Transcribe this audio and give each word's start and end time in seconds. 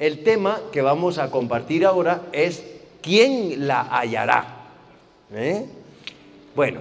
El 0.00 0.22
tema 0.24 0.62
que 0.72 0.80
vamos 0.80 1.18
a 1.18 1.30
compartir 1.30 1.84
ahora 1.84 2.22
es 2.32 2.64
¿quién 3.02 3.68
la 3.68 3.82
hallará? 3.82 4.70
¿Eh? 5.30 5.66
Bueno, 6.56 6.80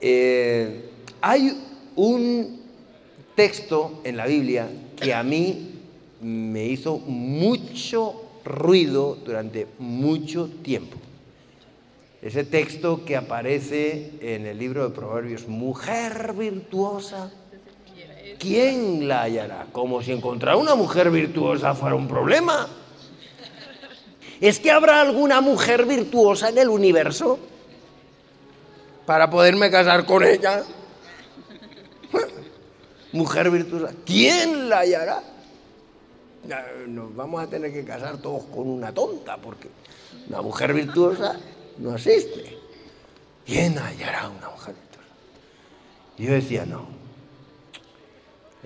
eh, 0.00 0.90
hay 1.20 1.60
un 1.96 2.62
texto 3.34 4.00
en 4.04 4.16
la 4.16 4.26
Biblia 4.26 4.68
que 4.94 5.12
a 5.12 5.24
mí 5.24 5.74
me 6.20 6.66
hizo 6.66 6.98
mucho 6.98 8.22
ruido 8.44 9.16
durante 9.16 9.66
mucho 9.80 10.48
tiempo. 10.62 10.96
Ese 12.22 12.44
texto 12.44 13.04
que 13.04 13.16
aparece 13.16 14.12
en 14.20 14.46
el 14.46 14.56
libro 14.56 14.88
de 14.88 14.94
Proverbios, 14.94 15.48
mujer 15.48 16.32
virtuosa, 16.34 17.32
¿quién 18.38 19.08
la 19.08 19.22
hallará? 19.22 19.66
Como 19.72 20.02
si 20.02 20.12
encontrar 20.12 20.56
una 20.56 20.74
mujer 20.74 21.10
virtuosa 21.10 21.74
fuera 21.74 21.96
un 21.96 22.08
problema. 22.08 22.68
¿Es 24.40 24.60
que 24.60 24.70
habrá 24.70 25.00
alguna 25.00 25.40
mujer 25.40 25.84
virtuosa 25.84 26.50
en 26.50 26.58
el 26.58 26.68
universo 26.68 27.38
para 29.04 29.28
poderme 29.28 29.70
casar 29.70 30.06
con 30.06 30.22
ella? 30.24 30.62
Mujer 33.12 33.50
virtuosa, 33.50 33.92
¿quién 34.06 34.68
la 34.68 34.80
hallará? 34.80 35.22
Nos 36.86 37.14
vamos 37.16 37.42
a 37.42 37.46
tener 37.48 37.72
que 37.72 37.84
casar 37.84 38.18
todos 38.18 38.44
con 38.44 38.68
una 38.68 38.92
tonta, 38.92 39.36
porque 39.36 39.68
una 40.28 40.40
mujer 40.40 40.72
virtuosa 40.72 41.38
no 41.78 41.94
existe. 41.96 42.56
¿Quién 43.44 43.76
hallará 43.78 44.28
una 44.28 44.50
mujer 44.50 44.74
virtuosa? 44.74 45.08
Yo 46.16 46.32
decía, 46.32 46.64
no, 46.64 46.97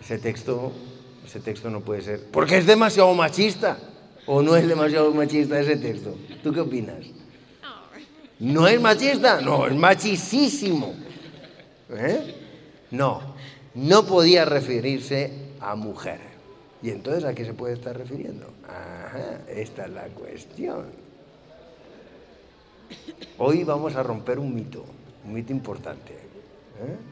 ese 0.02 0.18
texto, 0.18 0.72
ese 1.24 1.38
texto 1.38 1.70
no 1.70 1.80
puede 1.80 2.02
ser, 2.02 2.26
porque 2.30 2.58
es 2.58 2.66
demasiado 2.66 3.14
machista. 3.14 3.78
¿O 4.26 4.40
no 4.40 4.54
es 4.56 4.68
demasiado 4.68 5.12
machista 5.12 5.58
ese 5.58 5.76
texto? 5.76 6.14
¿Tú 6.42 6.52
qué 6.52 6.60
opinas? 6.60 7.06
¿No 8.38 8.68
es 8.68 8.80
machista? 8.80 9.40
No, 9.40 9.66
es 9.66 9.74
machisísimo. 9.74 10.94
¿Eh? 11.90 12.34
No, 12.90 13.34
no 13.74 14.06
podía 14.06 14.44
referirse 14.44 15.52
a 15.60 15.74
mujer. 15.74 16.20
¿Y 16.82 16.90
entonces 16.90 17.24
a 17.24 17.34
qué 17.34 17.44
se 17.44 17.54
puede 17.54 17.74
estar 17.74 17.96
refiriendo? 17.96 18.46
Ajá, 18.64 19.40
esta 19.48 19.86
es 19.86 19.90
la 19.90 20.06
cuestión. 20.06 20.86
Hoy 23.38 23.64
vamos 23.64 23.94
a 23.96 24.02
romper 24.02 24.38
un 24.38 24.54
mito, 24.54 24.84
un 25.24 25.32
mito 25.32 25.52
importante. 25.52 26.12
¿eh? 26.12 27.11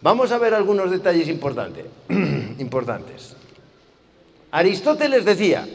Vamos 0.00 0.30
a 0.30 0.38
ver 0.38 0.54
algunos 0.54 0.90
detalles 0.90 1.28
importantes. 2.58 3.34
Aristóteles 4.50 5.24
decía, 5.24 5.68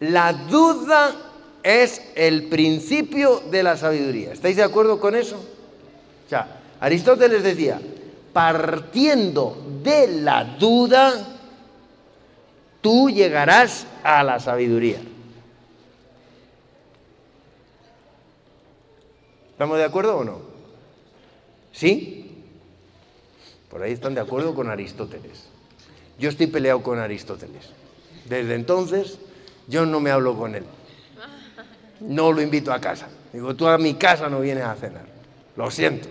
la 0.00 0.32
duda 0.32 1.14
es 1.62 2.02
el 2.14 2.44
principio 2.44 3.40
de 3.50 3.62
la 3.62 3.76
sabiduría. 3.76 4.32
¿Estáis 4.32 4.56
de 4.56 4.62
acuerdo 4.62 5.00
con 5.00 5.14
eso? 5.14 5.36
O 5.36 6.28
Aristóteles 6.80 7.42
decía, 7.42 7.80
partiendo 8.32 9.56
de 9.82 10.08
la 10.22 10.44
duda, 10.44 11.12
tú 12.80 13.10
llegarás 13.10 13.86
a 14.04 14.22
la 14.22 14.38
sabiduría. 14.38 15.00
¿Estamos 19.52 19.78
de 19.78 19.84
acuerdo 19.84 20.18
o 20.18 20.24
no? 20.24 20.38
¿Sí? 21.72 22.17
Por 23.70 23.82
ahí 23.82 23.92
están 23.92 24.14
de 24.14 24.20
acuerdo 24.20 24.54
con 24.54 24.68
Aristóteles. 24.68 25.44
Yo 26.18 26.28
estoy 26.28 26.46
peleado 26.46 26.82
con 26.82 26.98
Aristóteles. 26.98 27.70
Desde 28.28 28.54
entonces 28.54 29.18
yo 29.68 29.86
no 29.86 30.00
me 30.00 30.10
hablo 30.10 30.36
con 30.36 30.54
él. 30.54 30.64
No 32.00 32.32
lo 32.32 32.40
invito 32.40 32.72
a 32.72 32.80
casa. 32.80 33.08
Digo, 33.32 33.54
tú 33.54 33.66
a 33.66 33.78
mi 33.78 33.94
casa 33.94 34.28
no 34.28 34.40
vienes 34.40 34.64
a 34.64 34.74
cenar. 34.74 35.06
Lo 35.56 35.70
siento. 35.70 36.08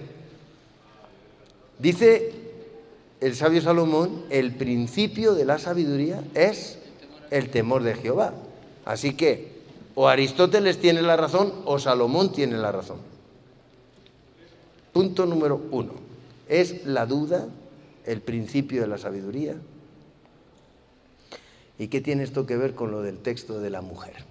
Dice 1.79 2.33
el 3.19 3.35
sabio 3.35 3.61
Salomón, 3.61 4.25
el 4.29 4.53
principio 4.53 5.33
de 5.33 5.45
la 5.45 5.57
sabiduría 5.57 6.21
es 6.35 6.79
el 7.31 7.49
temor 7.49 7.83
de 7.83 7.95
Jehová. 7.95 8.33
Así 8.85 9.13
que 9.15 9.57
o 9.95 10.07
Aristóteles 10.07 10.77
tiene 10.77 11.01
la 11.01 11.17
razón 11.17 11.51
o 11.65 11.79
Salomón 11.79 12.31
tiene 12.31 12.57
la 12.57 12.71
razón. 12.71 12.97
Punto 14.93 15.25
número 15.25 15.59
uno. 15.71 16.06
¿Es 16.47 16.85
la 16.85 17.05
duda 17.05 17.47
el 18.05 18.21
principio 18.21 18.81
de 18.81 18.87
la 18.87 18.97
sabiduría? 18.97 19.55
¿Y 21.79 21.87
qué 21.87 22.01
tiene 22.01 22.23
esto 22.23 22.45
que 22.45 22.57
ver 22.57 22.73
con 22.73 22.91
lo 22.91 23.01
del 23.01 23.19
texto 23.19 23.59
de 23.59 23.69
la 23.69 23.81
mujer? 23.81 24.25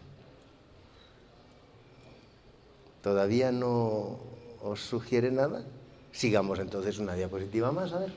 ¿Todavía 3.03 3.53
no 3.53 4.19
os 4.62 4.81
sugiere 4.81 5.31
nada? 5.31 5.65
Sigamos 6.10 6.59
entonces 6.59 6.99
una 6.99 7.15
diapositiva 7.15 7.71
más, 7.71 7.93
a 7.93 8.00
ver. 8.00 8.12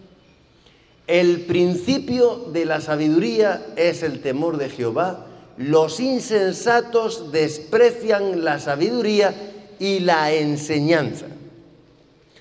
El 1.05 1.41
principio 1.41 2.45
de 2.53 2.65
la 2.65 2.81
sabiduría 2.81 3.67
es 3.75 4.03
el 4.03 4.21
temor 4.21 4.57
de 4.57 4.69
Jehová. 4.69 5.25
Los 5.57 5.99
insensatos 5.99 7.31
desprecian 7.31 8.43
la 8.43 8.59
sabiduría 8.59 9.35
y 9.79 9.99
la 9.99 10.31
enseñanza. 10.31 11.25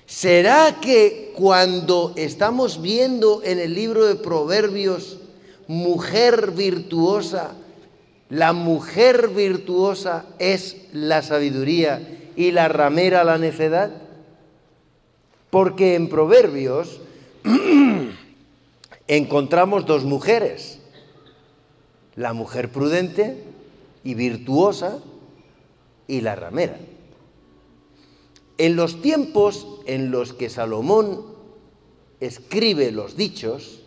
¿Será 0.05 0.79
que 0.81 1.28
cuando 1.39 2.11
estamos 2.17 2.81
viendo 2.81 3.41
en 3.45 3.59
el 3.59 3.73
libro 3.73 4.05
de 4.05 4.15
Proverbios 4.15 5.19
mujer 5.67 6.51
virtuosa, 6.51 7.51
la 8.27 8.51
mujer 8.51 9.29
virtuosa 9.29 10.25
es 10.37 10.75
la 10.91 11.21
sabiduría 11.21 12.31
y 12.35 12.51
la 12.51 12.67
ramera 12.67 13.23
la 13.23 13.37
necedad? 13.37 13.89
Porque 15.49 15.95
en 15.95 16.09
Proverbios 16.09 16.99
encontramos 19.07 19.85
dos 19.85 20.03
mujeres, 20.03 20.81
la 22.17 22.33
mujer 22.33 22.69
prudente 22.69 23.41
y 24.03 24.13
virtuosa 24.13 24.99
y 26.05 26.19
la 26.19 26.35
ramera. 26.35 26.77
En 28.57 28.75
los 28.75 29.01
tiempos 29.01 29.65
en 29.85 30.11
los 30.11 30.33
que 30.33 30.49
Salomón 30.49 31.28
escribe 32.19 32.91
los 32.91 33.15
dichos, 33.15 33.81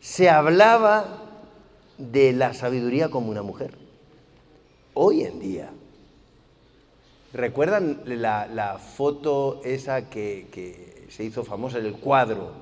se 0.00 0.30
hablaba 0.30 1.24
de 1.98 2.32
la 2.32 2.54
sabiduría 2.54 3.10
como 3.10 3.30
una 3.30 3.42
mujer. 3.42 3.74
Hoy 4.94 5.22
en 5.22 5.40
día, 5.40 5.70
¿recuerdan 7.32 8.02
la, 8.06 8.78
foto 8.78 9.60
esa 9.64 10.08
que, 10.08 11.06
se 11.10 11.24
hizo 11.24 11.44
famosa, 11.44 11.78
el 11.78 11.92
cuadro 11.92 12.52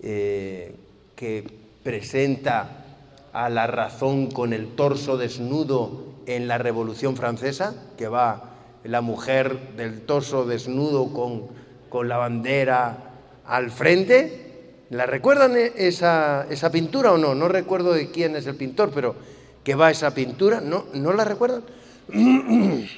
eh, 0.00 0.74
que 1.14 1.44
presenta 1.82 2.84
a 3.32 3.48
la 3.48 3.66
razón 3.66 4.30
con 4.30 4.52
el 4.52 4.74
torso 4.74 5.16
desnudo 5.16 6.04
en 6.26 6.48
la 6.48 6.58
Revolución 6.58 7.16
Francesa, 7.16 7.74
que 7.96 8.08
va 8.08 8.54
la 8.84 9.00
mujer 9.00 9.76
del 9.76 10.02
torso 10.02 10.46
desnudo 10.46 11.12
con, 11.12 11.48
con 11.88 12.08
la 12.08 12.16
bandera 12.16 13.05
al 13.46 13.70
frente? 13.70 14.46
¿La 14.90 15.06
recuerdan 15.06 15.56
e-, 15.56 15.72
esa, 15.76 16.46
esa, 16.50 16.70
pintura 16.70 17.12
o 17.12 17.18
no? 17.18 17.34
No 17.34 17.48
recuerdo 17.48 17.92
de 17.92 18.10
quién 18.10 18.36
es 18.36 18.46
el 18.46 18.56
pintor, 18.56 18.90
pero 18.94 19.16
que 19.64 19.74
va 19.74 19.90
esa 19.90 20.14
pintura, 20.14 20.60
¿no, 20.60 20.86
¿no 20.94 21.12
la 21.12 21.24
recuerdan? 21.24 21.62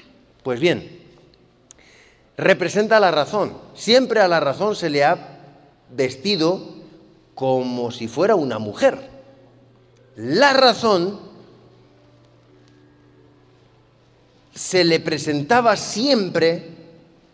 Pues 0.40 0.60
bien, 0.60 1.02
representa 2.38 3.00
la 3.00 3.10
razón. 3.10 3.52
Siempre 3.74 4.20
a 4.20 4.28
la 4.28 4.40
razón 4.40 4.76
se 4.76 4.88
le 4.88 5.04
ha 5.04 5.40
vestido 5.94 6.74
como 7.34 7.90
si 7.90 8.08
fuera 8.08 8.34
una 8.34 8.58
mujer. 8.58 8.98
La 10.16 10.54
razón 10.54 11.20
se 14.54 14.84
le 14.84 15.00
presentaba 15.00 15.76
siempre 15.76 16.77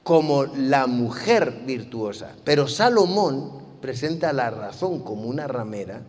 como 0.05 0.45
la 0.45 0.87
mujer 0.87 1.63
virtuosa, 1.67 2.37
pero 2.45 2.69
Salomón 2.69 3.65
presenta 3.81 4.33
la 4.33 4.51
razón 4.51 5.03
como 5.03 5.23
una 5.23 5.47
ramera 5.49 6.03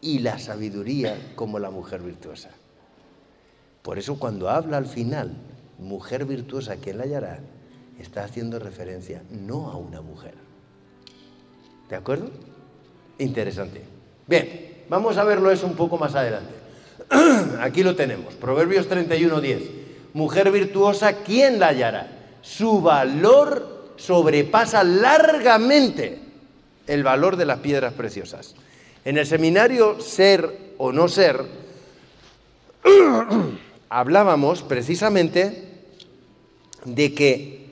y 0.00 0.20
la 0.20 0.38
sabiduría 0.38 1.32
como 1.36 1.58
la 1.58 1.70
mujer 1.70 2.00
virtuosa. 2.02 2.50
Por 3.82 3.98
eso 3.98 4.18
cuando 4.18 4.48
habla 4.48 4.78
al 4.78 4.86
final, 4.86 5.34
mujer 5.78 6.24
virtuosa, 6.24 6.76
¿quién 6.76 6.96
la 6.98 7.04
hallará? 7.04 7.38
Está 8.00 8.24
haciendo 8.24 8.58
referencia 8.58 9.22
no 9.30 9.70
a 9.70 9.76
una 9.76 10.00
mujer. 10.00 10.34
¿De 11.90 11.96
acuerdo? 11.96 12.30
Interesante. 13.18 13.82
Bien, 14.26 14.84
vamos 14.88 15.18
a 15.18 15.24
verlo 15.24 15.50
eso 15.50 15.66
un 15.66 15.76
poco 15.76 15.98
más 15.98 16.14
adelante. 16.14 16.54
Aquí 17.60 17.82
lo 17.82 17.94
tenemos, 17.94 18.34
Proverbios 18.34 18.88
31.10. 18.88 19.60
Mujer 20.14 20.50
virtuosa, 20.50 21.16
¿quién 21.24 21.58
la 21.58 21.68
hallará? 21.68 22.23
Su 22.44 22.82
valor 22.82 23.94
sobrepasa 23.96 24.84
largamente 24.84 26.18
el 26.86 27.02
valor 27.02 27.36
de 27.36 27.46
las 27.46 27.60
piedras 27.60 27.94
preciosas. 27.94 28.54
En 29.04 29.16
el 29.16 29.26
seminario 29.26 29.98
Ser 30.00 30.74
o 30.76 30.92
no 30.92 31.08
ser, 31.08 31.42
hablábamos 33.88 34.62
precisamente 34.62 35.68
de 36.84 37.14
que 37.14 37.64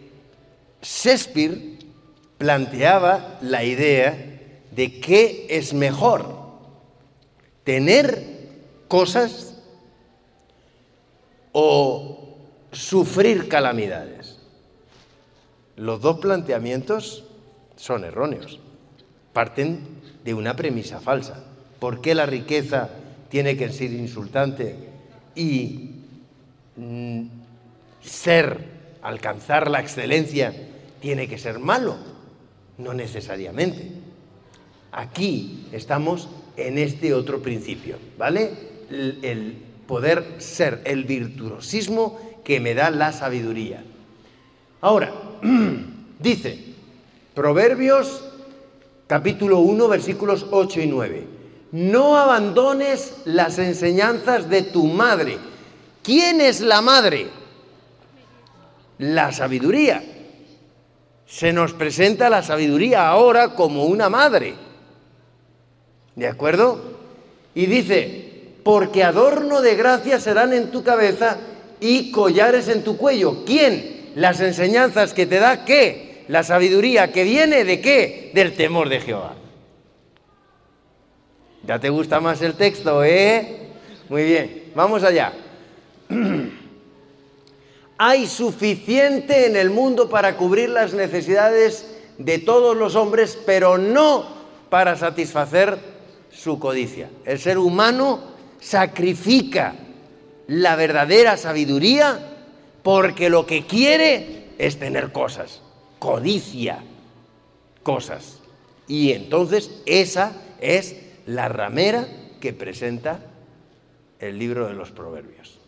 Shakespeare 0.81 1.79
planteaba 2.39 3.39
la 3.43 3.65
idea 3.65 4.17
de 4.71 5.01
qué 5.01 5.47
es 5.51 5.75
mejor, 5.75 6.35
tener 7.63 8.25
cosas 8.89 9.55
o 11.53 12.37
sufrir 12.73 13.49
calamidades. 13.49 14.32
Los 15.83 16.01
dos 16.01 16.19
planteamientos 16.19 17.25
son 17.75 18.05
erróneos, 18.05 18.61
parten 19.33 19.81
de 20.23 20.33
una 20.33 20.55
premisa 20.55 21.01
falsa. 21.01 21.43
¿Por 21.81 22.01
qué 22.01 22.15
la 22.15 22.25
riqueza 22.25 22.89
tiene 23.29 23.57
que 23.57 23.69
ser 23.73 23.91
insultante 23.91 24.77
y 25.35 25.91
mm, 26.77 27.23
ser, 28.01 28.65
alcanzar 29.03 29.69
la 29.69 29.81
excelencia, 29.81 30.55
tiene 31.01 31.27
que 31.27 31.37
ser 31.37 31.59
malo? 31.59 31.97
No 32.79 32.95
necesariamente. 32.95 33.91
Aquí 34.93 35.67
estamos 35.73 36.29
en 36.57 36.79
este 36.79 37.13
otro 37.13 37.43
principio, 37.43 37.99
¿vale? 38.17 38.53
El, 38.89 39.19
el 39.23 39.57
poder 39.89 40.37
ser, 40.39 40.81
el 40.85 41.03
virtuosismo 41.03 42.21
que 42.45 42.61
me 42.61 42.73
da 42.73 42.89
la 42.91 43.11
sabiduría. 43.11 43.83
Ahora, 44.81 45.32
dice, 46.19 46.59
Proverbios 47.35 48.23
capítulo 49.07 49.59
1, 49.61 49.89
versículos 49.89 50.47
8 50.51 50.81
y 50.81 50.87
9. 50.87 51.27
No 51.73 52.19
abandones 52.19 53.15
las 53.25 53.59
enseñanzas 53.59 54.49
de 54.49 54.63
tu 54.63 54.87
madre. 54.87 55.39
¿Quién 56.03 56.41
es 56.41 56.61
la 56.61 56.83
madre? 56.83 57.29
La 58.99 59.33
sabiduría. 59.33 60.03
Se 61.27 61.53
nos 61.53 61.73
presenta 61.73 62.29
la 62.29 62.43
sabiduría 62.43 63.09
ahora 63.09 63.55
como 63.55 63.87
una 63.87 64.11
madre. 64.11 64.55
¿De 66.15 66.29
acuerdo? 66.29 66.93
Y 67.55 67.67
dice, 67.67 68.53
porque 68.63 69.03
adorno 69.03 69.63
de 69.63 69.75
gracia 69.77 70.21
serán 70.21 70.53
en 70.53 70.71
tu 70.71 70.83
cabeza 70.83 71.39
y 71.81 72.11
collares 72.11 72.69
en 72.69 72.85
tu 72.85 72.99
cuello. 72.99 73.45
¿Quién? 73.47 74.02
Las 74.15 74.41
enseñanzas 74.41 75.15
que 75.15 75.27
te 75.27 75.39
da 75.39 75.65
qué? 75.65 76.25
La 76.29 76.43
sabiduría 76.43 77.13
que 77.13 77.25
viene 77.25 77.65
de 77.65 77.81
qué? 77.81 78.31
Del 78.35 78.55
temor 78.55 78.89
de 78.89 79.01
Jehová. 79.01 79.35
¿Ya 81.67 81.79
te 81.79 81.91
gusta 81.91 82.21
más 82.21 82.43
el 82.43 82.55
texto, 82.55 83.05
eh? 83.05 83.69
Muy 84.09 84.25
bien, 84.25 84.73
vamos 84.75 85.05
allá. 85.05 85.33
Hay 87.99 88.27
suficiente 88.27 89.47
en 89.47 89.57
el 89.57 89.71
mundo 89.71 90.11
para 90.11 90.37
cubrir 90.37 90.69
las 90.71 90.93
necesidades 90.93 91.87
de 92.19 92.39
todos 92.39 92.77
los 92.77 92.97
hombres, 92.97 93.39
pero 93.47 93.79
no 93.79 94.27
para 94.69 94.97
satisfacer 94.97 95.79
su 96.31 96.59
codicia. 96.59 97.11
El 97.25 97.39
ser 97.39 97.59
humano 97.59 98.21
sacrifica 98.61 99.75
la 100.49 100.75
verdadera 100.77 101.37
sabiduría 101.37 102.32
porque 102.83 103.31
lo 103.31 103.47
que 103.47 103.67
quiere 103.67 104.49
es 104.59 104.79
tener 104.79 105.13
cosas, 105.13 105.63
codicia 105.99 106.83
cosas. 107.83 108.39
Y 108.89 109.13
entonces 109.13 109.71
esa 109.87 110.33
es 110.61 110.97
la 111.27 111.49
ramera 111.49 112.07
que 112.41 112.53
presenta 112.53 113.21
el 114.19 114.39
libro 114.39 114.67
de 114.67 114.75
los 114.75 114.91
proverbios. 114.91 115.59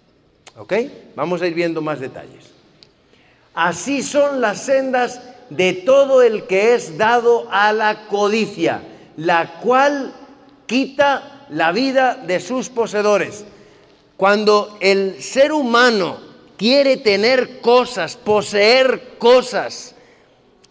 ¿Ok? 0.57 0.73
Vamos 1.17 1.43
a 1.43 1.47
ir 1.47 1.55
viendo 1.55 1.83
más 1.83 2.01
detalles. 2.01 2.53
Así 3.55 4.03
son 4.03 4.41
las 4.41 4.63
sendas 4.63 5.21
de 5.51 5.73
todo 5.73 6.23
el 6.23 6.47
que 6.47 6.75
es 6.75 6.97
dado 6.99 7.49
a 7.51 7.73
la 7.73 8.07
codicia, 8.07 8.83
la 9.17 9.61
cual 9.61 10.13
quita 10.67 11.47
la 11.51 11.73
vida 11.73 12.17
de 12.17 12.41
sus 12.41 12.69
poseedores. 12.69 13.45
Cuando 14.17 14.77
el 14.81 15.23
ser 15.23 15.53
humano 15.53 16.19
quiere 16.57 16.97
tener 16.97 17.61
cosas, 17.61 18.17
poseer 18.17 19.17
cosas, 19.19 19.95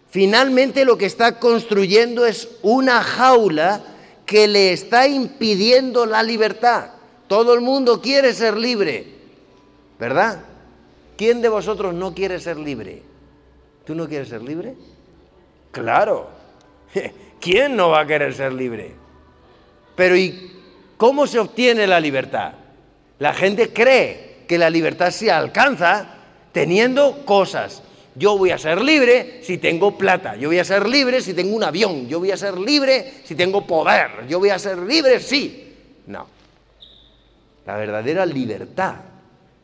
finalmente 0.10 0.86
lo 0.86 0.98
que 0.98 1.06
está 1.06 1.40
construyendo 1.40 2.26
es 2.26 2.50
una 2.62 3.02
jaula 3.02 3.82
que 4.26 4.48
le 4.48 4.74
está 4.74 5.08
impidiendo 5.08 6.06
la 6.06 6.24
libertad. 6.24 6.92
Todo 7.28 7.54
el 7.54 7.62
mundo 7.62 8.02
quiere 8.02 8.34
ser 8.34 8.58
libre, 8.58 9.08
¿verdad? 10.00 10.44
¿Quién 11.18 11.42
de 11.42 11.50
vosotros 11.50 11.94
no 11.94 12.14
quiere 12.14 12.40
ser 12.40 12.58
libre? 12.58 13.02
¿Tú 13.86 13.96
no 13.96 14.08
quieres 14.08 14.30
ser 14.30 14.42
libre? 14.42 14.76
Claro. 15.72 16.30
¿Quién 17.40 17.76
no 17.76 17.90
va 17.90 18.02
a 18.02 18.08
querer 18.08 18.34
ser 18.34 18.54
libre? 18.54 18.94
Pero 19.96 20.16
¿y 20.16 20.52
cómo 20.98 21.28
se 21.28 21.40
obtiene 21.40 21.88
la 21.88 22.00
libertad? 22.00 22.54
La 23.20 23.34
gente 23.34 23.74
cree 23.74 24.33
que 24.48 24.58
la 24.58 24.70
libertad 24.70 25.12
se 25.12 25.32
alcanza 25.32 26.08
teniendo 26.52 27.26
cosas. 27.26 27.82
Yo 28.16 28.38
voy 28.38 28.52
a 28.52 28.58
ser 28.58 28.82
libre 28.82 29.40
si 29.44 29.58
tengo 29.58 29.98
plata, 29.98 30.36
yo 30.36 30.50
voy 30.50 30.60
a 30.60 30.64
ser 30.64 30.88
libre 30.88 31.22
si 31.22 31.34
tengo 31.34 31.56
un 31.56 31.64
avión, 31.64 32.08
yo 32.08 32.20
voy 32.20 32.32
a 32.32 32.38
ser 32.38 32.58
libre 32.58 33.14
si 33.24 33.34
tengo 33.34 33.66
poder, 33.66 34.28
yo 34.28 34.40
voy 34.40 34.50
a 34.50 34.60
ser 34.60 34.78
libre 34.78 35.20
si... 35.20 35.74
No. 36.06 36.28
La 37.66 37.76
verdadera 37.78 38.26
libertad 38.26 38.96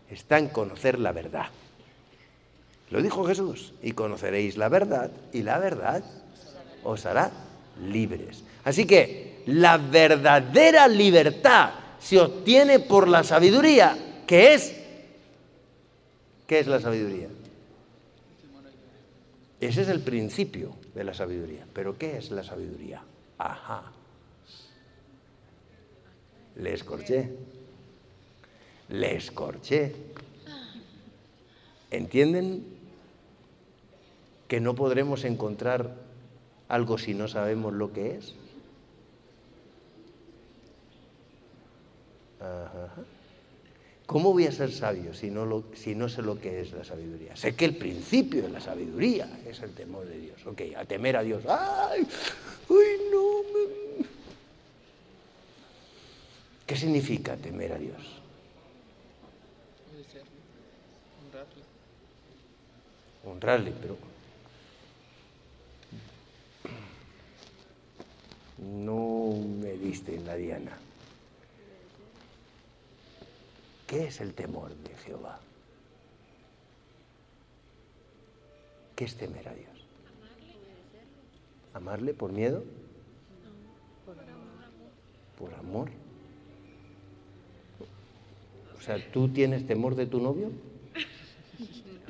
está 0.09 0.39
en 0.39 0.47
conocer 0.47 0.97
la 0.97 1.11
verdad. 1.11 1.47
Lo 2.89 3.01
dijo 3.01 3.23
Jesús, 3.25 3.73
y 3.83 3.91
conoceréis 3.91 4.57
la 4.57 4.67
verdad, 4.67 5.11
y 5.31 5.43
la 5.43 5.59
verdad 5.59 6.03
os 6.83 7.05
hará 7.05 7.29
libres. 7.87 8.43
Así 8.63 8.85
que 8.85 9.43
la 9.45 9.77
verdadera 9.77 10.87
libertad 10.87 11.71
se 11.99 12.19
obtiene 12.19 12.79
por 12.79 13.07
la 13.07 13.23
sabiduría, 13.23 13.95
que 14.29 14.53
es... 14.53 14.75
¿Qué 16.45 16.59
es 16.59 16.67
la 16.67 16.79
sabiduría? 16.79 17.29
Ese 19.59 19.81
es 19.81 19.89
el 19.89 20.01
principio 20.01 20.75
de 20.93 21.03
la 21.03 21.15
sabiduría. 21.15 21.65
¿Pero 21.73 21.97
qué 21.97 22.15
es 22.15 22.29
la 22.29 22.43
sabiduría? 22.43 23.01
Ajá. 23.39 23.91
Le 26.57 26.75
escorché. 26.75 27.31
Le 28.89 29.15
escorché. 29.15 29.95
¿Entienden 31.89 32.67
que 34.47 34.59
no 34.59 34.75
podremos 34.75 35.23
encontrar 35.23 35.95
algo 36.67 36.99
si 36.99 37.15
no 37.15 37.27
sabemos 37.27 37.73
lo 37.73 37.91
que 37.93 38.17
es? 38.17 38.35
Ajá. 42.39 42.89
¿Cómo 44.09 44.33
voy 44.33 44.47
a 44.47 44.51
ser 44.51 44.71
sabio 44.71 45.13
si 45.13 45.29
no, 45.29 45.45
lo, 45.45 45.65
si 45.75 45.93
no 45.93 46.09
sé 46.09 46.23
lo 46.23 46.41
que 46.41 46.61
es 46.61 46.71
la 46.71 46.83
sabiduría? 46.83 47.35
Sé 47.35 47.55
que 47.55 47.65
el 47.65 47.75
principio 47.75 48.41
de 48.41 48.49
la 48.49 48.59
sabiduría 48.59 49.39
es 49.45 49.59
el 49.59 49.71
temor 49.75 50.07
de 50.07 50.19
Dios. 50.19 50.43
Ok, 50.47 50.61
a 50.75 50.83
temer 50.83 51.15
a 51.15 51.21
Dios. 51.21 51.43
¡Ay! 51.47 52.07
¡Uy, 52.69 52.85
no! 53.11 53.29
¿Qué 56.65 56.75
significa 56.75 57.37
temer 57.37 57.71
a 57.71 57.77
Dios? 57.77 58.01
Honrarle, 63.23 63.73
pero 63.79 63.95
no 68.57 69.35
me 69.61 69.73
diste 69.73 70.15
en 70.15 70.25
la 70.25 70.35
diana. 70.35 70.88
¿Qué 73.89 74.05
es 74.05 74.21
el 74.21 74.35
temor 74.35 74.75
de 74.75 74.95
Jehová? 74.97 75.39
¿Qué 78.95 79.05
es 79.05 79.15
temer 79.15 79.49
a 79.49 79.53
Dios? 79.55 79.83
¿Amarle 81.73 82.13
por 82.13 82.31
miedo? 82.31 82.63
Por 85.39 85.51
amor. 85.55 85.89
O 88.77 88.81
sea, 88.81 89.11
¿tú 89.11 89.27
tienes 89.29 89.65
temor 89.65 89.95
de 89.95 90.05
tu 90.05 90.19
novio? 90.19 90.51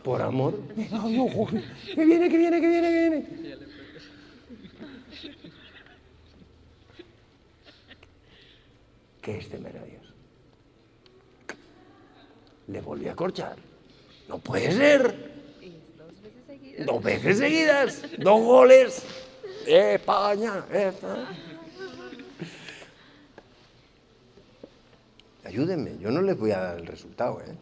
¿Por 0.03 0.21
amor? 0.21 0.61
Que 0.75 2.05
viene, 2.05 2.29
que 2.29 2.37
viene, 2.37 2.59
que 2.59 2.67
viene, 2.67 2.89
que 2.89 3.09
viene. 3.09 3.25
¿Qué 9.21 9.37
es 9.37 9.47
temer 9.47 9.77
a 9.77 9.83
Dios? 9.85 9.98
Le 12.71 12.81
volví 12.81 13.07
a 13.07 13.15
corchar. 13.15 13.55
No 14.27 14.39
puede 14.39 14.71
ser. 14.71 15.29
Dos 16.85 17.03
veces 17.03 17.37
seguidas. 17.37 18.01
Dos 18.17 18.41
goles. 18.41 19.03
España. 19.65 20.63
Ayúdenme, 25.45 25.97
yo 25.99 26.11
no 26.11 26.21
les 26.21 26.37
voy 26.37 26.51
a 26.51 26.59
dar 26.59 26.77
el 26.77 26.85
resultado, 26.85 27.41
¿eh? 27.41 27.55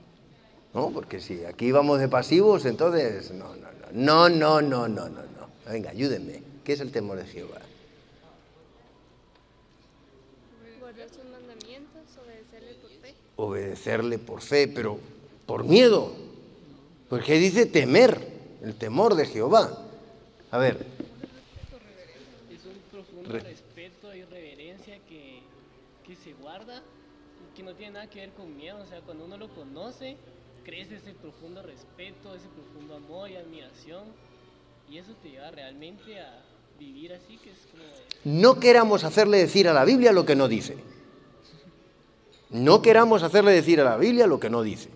No, 0.74 0.92
porque 0.92 1.22
si 1.22 1.46
aquí 1.46 1.72
vamos 1.72 2.00
de 2.00 2.10
pasivos, 2.10 2.66
entonces 2.66 3.32
no, 3.32 3.56
no, 3.56 3.68
no, 3.94 4.30
no, 4.30 4.62
no, 4.62 4.88
no, 4.88 5.10
no, 5.10 5.22
no. 5.22 5.72
Venga, 5.72 5.92
ayúdenme. 5.92 6.44
¿Qué 6.64 6.74
es 6.74 6.82
el 6.82 6.92
temor 6.92 7.18
de 7.18 7.26
Jehová? 7.26 7.62
Guardar 10.82 11.08
sus 11.10 11.24
mandamientos, 11.24 12.02
obedecerle 12.24 12.74
por 12.82 12.92
fe. 12.92 13.16
Obedecerle 13.38 14.20
por 14.20 14.42
fe, 14.42 14.68
pero 14.68 15.00
por 15.46 15.64
miedo. 15.64 16.12
Porque 17.10 17.40
dice 17.40 17.66
temer, 17.66 18.20
el 18.62 18.76
temor 18.76 19.16
de 19.16 19.26
Jehová. 19.26 19.86
A 20.52 20.58
ver. 20.58 20.86
Es 22.52 22.66
un 22.66 22.82
profundo 22.92 23.32
respeto 23.32 24.14
y 24.14 24.24
reverencia 24.24 25.00
que, 25.08 25.40
que 26.06 26.16
se 26.16 26.34
guarda 26.34 26.82
y 26.82 27.56
que 27.56 27.64
no 27.64 27.74
tiene 27.76 27.94
nada 27.94 28.10
que 28.10 28.20
ver 28.20 28.32
con 28.32 28.56
miedo. 28.58 28.78
O 28.82 28.86
sea, 28.86 29.02
cuando 29.02 29.26
uno 29.26 29.38
lo 29.38 29.50
conoce, 29.50 30.18
crece 30.66 30.96
ese 30.98 31.14
profundo 31.14 31.62
respeto, 31.62 32.36
ese 32.36 32.48
profundo 32.50 32.96
amor 32.96 33.30
y 33.30 33.36
admiración. 33.36 34.04
Y 34.90 34.98
eso 34.98 35.14
te 35.22 35.30
lleva 35.30 35.52
realmente 35.52 36.20
a 36.20 36.44
vivir 36.80 37.14
así, 37.14 37.38
que 37.38 37.52
es 37.52 37.58
como... 37.72 37.84
No 38.24 38.60
queramos 38.60 39.04
hacerle 39.04 39.38
decir 39.38 39.68
a 39.68 39.74
la 39.74 39.86
Biblia 39.86 40.12
lo 40.12 40.26
que 40.26 40.36
no 40.36 40.48
dice. 40.48 40.76
No 42.50 42.82
queramos 42.82 43.24
hacerle 43.24 43.52
decir 43.52 43.82
a 43.82 43.84
la 43.84 43.98
Biblia 43.98 44.28
lo 44.28 44.40
que 44.40 44.50
no 44.50 44.62
dice. 44.62 44.90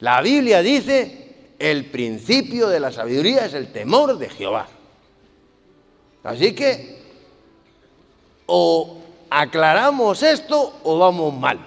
La 0.00 0.20
Biblia 0.20 0.62
dice, 0.62 1.52
el 1.58 1.86
principio 1.86 2.68
de 2.68 2.80
la 2.80 2.92
sabiduría 2.92 3.46
es 3.46 3.54
el 3.54 3.72
temor 3.72 4.18
de 4.18 4.28
Jehová. 4.28 4.68
Así 6.24 6.54
que 6.54 6.98
o 8.46 8.98
aclaramos 9.30 10.22
esto 10.22 10.80
o 10.82 10.98
vamos 10.98 11.34
mal. 11.34 11.58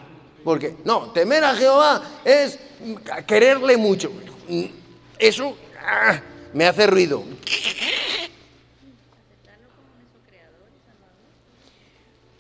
Porque 0.43 0.75
no, 0.83 1.11
temer 1.11 1.43
a 1.43 1.55
Jehová 1.55 2.01
es 2.25 2.59
quererle 3.27 3.77
mucho. 3.77 4.11
Eso 5.17 5.55
ah, 5.79 6.19
me 6.53 6.65
hace 6.65 6.87
ruido. 6.87 7.23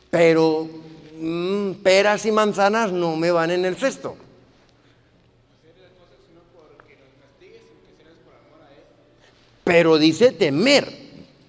Pero 0.09 0.67
mm, 1.21 1.83
peras 1.83 2.25
y 2.25 2.31
manzanas 2.31 2.91
no 2.91 3.15
me 3.15 3.31
van 3.31 3.51
en 3.51 3.65
el 3.65 3.75
cesto. 3.75 4.17
Pero 9.63 9.97
dice 9.97 10.31
temer. 10.31 11.01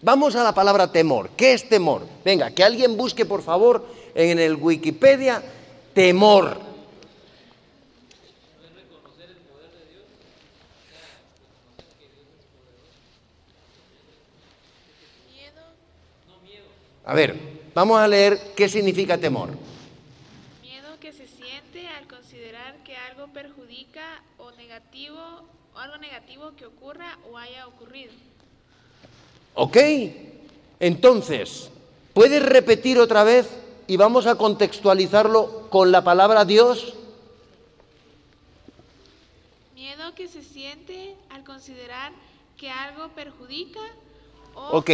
Vamos 0.02 0.37
a 0.37 0.45
la 0.45 0.52
palabra 0.52 0.93
temor. 0.93 1.31
¿Qué 1.37 1.55
es 1.55 1.69
temor? 1.69 2.07
Venga, 2.25 2.50
que 2.50 2.64
alguien 2.64 2.97
busque 2.97 3.25
por 3.25 3.43
favor 3.43 3.87
en 4.14 4.38
el 4.38 4.57
Wikipedia 4.57 5.43
temor. 5.95 6.61
A 17.05 17.14
ver, 17.14 17.51
vamos 17.75 17.99
a 17.99 18.09
leer 18.09 18.52
qué 18.57 18.69
significa 18.69 19.19
temor. 19.19 19.50
Miedo 20.62 20.99
que 21.00 21.12
se 21.12 21.26
siente 21.26 21.88
al 21.88 22.07
considerar 22.07 22.76
que 22.85 22.97
algo 22.97 23.29
perjudica 23.33 24.23
o 24.38 24.50
negativo 24.52 25.19
o 25.75 25.79
algo 25.79 25.97
negativo 25.99 26.52
que 26.57 26.67
ocurra 26.67 27.19
o 27.31 27.38
haya 27.38 27.67
ocurrido. 27.67 28.12
¿Ok? 29.55 29.76
Entonces, 30.81 31.71
¿puedes 32.14 32.43
repetir 32.43 32.99
otra 32.99 33.25
vez 33.25 33.49
y 33.87 33.97
vamos 33.97 34.26
a 34.26 34.37
contextualizarlo 34.37 35.69
con 35.71 35.93
la 35.93 36.02
palabra 36.02 36.45
Dios? 36.45 36.95
Miedo 39.75 40.14
que 40.14 40.29
se 40.29 40.43
siente 40.43 41.14
al 41.31 41.45
considerar 41.45 42.12
que 42.57 42.71
algo 42.71 43.09
perjudica 43.09 43.81
Ok, 44.54 44.90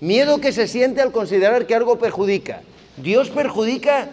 miedo 0.00 0.40
que 0.40 0.52
se 0.52 0.68
siente 0.68 1.00
al 1.00 1.12
considerar 1.12 1.66
que 1.66 1.74
algo 1.74 1.98
perjudica. 1.98 2.62
¿Dios 2.96 3.30
perjudica? 3.30 4.10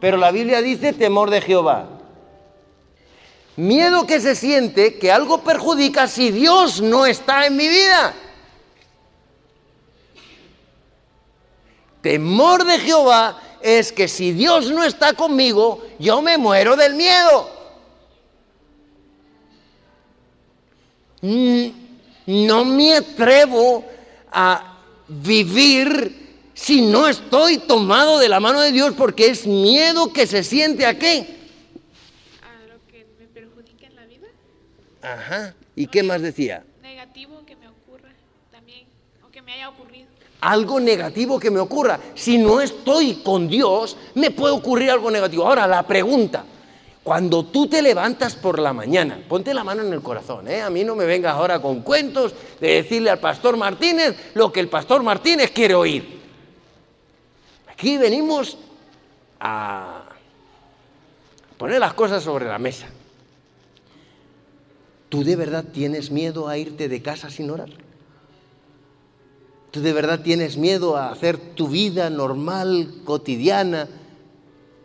Pero 0.00 0.16
la 0.16 0.30
Biblia 0.30 0.60
dice 0.62 0.92
temor 0.92 1.30
de 1.30 1.40
Jehová. 1.40 1.88
Miedo 3.56 4.06
que 4.06 4.20
se 4.20 4.36
siente 4.36 4.98
que 4.98 5.10
algo 5.10 5.42
perjudica 5.42 6.06
si 6.06 6.30
Dios 6.30 6.80
no 6.80 7.06
está 7.06 7.46
en 7.46 7.56
mi 7.56 7.66
vida. 7.66 8.14
Temor 12.00 12.64
de 12.64 12.78
Jehová 12.78 13.40
es 13.60 13.92
que 13.92 14.06
si 14.06 14.32
Dios 14.32 14.70
no 14.70 14.84
está 14.84 15.14
conmigo, 15.14 15.84
yo 15.98 16.22
me 16.22 16.38
muero 16.38 16.76
del 16.76 16.94
miedo. 16.94 17.50
No 22.28 22.62
me 22.66 22.94
atrevo 22.94 23.86
a 24.30 24.80
vivir 25.08 26.50
si 26.52 26.82
no 26.82 27.08
estoy 27.08 27.56
tomado 27.56 28.18
de 28.18 28.28
la 28.28 28.38
mano 28.38 28.60
de 28.60 28.70
Dios 28.70 28.92
porque 28.98 29.28
es 29.28 29.46
miedo 29.46 30.12
que 30.12 30.26
se 30.26 30.44
siente 30.44 30.84
a 30.84 30.98
qué. 30.98 31.38
a 32.42 32.66
lo 32.66 32.86
que 32.86 33.06
me 33.18 33.24
perjudica 33.28 33.86
en 33.86 33.96
la 33.96 34.04
vida. 34.04 34.26
Ajá. 35.00 35.54
¿Y 35.74 35.86
qué 35.86 36.02
más 36.02 36.20
decía? 36.20 36.64
Negativo 36.82 37.46
que 37.46 37.56
me 37.56 37.66
ocurra 37.66 38.10
también 38.52 38.84
o 39.26 39.30
que 39.30 39.40
me 39.40 39.54
haya 39.54 39.70
ocurrido. 39.70 40.08
algo 40.42 40.80
negativo 40.80 41.40
que 41.40 41.50
me 41.50 41.60
ocurra. 41.60 41.98
Si 42.14 42.36
no 42.36 42.60
estoy 42.60 43.22
con 43.22 43.48
Dios, 43.48 43.96
me 44.14 44.30
puede 44.32 44.52
ocurrir 44.52 44.90
algo 44.90 45.10
negativo. 45.10 45.46
Ahora, 45.46 45.66
la 45.66 45.82
pregunta, 45.86 46.44
cuando 47.08 47.42
tú 47.46 47.66
te 47.66 47.80
levantas 47.80 48.36
por 48.36 48.58
la 48.58 48.74
mañana, 48.74 49.18
ponte 49.26 49.54
la 49.54 49.64
mano 49.64 49.82
en 49.82 49.90
el 49.94 50.02
corazón, 50.02 50.46
¿eh? 50.46 50.60
a 50.60 50.68
mí 50.68 50.84
no 50.84 50.94
me 50.94 51.06
vengas 51.06 51.36
ahora 51.36 51.58
con 51.58 51.80
cuentos 51.80 52.34
de 52.60 52.74
decirle 52.74 53.08
al 53.08 53.18
pastor 53.18 53.56
Martínez 53.56 54.14
lo 54.34 54.52
que 54.52 54.60
el 54.60 54.68
pastor 54.68 55.02
Martínez 55.02 55.50
quiere 55.50 55.74
oír. 55.74 56.20
Aquí 57.66 57.96
venimos 57.96 58.58
a 59.40 60.02
poner 61.56 61.80
las 61.80 61.94
cosas 61.94 62.22
sobre 62.22 62.44
la 62.44 62.58
mesa. 62.58 62.88
¿Tú 65.08 65.24
de 65.24 65.34
verdad 65.34 65.64
tienes 65.64 66.10
miedo 66.10 66.46
a 66.46 66.58
irte 66.58 66.90
de 66.90 67.00
casa 67.00 67.30
sin 67.30 67.50
orar? 67.50 67.70
¿Tú 69.70 69.80
de 69.80 69.94
verdad 69.94 70.20
tienes 70.20 70.58
miedo 70.58 70.98
a 70.98 71.10
hacer 71.10 71.38
tu 71.38 71.68
vida 71.68 72.10
normal, 72.10 72.96
cotidiana, 73.06 73.88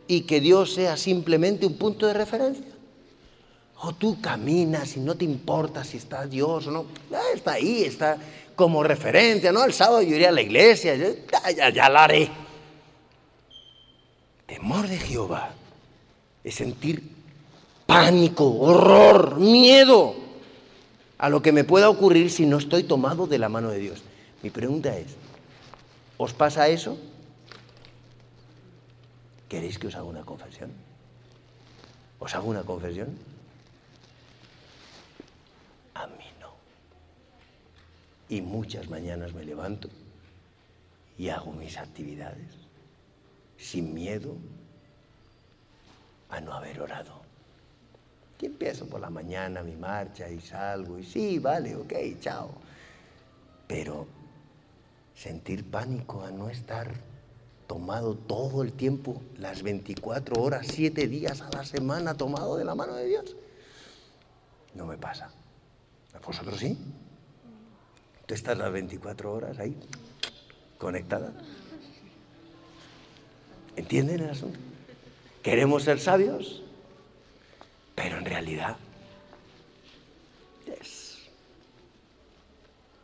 y 0.07 0.21
que 0.21 0.39
Dios 0.39 0.73
sea 0.73 0.97
simplemente 0.97 1.65
un 1.65 1.77
punto 1.77 2.07
de 2.07 2.13
referencia? 2.13 2.65
O 3.81 3.93
tú 3.93 4.21
caminas 4.21 4.95
y 4.95 4.99
no 5.01 5.15
te 5.15 5.25
importa 5.25 5.83
si 5.83 5.97
está 5.97 6.25
Dios 6.25 6.67
o 6.67 6.71
no. 6.71 6.85
Ah, 7.13 7.21
Está 7.33 7.53
ahí, 7.53 7.83
está 7.83 8.17
como 8.55 8.83
referencia, 8.83 9.51
¿no? 9.51 9.63
El 9.65 9.73
sábado 9.73 10.01
yo 10.01 10.15
iré 10.15 10.27
a 10.27 10.31
la 10.31 10.41
iglesia, 10.41 10.95
ya, 10.95 11.51
ya, 11.51 11.69
ya 11.69 11.89
la 11.89 12.03
haré. 12.03 12.29
Temor 14.45 14.87
de 14.87 14.97
Jehová 14.97 15.53
es 16.43 16.55
sentir 16.55 17.01
pánico, 17.85 18.45
horror, 18.59 19.37
miedo 19.37 20.15
a 21.17 21.29
lo 21.29 21.41
que 21.41 21.51
me 21.51 21.63
pueda 21.63 21.89
ocurrir 21.89 22.29
si 22.29 22.45
no 22.45 22.57
estoy 22.57 22.83
tomado 22.83 23.27
de 23.27 23.39
la 23.39 23.49
mano 23.49 23.69
de 23.69 23.79
Dios. 23.79 24.03
Mi 24.41 24.49
pregunta 24.49 24.95
es, 24.97 25.07
¿os 26.17 26.33
pasa 26.33 26.67
eso? 26.67 26.97
¿Queréis 29.49 29.77
que 29.77 29.87
os 29.87 29.95
haga 29.95 30.05
una 30.05 30.23
confesión? 30.23 30.71
¿Os 32.19 32.33
hago 32.35 32.49
una 32.49 32.63
confesión? 32.63 33.17
A 35.93 36.07
mí 36.07 36.25
no. 36.39 36.53
Y 38.29 38.41
muchas 38.41 38.89
mañanas 38.89 39.33
me 39.33 39.43
levanto 39.43 39.89
y 41.17 41.29
hago 41.29 41.51
mis 41.51 41.77
actividades 41.77 42.63
sin 43.57 43.93
miedo 43.93 44.35
a 46.29 46.41
no 46.41 46.53
haber 46.53 46.81
orado. 46.81 47.21
Y 48.41 48.47
empiezo 48.47 48.85
por 48.87 48.99
la 48.99 49.09
mañana 49.09 49.63
mi 49.63 49.75
marcha 49.75 50.29
y 50.29 50.41
salgo 50.41 50.99
y 50.99 51.03
sí, 51.05 51.39
vale, 51.39 51.75
ok, 51.75 51.93
chao. 52.19 52.49
Pero 53.67 54.05
sentir 55.15 55.69
pánico 55.69 56.23
a 56.23 56.31
no 56.31 56.49
estar 56.49 56.91
tomado 57.67 58.15
todo 58.15 58.63
el 58.63 58.73
tiempo, 58.73 59.21
las 59.37 59.63
24 59.63 60.41
horas, 60.41 60.67
7 60.69 61.07
días 61.07 61.41
a 61.41 61.49
la 61.49 61.65
semana 61.65 62.15
tomado 62.15 62.57
de 62.57 62.65
la 62.65 62.75
mano 62.75 62.93
de 62.93 63.05
Dios, 63.05 63.35
no 64.75 64.85
me 64.85 64.97
pasa. 64.97 65.29
¿A 66.13 66.19
vosotros 66.19 66.59
sí? 66.59 66.77
¿Tú 68.25 68.33
estás 68.33 68.57
las 68.57 68.71
24 68.71 69.33
horas 69.33 69.59
ahí, 69.59 69.75
conectada? 70.77 71.33
¿Entienden 73.75 74.21
el 74.21 74.29
asunto? 74.29 74.59
Queremos 75.41 75.83
ser 75.83 75.99
sabios, 75.99 76.63
pero 77.95 78.17
en 78.17 78.25
realidad 78.25 78.77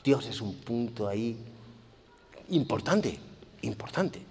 Dios 0.03 0.25
es 0.27 0.41
un 0.41 0.55
punto 0.55 1.07
ahí 1.07 1.37
importante, 2.49 3.19
importante, 3.61 4.21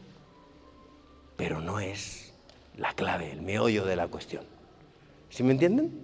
pero 1.38 1.60
no 1.60 1.78
es 1.78 2.32
la 2.76 2.92
clave, 2.94 3.30
el 3.30 3.42
meollo 3.42 3.84
de 3.86 3.94
la 3.94 4.08
cuestión. 4.08 4.42
¿Sí 5.30 5.44
me 5.44 5.52
entienden? 5.52 6.02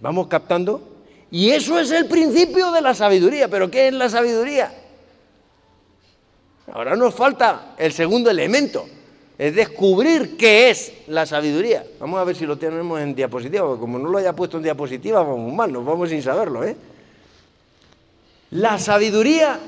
¿Vamos 0.00 0.26
captando? 0.26 0.96
Y 1.30 1.50
eso 1.50 1.78
es 1.78 1.90
el 1.90 2.06
principio 2.06 2.72
de 2.72 2.80
la 2.80 2.94
sabiduría. 2.94 3.48
¿Pero 3.48 3.70
qué 3.70 3.88
es 3.88 3.94
la 3.94 4.08
sabiduría? 4.08 4.72
Ahora 6.72 6.96
nos 6.96 7.14
falta 7.14 7.74
el 7.76 7.92
segundo 7.92 8.30
elemento, 8.30 8.86
es 9.36 9.54
descubrir 9.54 10.38
qué 10.38 10.70
es 10.70 10.94
la 11.08 11.26
sabiduría. 11.26 11.84
Vamos 12.00 12.18
a 12.18 12.24
ver 12.24 12.34
si 12.34 12.46
lo 12.46 12.56
tenemos 12.56 13.00
en 13.00 13.14
diapositiva, 13.14 13.66
porque 13.66 13.80
como 13.80 13.98
no 13.98 14.08
lo 14.08 14.16
haya 14.16 14.34
puesto 14.34 14.56
en 14.56 14.62
diapositiva, 14.62 15.22
vamos 15.22 15.52
mal, 15.52 15.70
nos 15.70 15.84
vamos 15.84 16.08
sin 16.08 16.22
saberlo. 16.22 16.64
¿eh? 16.64 16.74
La 18.52 18.78
sabiduría 18.78 19.60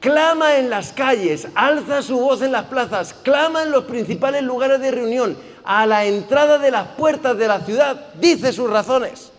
clama 0.00 0.56
en 0.56 0.70
las 0.70 0.92
calles, 0.92 1.46
alza 1.54 2.02
su 2.02 2.18
voz 2.18 2.42
en 2.42 2.52
las 2.52 2.66
plazas, 2.66 3.14
clama 3.14 3.62
en 3.62 3.70
los 3.70 3.84
principales 3.84 4.42
lugares 4.42 4.80
de 4.80 4.90
reunión, 4.90 5.36
a 5.62 5.86
la 5.86 6.06
entrada 6.06 6.58
de 6.58 6.70
las 6.70 6.88
puertas 6.88 7.36
de 7.36 7.46
la 7.46 7.60
ciudad, 7.60 8.14
dice 8.14 8.52
sus 8.52 8.68
razones. 8.68 9.30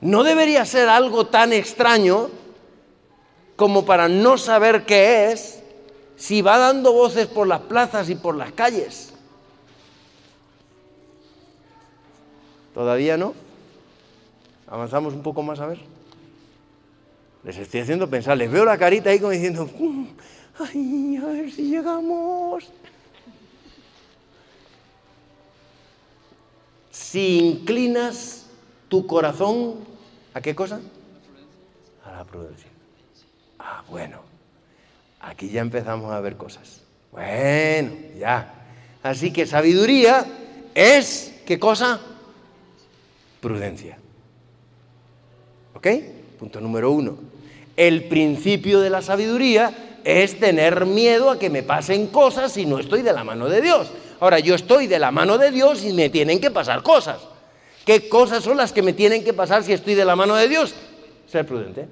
No 0.00 0.24
debería 0.24 0.64
ser 0.64 0.88
algo 0.88 1.26
tan 1.26 1.52
extraño 1.52 2.30
como 3.56 3.84
para 3.84 4.08
no 4.08 4.36
saber 4.36 4.84
qué 4.84 5.30
es 5.30 5.62
si 6.16 6.42
va 6.42 6.58
dando 6.58 6.92
voces 6.92 7.26
por 7.26 7.46
las 7.46 7.60
plazas 7.60 8.08
y 8.08 8.14
por 8.14 8.34
las 8.34 8.52
calles. 8.52 9.12
¿Todavía 12.74 13.16
no? 13.16 13.34
Avanzamos 14.66 15.14
un 15.14 15.22
poco 15.22 15.42
más 15.42 15.60
a 15.60 15.66
ver. 15.66 15.93
Les 17.44 17.58
estoy 17.58 17.80
haciendo 17.80 18.08
pensar, 18.08 18.38
les 18.38 18.50
veo 18.50 18.64
la 18.64 18.78
carita 18.78 19.10
ahí 19.10 19.18
como 19.18 19.32
diciendo, 19.32 19.68
mm, 19.78 20.06
ay, 20.60 21.16
a 21.22 21.26
ver 21.26 21.50
si 21.50 21.70
llegamos. 21.70 22.64
Si 26.90 27.38
inclinas 27.38 28.46
tu 28.88 29.06
corazón, 29.06 29.74
¿a 30.32 30.40
qué 30.40 30.54
cosa? 30.54 30.80
A 32.04 32.12
la 32.12 32.24
prudencia. 32.24 32.68
Ah, 33.58 33.84
bueno, 33.90 34.20
aquí 35.20 35.50
ya 35.50 35.60
empezamos 35.60 36.12
a 36.12 36.20
ver 36.20 36.36
cosas. 36.36 36.80
Bueno, 37.12 37.92
ya. 38.18 38.54
Así 39.02 39.32
que 39.32 39.46
sabiduría 39.46 40.24
es, 40.74 41.42
¿qué 41.44 41.58
cosa? 41.58 42.00
Prudencia. 43.42 43.98
¿Ok? 45.74 45.88
Punto 46.38 46.60
número 46.60 46.90
uno. 46.90 47.33
El 47.76 48.04
principio 48.04 48.80
de 48.80 48.90
la 48.90 49.02
sabiduría 49.02 50.00
es 50.04 50.38
tener 50.38 50.86
miedo 50.86 51.30
a 51.30 51.38
que 51.38 51.50
me 51.50 51.62
pasen 51.62 52.08
cosas 52.08 52.52
si 52.52 52.66
no 52.66 52.78
estoy 52.78 53.02
de 53.02 53.12
la 53.12 53.24
mano 53.24 53.48
de 53.48 53.60
Dios. 53.60 53.90
Ahora, 54.20 54.38
yo 54.38 54.54
estoy 54.54 54.86
de 54.86 54.98
la 54.98 55.10
mano 55.10 55.38
de 55.38 55.50
Dios 55.50 55.84
y 55.84 55.92
me 55.92 56.10
tienen 56.10 56.40
que 56.40 56.50
pasar 56.50 56.82
cosas. 56.82 57.18
¿Qué 57.84 58.08
cosas 58.08 58.44
son 58.44 58.56
las 58.56 58.72
que 58.72 58.82
me 58.82 58.92
tienen 58.92 59.24
que 59.24 59.32
pasar 59.32 59.62
si 59.64 59.72
estoy 59.72 59.94
de 59.94 60.04
la 60.04 60.16
mano 60.16 60.34
de 60.36 60.48
Dios? 60.48 60.74
Ser 61.26 61.46
prudente. 61.46 61.88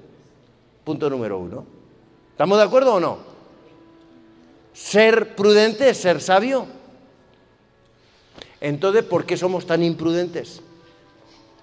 Punto 0.83 1.09
número 1.09 1.37
uno. 1.37 1.65
¿Estamos 2.31 2.57
de 2.57 2.63
acuerdo 2.63 2.95
o 2.95 2.99
no? 2.99 3.17
Ser 4.73 5.35
prudente 5.35 5.89
es 5.89 5.97
ser 5.97 6.19
sabio. 6.19 6.65
Entonces, 8.59 9.03
¿por 9.03 9.25
qué 9.25 9.37
somos 9.37 9.67
tan 9.67 9.83
imprudentes? 9.83 10.61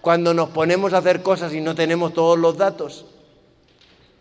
Cuando 0.01 0.33
nos 0.33 0.51
ponemos 0.51 0.93
a 0.93 0.99
hacer 0.99 1.23
cosas 1.23 1.53
y 1.53 1.61
no 1.61 1.75
tenemos 1.75 2.15
todos 2.15 2.39
los 2.39 2.57
datos. 2.57 3.07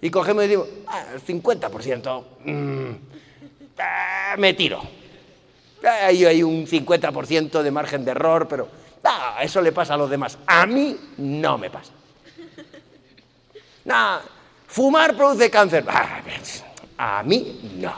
Y 0.02 0.10
cogemos 0.10 0.44
y 0.46 0.48
decimos, 0.48 0.68
ah, 0.88 1.06
el 1.14 1.22
50%, 1.22 2.24
mm, 2.46 2.92
ah, 3.80 4.36
me 4.38 4.54
tiro. 4.54 4.82
Ahí 5.84 6.26
hay 6.26 6.44
un 6.44 6.66
50% 6.66 7.62
de 7.62 7.72
margen 7.72 8.06
de 8.06 8.12
error, 8.12 8.48
pero 8.48 8.68
ah, 9.04 9.40
eso 9.42 9.62
le 9.62 9.72
pasa 9.72 9.96
a 9.96 9.98
los 9.98 10.10
demás. 10.10 10.38
A 10.46 10.66
mí 10.66 10.98
no 11.18 11.58
me 11.58 11.70
pasa. 11.70 11.92
Nah, 13.86 14.20
fumar 14.68 15.16
produce 15.16 15.50
cáncer. 15.50 15.86
Ah, 15.88 16.22
a 16.98 17.24
mí 17.24 17.78
no. 17.78 17.94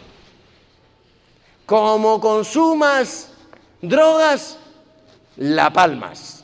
Como 1.66 2.20
consumas 2.20 3.32
drogas, 3.82 4.58
la 5.38 5.72
palmas. 5.72 6.44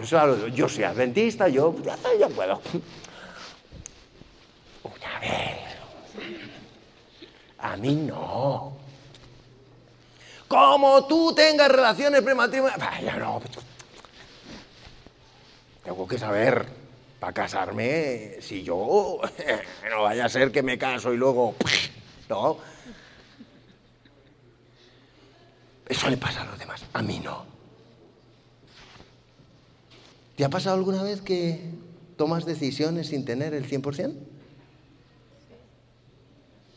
eso, 0.00 0.46
yo 0.48 0.68
soy 0.68 0.84
adventista, 0.84 1.48
yo, 1.48 1.74
yo 2.18 2.28
puedo. 2.30 2.60
Una 4.84 5.20
vez. 5.20 5.58
A 7.58 7.76
mí 7.76 7.94
no. 7.94 8.76
Como 10.48 11.06
tú 11.06 11.34
tengas 11.34 11.68
relaciones 11.68 12.20
prematrimoniales. 12.22 12.84
Vaya, 12.84 13.16
no. 13.16 13.40
Tengo 15.84 16.06
que 16.06 16.18
saber 16.18 16.66
para 17.18 17.32
casarme 17.32 18.36
si 18.40 18.62
yo. 18.62 19.20
No 19.90 20.02
vaya 20.02 20.24
a 20.24 20.28
ser 20.28 20.50
que 20.50 20.62
me 20.62 20.78
caso 20.78 21.12
y 21.12 21.16
luego. 21.16 21.54
No. 22.28 22.56
Eso 25.86 26.08
le 26.08 26.16
pasa 26.16 26.42
a 26.42 26.44
los 26.46 26.58
demás. 26.58 26.82
A 26.94 27.02
mí 27.02 27.20
no. 27.22 27.44
¿Te 30.36 30.44
ha 30.44 30.48
pasado 30.48 30.76
alguna 30.76 31.02
vez 31.02 31.20
que 31.20 31.60
tomas 32.16 32.46
decisiones 32.46 33.08
sin 33.08 33.26
tener 33.26 33.52
el 33.52 33.68
100%? 33.68 34.31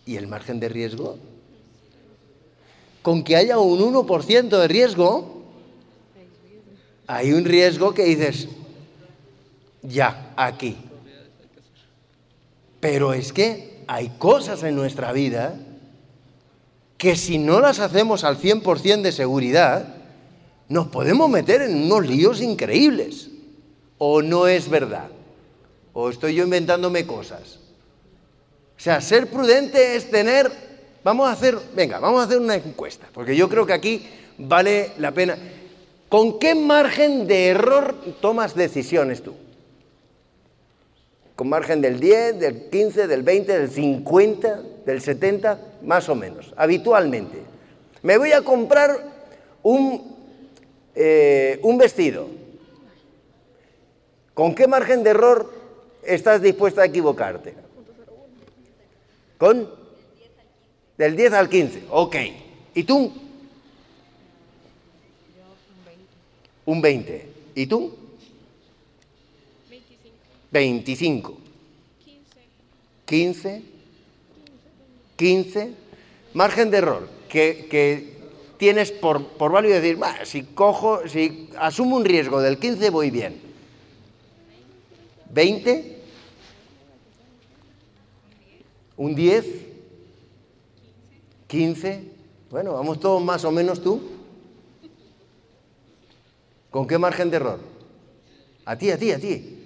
¿Y 0.05 0.17
el 0.17 0.27
margen 0.27 0.59
de 0.59 0.69
riesgo? 0.69 1.17
con 3.05 3.23
que 3.23 3.35
haya 3.35 3.59
un 3.59 3.93
1% 3.93 4.49
de 4.49 4.67
riesgo, 4.67 5.43
hay 7.05 7.33
un 7.33 7.45
riesgo 7.45 7.93
que 7.93 8.03
dices, 8.03 8.47
ya, 9.83 10.33
aquí. 10.35 10.75
Pero 12.79 13.13
es 13.13 13.31
que 13.31 13.83
hay 13.85 14.09
cosas 14.17 14.63
en 14.63 14.75
nuestra 14.75 15.11
vida 15.11 15.55
que 16.97 17.15
si 17.15 17.37
no 17.37 17.59
las 17.59 17.77
hacemos 17.77 18.23
al 18.23 18.39
100% 18.39 19.03
de 19.03 19.11
seguridad, 19.11 19.97
nos 20.67 20.87
podemos 20.87 21.29
meter 21.29 21.61
en 21.61 21.83
unos 21.83 22.07
líos 22.07 22.41
increíbles. 22.41 23.29
¿O 23.99 24.23
no 24.23 24.47
es 24.47 24.67
verdad? 24.67 25.09
¿O 25.93 26.09
estoy 26.09 26.33
yo 26.33 26.43
inventándome 26.43 27.05
cosas? 27.05 27.59
O 28.77 28.79
sea, 28.79 29.01
ser 29.01 29.27
prudente 29.27 29.95
es 29.95 30.09
tener 30.09 30.51
Vamos 31.05 31.29
a 31.29 31.33
hacer, 31.33 31.55
venga, 31.75 31.99
vamos 31.99 32.19
a 32.19 32.23
hacer 32.23 32.39
una 32.39 32.55
encuesta, 32.55 33.07
porque 33.13 33.35
yo 33.35 33.47
creo 33.47 33.63
que 33.67 33.73
aquí 33.73 34.09
vale 34.39 34.89
la 34.97 35.11
pena. 35.11 35.37
¿Con 36.09 36.39
qué 36.39 36.55
margen 36.55 37.27
de 37.27 37.49
error 37.49 37.93
tomas 38.21 38.55
decisiones 38.55 39.21
tú? 39.21 39.35
¿Con 41.35 41.49
margen 41.49 41.79
del 41.79 41.99
10, 41.99 42.39
del 42.39 42.69
15, 42.71 43.05
del 43.05 43.21
20, 43.21 43.59
del 43.59 43.69
50, 43.69 44.61
del 44.83 44.99
70? 44.99 45.59
Más 45.83 46.09
o 46.09 46.15
menos, 46.15 46.55
habitualmente. 46.57 47.37
Me 48.01 48.17
voy 48.17 48.31
a 48.31 48.41
comprar 48.41 48.97
un, 49.61 50.17
eh, 50.95 51.59
un 51.61 51.77
vestido. 51.77 52.25
¿Con 54.33 54.55
qué 54.55 54.65
margen 54.65 55.03
de 55.03 55.11
error 55.11 55.53
estás 56.01 56.41
dispuesta 56.41 56.81
a 56.81 56.85
equivocarte? 56.85 57.64
¿Con? 59.37 59.69
Del 60.97 61.15
10 61.15 61.33
al 61.33 61.49
15, 61.49 61.83
ok. 61.89 62.15
¿Y 62.73 62.83
tú? 62.83 63.11
Un 66.65 66.81
20. 66.81 67.29
¿Y 67.55 67.67
tú? 67.67 67.95
25. 69.69 70.17
25. 70.51 71.37
15. 73.05 73.63
15. 75.15 75.73
Margen 76.33 76.71
de 76.71 76.77
error 76.77 77.09
que, 77.29 78.15
tienes 78.57 78.91
por, 78.91 79.27
por 79.27 79.51
válido 79.51 79.75
decir, 79.75 79.99
si 80.23 80.43
cojo, 80.43 81.07
si 81.07 81.49
asumo 81.57 81.97
un 81.97 82.05
riesgo 82.05 82.41
del 82.41 82.57
15 82.57 82.89
voy 82.89 83.11
bien. 83.11 83.41
20. 85.31 85.94
Un 88.97 89.15
10. 89.15 89.45
15. 91.47 92.03
Bueno, 92.49 92.73
vamos 92.73 92.99
todos 92.99 93.21
más 93.23 93.43
o 93.45 93.51
menos 93.51 93.81
tú. 93.81 94.01
¿Con 96.69 96.87
qué 96.87 96.97
margen 96.97 97.29
de 97.29 97.37
error? 97.37 97.59
A 98.65 98.77
ti, 98.77 98.91
a 98.91 98.97
ti, 98.97 99.11
a 99.11 99.19
ti. 99.19 99.61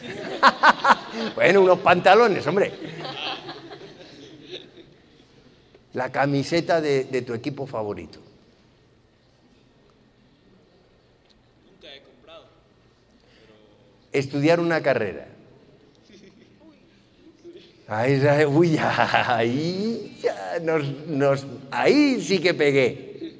bueno, 1.34 1.62
unos 1.62 1.78
pantalones, 1.80 2.46
hombre. 2.46 2.72
La 5.94 6.12
camiseta 6.12 6.80
de, 6.80 7.04
de 7.04 7.22
tu 7.22 7.34
equipo 7.34 7.66
favorito. 7.66 8.20
Nunca 11.70 11.94
he 11.94 12.02
comprado. 12.02 12.46
Estudiar 14.12 14.60
una 14.60 14.82
carrera. 14.82 15.35
Ahí, 17.88 18.20
uy, 18.46 18.76
ahí, 18.80 20.18
ya 20.20 20.58
nos, 20.60 20.84
nos, 21.06 21.46
ahí 21.70 22.20
sí 22.20 22.40
que 22.40 22.52
pegué. 22.52 23.38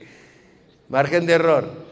Margen 0.89 1.27
de 1.27 1.33
error. 1.33 1.87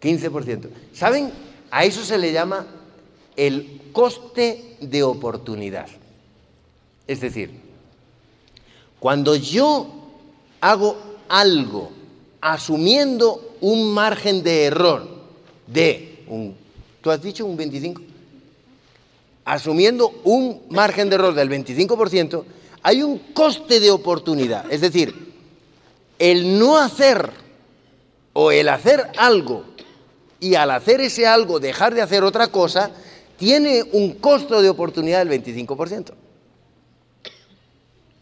¿15%? 0.00 0.68
¿Saben? 0.94 1.30
A 1.70 1.84
eso 1.84 2.04
se 2.04 2.18
le 2.18 2.32
llama 2.32 2.66
el 3.36 3.80
coste 3.92 4.76
de 4.80 5.02
oportunidad. 5.02 5.88
Es 7.06 7.20
decir, 7.20 7.50
cuando 8.98 9.36
yo 9.36 9.86
hago 10.60 10.96
algo 11.28 11.92
asumiendo 12.40 13.56
un 13.60 13.92
margen 13.92 14.42
de 14.42 14.64
error 14.64 15.11
de 15.72 16.24
un, 16.28 16.56
¿tú 17.00 17.10
has 17.10 17.22
dicho 17.22 17.46
un 17.46 17.56
25? 17.56 18.02
Asumiendo 19.44 20.12
un 20.24 20.62
margen 20.70 21.08
de 21.08 21.16
error 21.16 21.34
del 21.34 21.50
25%, 21.50 22.44
hay 22.82 23.02
un 23.02 23.18
coste 23.32 23.80
de 23.80 23.90
oportunidad. 23.90 24.70
Es 24.70 24.80
decir, 24.80 25.32
el 26.18 26.58
no 26.58 26.78
hacer 26.78 27.30
o 28.32 28.50
el 28.50 28.68
hacer 28.68 29.10
algo 29.16 29.64
y 30.40 30.54
al 30.54 30.70
hacer 30.70 31.00
ese 31.00 31.26
algo 31.26 31.60
dejar 31.60 31.94
de 31.94 32.02
hacer 32.02 32.24
otra 32.24 32.48
cosa, 32.48 32.90
tiene 33.36 33.82
un 33.92 34.14
costo 34.14 34.62
de 34.62 34.68
oportunidad 34.68 35.24
del 35.24 35.42
25%. 35.42 36.12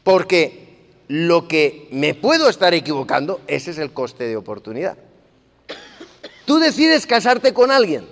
Porque 0.02 0.70
lo 1.08 1.48
que 1.48 1.88
me 1.90 2.14
puedo 2.14 2.48
estar 2.48 2.72
equivocando, 2.72 3.40
ese 3.46 3.70
es 3.72 3.78
el 3.78 3.92
coste 3.92 4.24
de 4.24 4.36
oportunidad. 4.36 4.96
Tú 6.50 6.58
decides 6.58 7.06
casarte 7.06 7.54
con 7.54 7.70
alguien. 7.70 8.08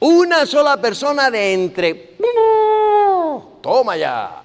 Una 0.00 0.46
sola 0.46 0.80
persona 0.80 1.30
de 1.30 1.52
entre... 1.52 2.16
Toma 3.62 3.96
ya. 3.96 4.42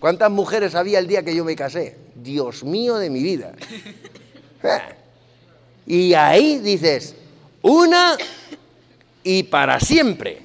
¿Cuántas 0.00 0.30
mujeres 0.30 0.74
había 0.74 0.98
el 0.98 1.06
día 1.06 1.22
que 1.22 1.36
yo 1.36 1.44
me 1.44 1.54
casé? 1.54 1.98
Dios 2.14 2.64
mío 2.64 2.96
de 2.96 3.10
mi 3.10 3.22
vida. 3.22 3.52
Y 5.86 6.14
ahí 6.14 6.58
dices, 6.60 7.14
una 7.60 8.16
y 9.22 9.42
para 9.42 9.78
siempre. 9.78 10.40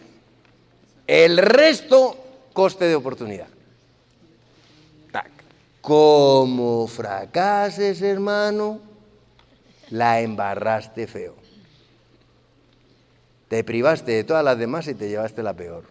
El 1.07 1.37
resto, 1.37 2.17
coste 2.51 2.83
de 2.83 2.95
oportunidad. 2.95 3.47
Como 5.79 6.85
fracases, 6.87 8.01
hermano, 8.01 8.90
la 9.91 10.21
embarraste 10.21 11.05
feo. 11.05 11.35
Te 13.47 13.63
privaste 13.63 14.13
de 14.13 14.23
todas 14.23 14.43
las 14.43 14.57
demás 14.57 14.87
y 14.87 14.95
te 14.95 15.09
llevaste 15.09 15.43
la 15.43 15.53
peor. 15.53 15.83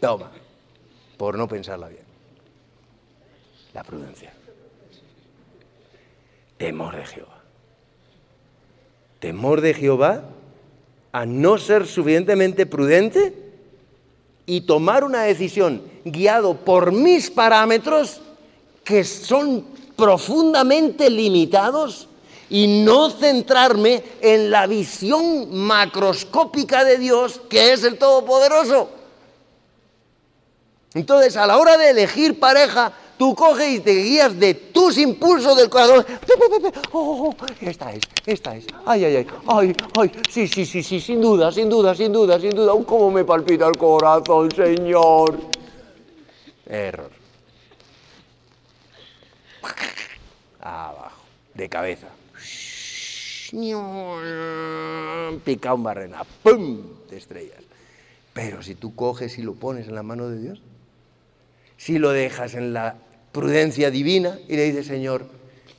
Toma, 0.00 0.30
por 1.16 1.36
no 1.36 1.48
pensarla 1.48 1.88
bien. 1.88 2.04
La 3.74 3.82
prudencia. 3.82 4.32
Temor 6.56 6.96
de 6.96 7.06
Jehová. 7.06 7.42
Temor 9.18 9.60
de 9.60 9.74
Jehová 9.74 10.24
a 11.10 11.26
no 11.26 11.58
ser 11.58 11.86
suficientemente 11.86 12.66
prudente 12.66 13.34
y 14.46 14.62
tomar 14.62 15.02
una 15.02 15.22
decisión 15.22 15.82
guiado 16.04 16.56
por 16.56 16.92
mis 16.92 17.30
parámetros 17.30 18.20
que 18.84 19.02
son 19.02 19.64
profundamente 19.96 21.10
limitados 21.10 22.07
y 22.50 22.82
no 22.82 23.10
centrarme 23.10 24.02
en 24.20 24.50
la 24.50 24.66
visión 24.66 25.54
macroscópica 25.54 26.84
de 26.84 26.98
Dios 26.98 27.40
que 27.48 27.72
es 27.72 27.84
el 27.84 27.98
Todopoderoso. 27.98 28.90
Entonces, 30.94 31.36
a 31.36 31.46
la 31.46 31.58
hora 31.58 31.76
de 31.76 31.90
elegir 31.90 32.40
pareja, 32.40 32.92
tú 33.18 33.34
coges 33.34 33.68
y 33.68 33.80
te 33.80 33.94
guías 33.94 34.38
de 34.38 34.54
tus 34.54 34.96
impulsos 34.96 35.56
del 35.56 35.68
corazón. 35.68 36.06
Oh, 36.92 37.34
esta 37.60 37.92
es, 37.92 38.00
esta 38.24 38.56
es. 38.56 38.66
Ay, 38.86 39.04
ay, 39.04 39.16
ay, 39.16 39.26
ay, 39.46 39.76
ay. 39.98 40.12
Sí, 40.30 40.48
sí, 40.48 40.64
sí, 40.64 40.82
sí, 40.82 41.00
sin 41.00 41.20
duda, 41.20 41.52
sin 41.52 41.68
duda, 41.68 41.94
sin 41.94 42.12
duda, 42.12 42.40
sin 42.40 42.50
duda. 42.50 42.72
¿Cómo 42.86 43.10
me 43.10 43.24
palpita 43.24 43.66
el 43.66 43.76
corazón, 43.76 44.50
Señor? 44.50 45.38
Error. 46.66 47.10
Abajo, 50.60 51.22
de 51.54 51.68
cabeza. 51.68 52.08
Pica 55.44 55.74
un 55.74 55.82
barrena, 55.82 56.24
¡pum! 56.42 56.82
de 57.08 57.16
estrellas. 57.16 57.64
Pero 58.32 58.62
si 58.62 58.74
tú 58.74 58.94
coges 58.94 59.38
y 59.38 59.42
lo 59.42 59.54
pones 59.54 59.88
en 59.88 59.94
la 59.94 60.02
mano 60.02 60.28
de 60.28 60.38
Dios, 60.38 60.62
si 61.76 61.98
lo 61.98 62.10
dejas 62.10 62.54
en 62.54 62.72
la 62.72 62.96
prudencia 63.32 63.90
divina 63.90 64.38
y 64.48 64.56
le 64.56 64.64
dices, 64.64 64.86
Señor, 64.86 65.26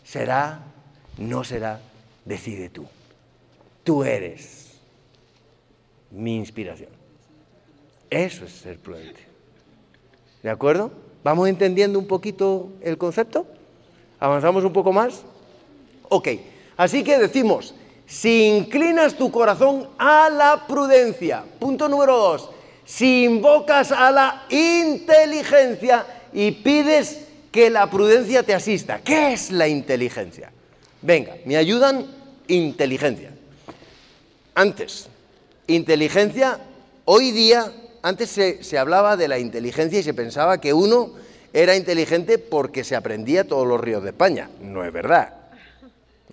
será, 0.04 0.64
no 1.18 1.44
será, 1.44 1.80
decide 2.26 2.70
tú. 2.70 2.88
Tú 3.84 4.04
eres 4.04 4.80
mi 6.12 6.36
inspiración. 6.38 6.90
Eso 8.10 8.46
es 8.46 8.52
ser 8.52 8.80
prudente. 8.80 9.22
¿De 10.42 10.50
acuerdo? 10.50 10.92
¿Vamos 11.24 11.48
entendiendo 11.50 12.00
un 12.00 12.08
poquito 12.08 12.72
el 12.82 12.98
concepto? 12.98 13.46
¿Avanzamos 14.20 14.64
un 14.64 14.74
poco 14.74 14.92
más? 14.92 15.24
Ok. 16.10 16.30
Así 16.80 17.04
que 17.04 17.20
decimos, 17.20 17.74
si 18.08 18.48
inclinas 18.48 19.16
tu 19.16 19.30
corazón 19.30 19.90
a 19.98 20.30
la 20.30 20.66
prudencia. 20.66 21.44
Punto 21.60 21.90
número 21.90 22.16
dos. 22.16 22.50
Si 22.86 23.26
invocas 23.26 23.92
a 23.92 24.10
la 24.12 24.46
inteligencia 24.50 26.06
y 26.32 26.52
pides 26.52 27.26
que 27.52 27.70
la 27.70 27.90
prudencia 27.90 28.44
te 28.44 28.54
asista. 28.54 29.02
¿Qué 29.04 29.34
es 29.34 29.52
la 29.52 29.68
inteligencia? 29.68 30.54
Venga, 31.02 31.36
me 31.44 31.58
ayudan 31.58 32.06
inteligencia. 32.48 33.32
Antes, 34.56 35.10
inteligencia, 35.68 36.62
hoy 37.04 37.32
día, 37.32 37.74
antes 38.04 38.30
se, 38.62 38.78
hablaba 38.78 39.18
de 39.18 39.28
la 39.28 39.38
inteligencia 39.38 40.00
y 40.00 40.04
se 40.04 40.14
pensaba 40.14 40.62
que 40.62 40.74
uno 40.74 41.12
era 41.52 41.76
inteligente 41.76 42.38
porque 42.38 42.86
se 42.86 42.96
aprendía 42.96 43.46
todos 43.46 43.68
los 43.68 43.82
ríos 43.82 44.02
de 44.02 44.12
España. 44.12 44.50
No 44.62 44.86
es 44.86 44.94
verdad. 44.94 45.39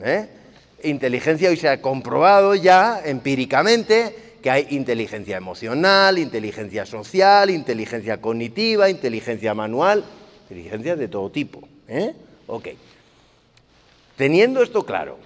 ¿Eh? 0.02 0.28
Inteligencia 0.84 1.48
hoy 1.48 1.56
se 1.56 1.68
ha 1.68 1.80
comprobado 1.80 2.54
ya 2.54 3.00
empíricamente 3.04 4.36
que 4.42 4.50
hay 4.50 4.66
inteligencia 4.70 5.36
emocional, 5.36 6.18
inteligencia 6.18 6.86
social, 6.86 7.50
inteligencia 7.50 8.20
cognitiva, 8.20 8.88
inteligencia 8.90 9.54
manual, 9.54 10.04
inteligencia 10.42 10.96
de 10.96 11.08
todo 11.08 11.30
tipo. 11.30 11.66
¿eh? 11.88 12.14
Ok. 12.46 12.68
Teniendo 14.16 14.62
esto 14.62 14.84
claro, 14.84 15.18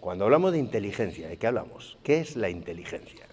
cuando 0.00 0.24
hablamos 0.24 0.52
de 0.52 0.58
inteligencia, 0.58 1.28
¿de 1.28 1.36
qué 1.36 1.46
hablamos? 1.46 1.96
¿Qué 2.02 2.20
es 2.20 2.36
la 2.36 2.50
inteligencia? 2.50 3.26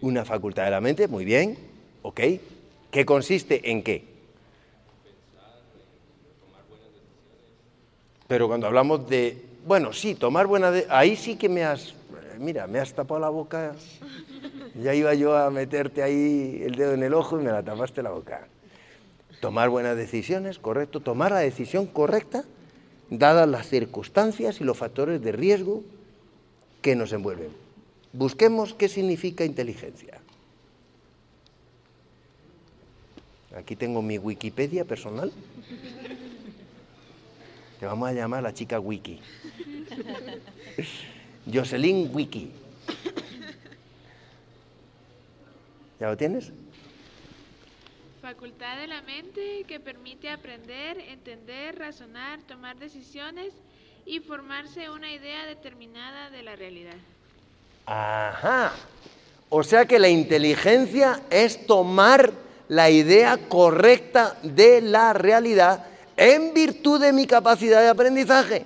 Una 0.00 0.24
facultad 0.24 0.64
de 0.64 0.70
la 0.70 0.80
mente, 0.80 1.08
muy 1.08 1.24
bien, 1.24 1.56
ok. 2.02 2.20
¿Qué 2.92 3.06
consiste 3.06 3.70
en 3.70 3.82
qué? 3.82 4.04
Pero 8.28 8.48
cuando 8.48 8.66
hablamos 8.66 9.08
de, 9.08 9.42
bueno, 9.66 9.94
sí, 9.94 10.14
tomar 10.14 10.46
buenas 10.46 10.72
decisiones, 10.72 10.96
ahí 10.96 11.16
sí 11.16 11.36
que 11.36 11.48
me 11.48 11.64
has, 11.64 11.94
mira, 12.38 12.66
me 12.66 12.78
has 12.78 12.92
tapado 12.92 13.18
la 13.18 13.30
boca, 13.30 13.74
ya 14.74 14.94
iba 14.94 15.14
yo 15.14 15.36
a 15.36 15.50
meterte 15.50 16.02
ahí 16.02 16.62
el 16.64 16.74
dedo 16.74 16.92
en 16.92 17.02
el 17.02 17.14
ojo 17.14 17.40
y 17.40 17.44
me 17.44 17.50
la 17.50 17.62
tapaste 17.62 18.02
la 18.02 18.10
boca. 18.10 18.46
Tomar 19.40 19.70
buenas 19.70 19.96
decisiones, 19.96 20.58
correcto, 20.58 21.00
tomar 21.00 21.32
la 21.32 21.40
decisión 21.40 21.86
correcta, 21.86 22.44
dadas 23.08 23.48
las 23.48 23.68
circunstancias 23.68 24.60
y 24.60 24.64
los 24.64 24.76
factores 24.76 25.22
de 25.22 25.32
riesgo 25.32 25.82
que 26.82 26.94
nos 26.94 27.12
envuelven. 27.14 27.48
Busquemos 28.12 28.74
qué 28.74 28.88
significa 28.88 29.46
inteligencia. 29.46 30.21
Aquí 33.56 33.76
tengo 33.76 34.00
mi 34.00 34.18
Wikipedia 34.18 34.84
personal. 34.84 35.30
Te 37.78 37.86
vamos 37.86 38.08
a 38.08 38.12
llamar 38.12 38.42
la 38.42 38.54
chica 38.54 38.80
Wiki. 38.80 39.20
Jocelyn 41.52 42.10
Wiki. 42.12 42.50
¿Ya 46.00 46.08
lo 46.08 46.16
tienes? 46.16 46.52
Facultad 48.22 48.78
de 48.78 48.86
la 48.86 49.02
mente 49.02 49.64
que 49.68 49.80
permite 49.80 50.30
aprender, 50.30 50.98
entender, 50.98 51.78
razonar, 51.78 52.40
tomar 52.42 52.78
decisiones 52.78 53.52
y 54.06 54.20
formarse 54.20 54.88
una 54.90 55.12
idea 55.12 55.44
determinada 55.44 56.30
de 56.30 56.42
la 56.42 56.56
realidad. 56.56 56.96
Ajá. 57.86 58.72
O 59.48 59.62
sea 59.62 59.84
que 59.84 59.98
la 59.98 60.08
inteligencia 60.08 61.20
es 61.30 61.66
tomar 61.66 62.32
la 62.72 62.88
idea 62.88 63.38
correcta 63.50 64.34
de 64.42 64.80
la 64.80 65.12
realidad 65.12 65.84
en 66.16 66.54
virtud 66.54 67.02
de 67.02 67.12
mi 67.12 67.26
capacidad 67.26 67.82
de 67.82 67.88
aprendizaje. 67.88 68.64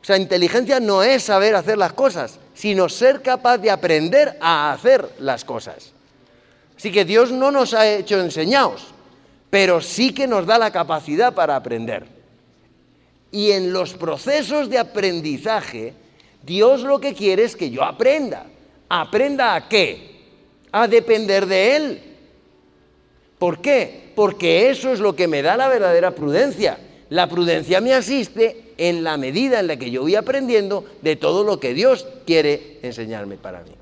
O 0.00 0.04
sea, 0.06 0.16
inteligencia 0.16 0.80
no 0.80 1.02
es 1.02 1.24
saber 1.24 1.54
hacer 1.54 1.76
las 1.76 1.92
cosas, 1.92 2.38
sino 2.54 2.88
ser 2.88 3.20
capaz 3.20 3.58
de 3.58 3.70
aprender 3.70 4.38
a 4.40 4.72
hacer 4.72 5.06
las 5.18 5.44
cosas. 5.44 5.92
Así 6.78 6.90
que 6.90 7.04
Dios 7.04 7.30
no 7.30 7.50
nos 7.50 7.74
ha 7.74 7.86
hecho 7.86 8.18
enseñados, 8.18 8.86
pero 9.50 9.82
sí 9.82 10.14
que 10.14 10.26
nos 10.26 10.46
da 10.46 10.56
la 10.56 10.70
capacidad 10.70 11.34
para 11.34 11.56
aprender. 11.56 12.06
Y 13.32 13.50
en 13.50 13.70
los 13.70 13.92
procesos 13.92 14.70
de 14.70 14.78
aprendizaje, 14.78 15.92
Dios 16.42 16.80
lo 16.80 17.00
que 17.00 17.12
quiere 17.12 17.44
es 17.44 17.54
que 17.54 17.68
yo 17.68 17.84
aprenda. 17.84 18.46
¿Aprenda 18.88 19.54
a 19.54 19.68
qué? 19.68 20.22
A 20.72 20.88
depender 20.88 21.44
de 21.44 21.76
Él. 21.76 22.15
¿Por 23.38 23.60
qué? 23.60 24.12
Porque 24.14 24.70
eso 24.70 24.92
es 24.92 25.00
lo 25.00 25.14
que 25.14 25.28
me 25.28 25.42
da 25.42 25.56
la 25.56 25.68
verdadera 25.68 26.14
prudencia. 26.14 26.78
La 27.10 27.28
prudencia 27.28 27.80
me 27.80 27.92
asiste 27.92 28.72
en 28.78 29.04
la 29.04 29.16
medida 29.16 29.60
en 29.60 29.66
la 29.68 29.76
que 29.76 29.90
yo 29.90 30.02
voy 30.02 30.14
aprendiendo 30.14 30.84
de 31.02 31.16
todo 31.16 31.44
lo 31.44 31.60
que 31.60 31.74
Dios 31.74 32.06
quiere 32.26 32.78
enseñarme 32.82 33.36
para 33.36 33.60
mí. 33.62 33.72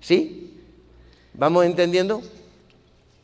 ¿Sí? 0.00 0.52
¿Vamos 1.34 1.64
entendiendo? 1.64 2.22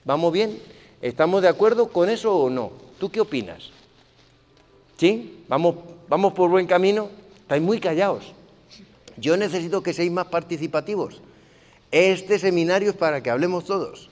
¿Vamos 0.04 0.32
bien? 0.32 0.58
¿Estamos 1.00 1.42
de 1.42 1.48
acuerdo 1.48 1.88
con 1.88 2.10
eso 2.10 2.36
o 2.36 2.50
no? 2.50 2.72
¿Tú 2.98 3.10
qué 3.10 3.20
opinas? 3.20 3.70
¿Sí? 4.96 5.44
¿Vamos, 5.48 5.76
vamos 6.08 6.32
por 6.32 6.50
buen 6.50 6.66
camino? 6.66 7.08
Estáis 7.40 7.62
muy 7.62 7.78
callados. 7.78 8.32
Yo 9.16 9.36
necesito 9.36 9.82
que 9.82 9.92
seáis 9.92 10.10
más 10.10 10.26
participativos. 10.26 11.20
Este 11.90 12.38
seminario 12.38 12.90
es 12.90 12.96
para 12.96 13.22
que 13.22 13.30
hablemos 13.30 13.64
todos. 13.64 14.08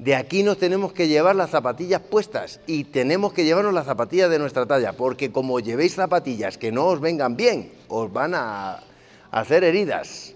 De 0.00 0.16
aquí 0.16 0.42
nos 0.42 0.56
tenemos 0.56 0.94
que 0.94 1.08
llevar 1.08 1.36
las 1.36 1.50
zapatillas 1.50 2.00
puestas 2.00 2.58
y 2.66 2.84
tenemos 2.84 3.34
que 3.34 3.44
llevarnos 3.44 3.74
las 3.74 3.84
zapatillas 3.84 4.30
de 4.30 4.38
nuestra 4.38 4.64
talla, 4.64 4.94
porque 4.94 5.30
como 5.30 5.60
llevéis 5.60 5.94
zapatillas 5.96 6.56
que 6.56 6.72
no 6.72 6.86
os 6.86 7.02
vengan 7.02 7.36
bien, 7.36 7.70
os 7.86 8.10
van 8.10 8.34
a 8.34 8.82
hacer 9.30 9.62
heridas. 9.62 10.32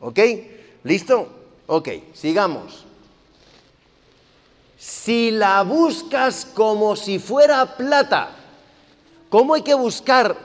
¿Ok? 0.00 0.18
¿Listo? 0.84 1.28
Ok, 1.66 1.90
sigamos. 2.14 2.86
Si 4.78 5.30
la 5.30 5.62
buscas 5.62 6.46
como 6.46 6.96
si 6.96 7.18
fuera 7.18 7.76
plata, 7.76 8.30
¿cómo 9.28 9.52
hay 9.52 9.62
que 9.62 9.74
buscar 9.74 10.38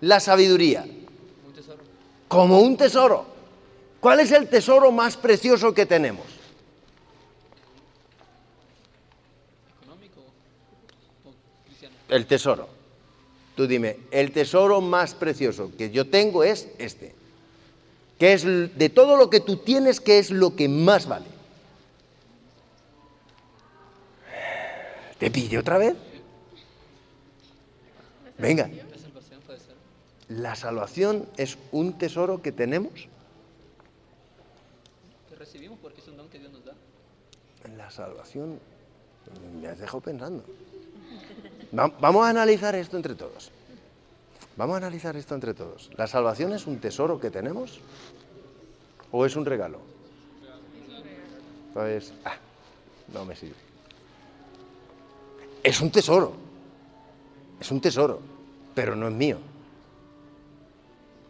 la 0.00 0.20
sabiduría? 0.20 0.86
Como 2.28 2.60
un 2.60 2.76
tesoro. 2.76 3.26
¿Cuál 3.98 4.20
es 4.20 4.30
el 4.30 4.48
tesoro 4.48 4.92
más 4.92 5.16
precioso 5.16 5.74
que 5.74 5.86
tenemos? 5.86 6.31
El 12.12 12.26
tesoro. 12.26 12.68
Tú 13.56 13.66
dime, 13.66 13.98
el 14.10 14.32
tesoro 14.32 14.80
más 14.80 15.14
precioso 15.14 15.72
que 15.76 15.90
yo 15.90 16.08
tengo 16.08 16.44
es 16.44 16.68
este. 16.78 17.14
Que 18.18 18.34
es 18.34 18.44
de 18.44 18.88
todo 18.88 19.16
lo 19.16 19.30
que 19.30 19.40
tú 19.40 19.56
tienes, 19.56 20.00
que 20.00 20.18
es 20.18 20.30
lo 20.30 20.54
que 20.54 20.68
más 20.68 21.06
vale. 21.06 21.26
¿Te 25.18 25.30
pide 25.30 25.58
otra 25.58 25.78
vez? 25.78 25.94
Venga. 28.38 28.70
La 30.28 30.54
salvación 30.54 31.28
es 31.36 31.58
un 31.72 31.98
tesoro 31.98 32.40
que 32.40 32.52
tenemos. 32.52 33.08
Que 35.28 35.36
recibimos 35.36 35.78
porque 35.80 36.00
es 36.00 36.08
un 36.08 36.16
don 36.16 36.28
que 36.28 36.38
Dios 36.38 36.52
nos 36.52 36.64
da. 36.64 36.72
La 37.76 37.90
salvación 37.90 38.58
me 39.60 39.68
has 39.68 39.78
dejado 39.78 40.00
pensando. 40.00 40.42
Vamos 41.72 42.26
a 42.26 42.28
analizar 42.28 42.74
esto 42.74 42.98
entre 42.98 43.14
todos. 43.14 43.50
Vamos 44.56 44.74
a 44.74 44.76
analizar 44.76 45.16
esto 45.16 45.34
entre 45.34 45.54
todos. 45.54 45.90
¿La 45.96 46.06
salvación 46.06 46.52
es 46.52 46.66
un 46.66 46.78
tesoro 46.78 47.18
que 47.18 47.30
tenemos 47.30 47.80
o 49.10 49.24
es 49.24 49.34
un 49.36 49.46
regalo? 49.46 49.78
Pues, 51.72 52.12
ah, 52.26 52.36
no 53.14 53.24
me 53.24 53.34
sirve. 53.34 53.54
Es 55.62 55.80
un 55.80 55.90
tesoro. 55.90 56.34
Es 57.58 57.70
un 57.70 57.80
tesoro, 57.80 58.20
pero 58.74 58.94
no 58.94 59.08
es 59.08 59.14
mío. 59.14 59.38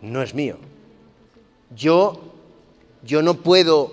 No 0.01 0.23
es 0.23 0.35
mío. 0.35 0.57
Yo, 1.77 2.21
yo 3.05 3.23
no 3.23 3.35
puedo, 3.35 3.93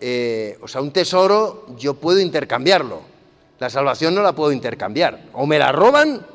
eh, 0.00 0.58
o 0.62 0.68
sea, 0.68 0.80
un 0.80 0.92
tesoro 0.92 1.66
yo 1.76 1.94
puedo 1.94 2.20
intercambiarlo 2.20 3.09
la 3.60 3.68
salvación 3.68 4.14
no 4.14 4.22
la 4.22 4.32
puedo 4.32 4.52
intercambiar. 4.52 5.20
O 5.34 5.46
me 5.46 5.58
la 5.58 5.70
roban 5.70 6.26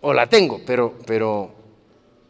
o 0.00 0.14
la 0.14 0.28
tengo, 0.28 0.60
pero, 0.64 0.94
pero, 1.04 1.50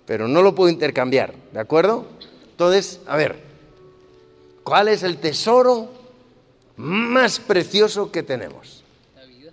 pero 0.07 0.27
no 0.27 0.41
lo 0.41 0.55
puedo 0.55 0.71
intercambiar. 0.71 1.35
¿De 1.53 1.61
acuerdo? 1.61 2.07
Entonces, 2.51 3.01
a 3.07 3.17
ver, 3.17 3.39
¿cuál 4.65 4.89
es 4.89 5.03
el 5.03 5.19
tesoro 5.19 5.93
más 6.77 7.39
precioso 7.41 8.11
que 8.11 8.23
tenemos? 8.23 8.85
La 9.15 9.27
vida. 9.27 9.53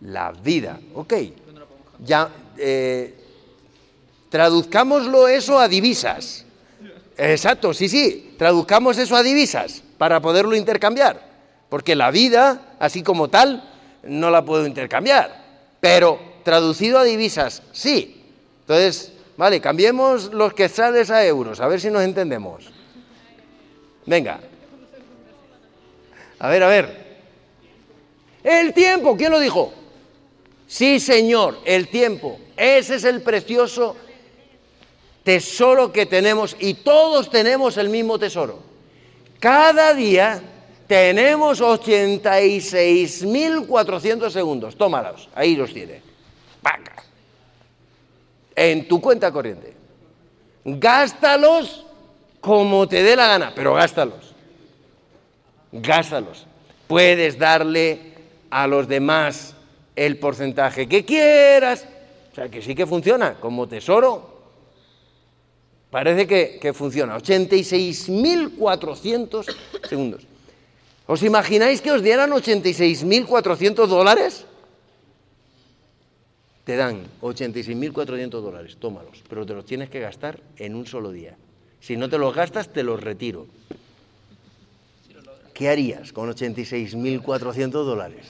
La 0.00 0.32
vida, 0.32 0.80
ok. 0.94 1.14
Ya, 2.04 2.28
eh, 2.58 3.14
traduzcámoslo 4.30 5.28
eso 5.28 5.60
a 5.60 5.68
divisas. 5.68 6.44
Exacto, 7.16 7.72
sí, 7.72 7.88
sí, 7.88 8.34
traduzcamos 8.36 8.98
eso 8.98 9.14
a 9.14 9.22
divisas 9.22 9.84
para 9.96 10.20
poderlo 10.20 10.56
intercambiar. 10.56 11.35
Porque 11.68 11.96
la 11.96 12.10
vida, 12.10 12.76
así 12.78 13.02
como 13.02 13.28
tal, 13.28 13.68
no 14.04 14.30
la 14.30 14.44
puedo 14.44 14.66
intercambiar. 14.66 15.44
Pero 15.80 16.18
traducido 16.42 16.98
a 16.98 17.04
divisas, 17.04 17.62
sí. 17.72 18.24
Entonces, 18.60 19.12
vale, 19.36 19.60
cambiemos 19.60 20.32
los 20.32 20.54
quetzales 20.54 21.10
a 21.10 21.24
euros, 21.24 21.60
a 21.60 21.66
ver 21.66 21.80
si 21.80 21.90
nos 21.90 22.02
entendemos. 22.02 22.70
Venga. 24.04 24.40
A 26.38 26.48
ver, 26.48 26.62
a 26.62 26.68
ver. 26.68 27.06
El 28.44 28.72
tiempo, 28.72 29.16
¿quién 29.16 29.32
lo 29.32 29.40
dijo? 29.40 29.72
Sí, 30.68 31.00
señor, 31.00 31.58
el 31.64 31.88
tiempo. 31.88 32.38
Ese 32.56 32.96
es 32.96 33.04
el 33.04 33.22
precioso 33.22 33.96
tesoro 35.22 35.92
que 35.92 36.06
tenemos 36.06 36.56
y 36.60 36.74
todos 36.74 37.30
tenemos 37.30 37.76
el 37.76 37.88
mismo 37.88 38.18
tesoro. 38.18 38.60
Cada 39.40 39.92
día 39.94 40.40
tenemos 40.86 41.60
86.400 41.60 44.30
segundos. 44.30 44.76
Tómalos, 44.76 45.28
ahí 45.34 45.56
los 45.56 45.74
tiene. 45.74 46.00
¡Paca! 46.62 47.02
En 48.54 48.86
tu 48.86 49.00
cuenta 49.00 49.32
corriente. 49.32 49.74
Gástalos 50.64 51.84
como 52.40 52.86
te 52.88 53.02
dé 53.02 53.16
la 53.16 53.26
gana, 53.26 53.52
pero 53.54 53.74
gástalos. 53.74 54.34
Gástalos. 55.72 56.46
Puedes 56.86 57.38
darle 57.38 58.14
a 58.50 58.66
los 58.66 58.86
demás 58.86 59.54
el 59.96 60.18
porcentaje 60.18 60.86
que 60.88 61.04
quieras. 61.04 61.86
O 62.32 62.34
sea, 62.34 62.48
que 62.48 62.62
sí 62.62 62.74
que 62.74 62.86
funciona 62.86 63.34
como 63.34 63.66
tesoro. 63.66 64.34
Parece 65.90 66.26
que, 66.26 66.58
que 66.60 66.72
funciona. 66.72 67.18
86.400 67.18 69.56
segundos. 69.88 70.26
¿Os 71.06 71.22
imagináis 71.22 71.78
que 71.80 71.94
os 71.94 72.02
dieran 72.02 72.34
86.400 72.34 73.86
dólares? 73.86 74.44
Te 76.66 76.74
dan 76.74 77.06
86.400 77.22 78.42
dólares, 78.42 78.76
tómalos, 78.80 79.22
pero 79.30 79.46
te 79.46 79.54
los 79.54 79.64
tienes 79.64 79.88
que 79.88 80.00
gastar 80.00 80.40
en 80.58 80.74
un 80.74 80.84
solo 80.84 81.12
día. 81.12 81.38
Si 81.78 81.96
no 81.96 82.10
te 82.10 82.18
los 82.18 82.34
gastas, 82.34 82.72
te 82.72 82.82
los 82.82 83.00
retiro. 83.00 83.46
¿Qué 85.54 85.68
harías 85.68 86.12
con 86.12 86.28
86.400 86.28 87.70
dólares? 87.70 88.26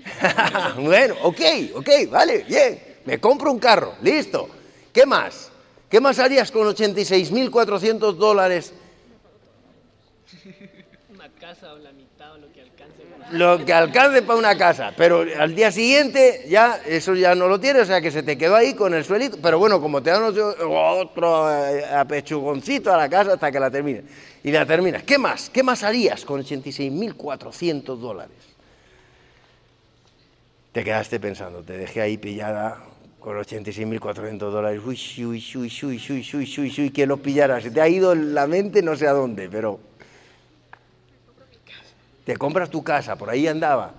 bueno, 0.80 1.14
ok, 1.22 1.40
ok, 1.74 1.88
vale, 2.10 2.44
bien. 2.48 2.80
Me 3.04 3.20
compro 3.20 3.52
un 3.52 3.58
carro, 3.58 3.96
listo. 4.02 4.48
¿Qué 4.90 5.04
más? 5.04 5.52
¿Qué 5.90 6.00
más 6.00 6.18
harías 6.18 6.50
con 6.50 6.66
86.400 6.74 8.14
dólares 8.14 8.72
casa 11.50 11.72
o 11.72 11.78
la 11.78 11.90
mitad 11.90 12.32
o 12.34 12.38
lo 12.38 12.52
que 12.52 12.60
alcance. 12.60 13.02
Lo 13.32 13.64
que 13.64 13.72
alcance 13.72 14.22
para 14.22 14.38
una 14.38 14.56
casa, 14.56 14.92
pero 14.96 15.24
al 15.38 15.54
día 15.54 15.72
siguiente 15.72 16.44
ya 16.48 16.80
eso 16.86 17.14
ya 17.14 17.34
no 17.34 17.48
lo 17.48 17.58
tienes, 17.58 17.82
o 17.82 17.86
sea 17.86 18.00
que 18.00 18.12
se 18.12 18.22
te 18.22 18.38
quedó 18.38 18.54
ahí 18.54 18.74
con 18.74 18.94
el 18.94 19.04
suelito, 19.04 19.36
pero 19.42 19.58
bueno, 19.58 19.80
como 19.80 20.00
te 20.00 20.10
dan 20.10 20.22
otro 20.22 21.52
eh, 21.52 21.84
apechugoncito 21.86 22.92
a 22.92 22.96
la 22.96 23.08
casa 23.08 23.32
hasta 23.32 23.50
que 23.50 23.58
la 23.58 23.68
termines. 23.68 24.04
Y 24.44 24.52
la 24.52 24.64
terminas. 24.64 25.02
¿Qué 25.02 25.18
más? 25.18 25.50
¿Qué 25.50 25.64
más 25.64 25.82
harías 25.82 26.24
con 26.24 26.40
86.400 26.40 27.82
dólares? 27.96 28.36
Te 30.70 30.84
quedaste 30.84 31.18
pensando, 31.18 31.62
te 31.62 31.76
dejé 31.76 32.00
ahí 32.00 32.16
pillada 32.16 32.78
con 33.18 33.36
86.400 33.36 34.38
dólares. 34.38 34.80
Uy, 34.84 34.98
uy, 35.18 35.24
uy, 35.26 35.44
uy, 35.56 35.72
uy, 35.82 35.82
uy, 35.82 36.26
uy, 36.32 36.54
uy, 36.58 36.74
uy, 36.78 36.90
que 36.90 37.06
lo 37.06 37.16
pillara. 37.16 37.60
Se 37.60 37.72
te 37.72 37.80
ha 37.80 37.88
ido 37.88 38.14
la 38.14 38.46
mente 38.46 38.82
no 38.82 38.94
sé 38.94 39.08
a 39.08 39.12
dónde, 39.12 39.48
pero 39.48 39.89
te 42.24 42.36
compras 42.36 42.70
tu 42.70 42.82
casa, 42.84 43.16
por 43.16 43.30
ahí 43.30 43.46
andaba, 43.46 43.92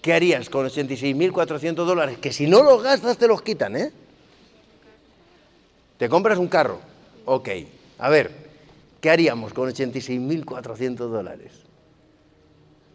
¿qué 0.00 0.12
harías 0.12 0.48
con 0.50 0.66
86.400 0.66 1.74
dólares? 1.74 2.18
Que 2.18 2.32
si 2.32 2.46
no 2.46 2.62
los 2.62 2.82
gastas 2.82 3.16
te 3.18 3.26
los 3.28 3.42
quitan, 3.42 3.76
¿eh? 3.76 3.92
Te 5.98 6.08
compras 6.08 6.38
un 6.38 6.48
carro, 6.48 6.78
ok. 7.26 7.48
A 7.98 8.08
ver, 8.08 8.30
¿qué 9.00 9.10
haríamos 9.10 9.52
con 9.52 9.70
86.400 9.70 10.96
dólares? 10.96 11.52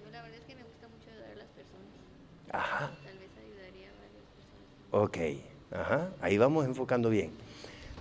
Yo 0.04 0.12
la 0.12 0.22
verdad 0.22 0.38
es 0.38 0.46
que 0.46 0.56
me 0.56 0.64
gusta 0.64 0.88
mucho 0.88 1.10
ayudar 1.12 1.32
a 1.32 1.36
las 1.36 1.48
personas. 1.48 1.88
Ajá, 2.52 2.92
Tal 3.06 3.18
vez 3.18 3.30
ayudaría 3.46 3.90
a 3.90 3.94
varias 3.94 4.26
personas. 4.36 5.40
ok, 5.42 5.80
ajá, 5.80 6.10
ahí 6.22 6.38
vamos 6.38 6.66
enfocando 6.66 7.10
bien. 7.10 7.32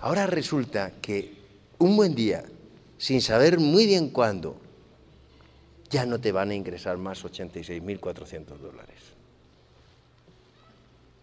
Ahora 0.01 0.27
resulta 0.27 0.91
que 1.01 1.33
un 1.79 1.95
buen 1.95 2.13
día, 2.13 2.43
sin 2.97 3.21
saber 3.21 3.59
muy 3.59 3.85
bien 3.85 4.09
cuándo, 4.09 4.57
ya 5.89 6.05
no 6.05 6.19
te 6.19 6.31
van 6.31 6.51
a 6.51 6.55
ingresar 6.55 6.97
más 6.97 7.23
86.400 7.23 8.57
dólares. 8.57 8.99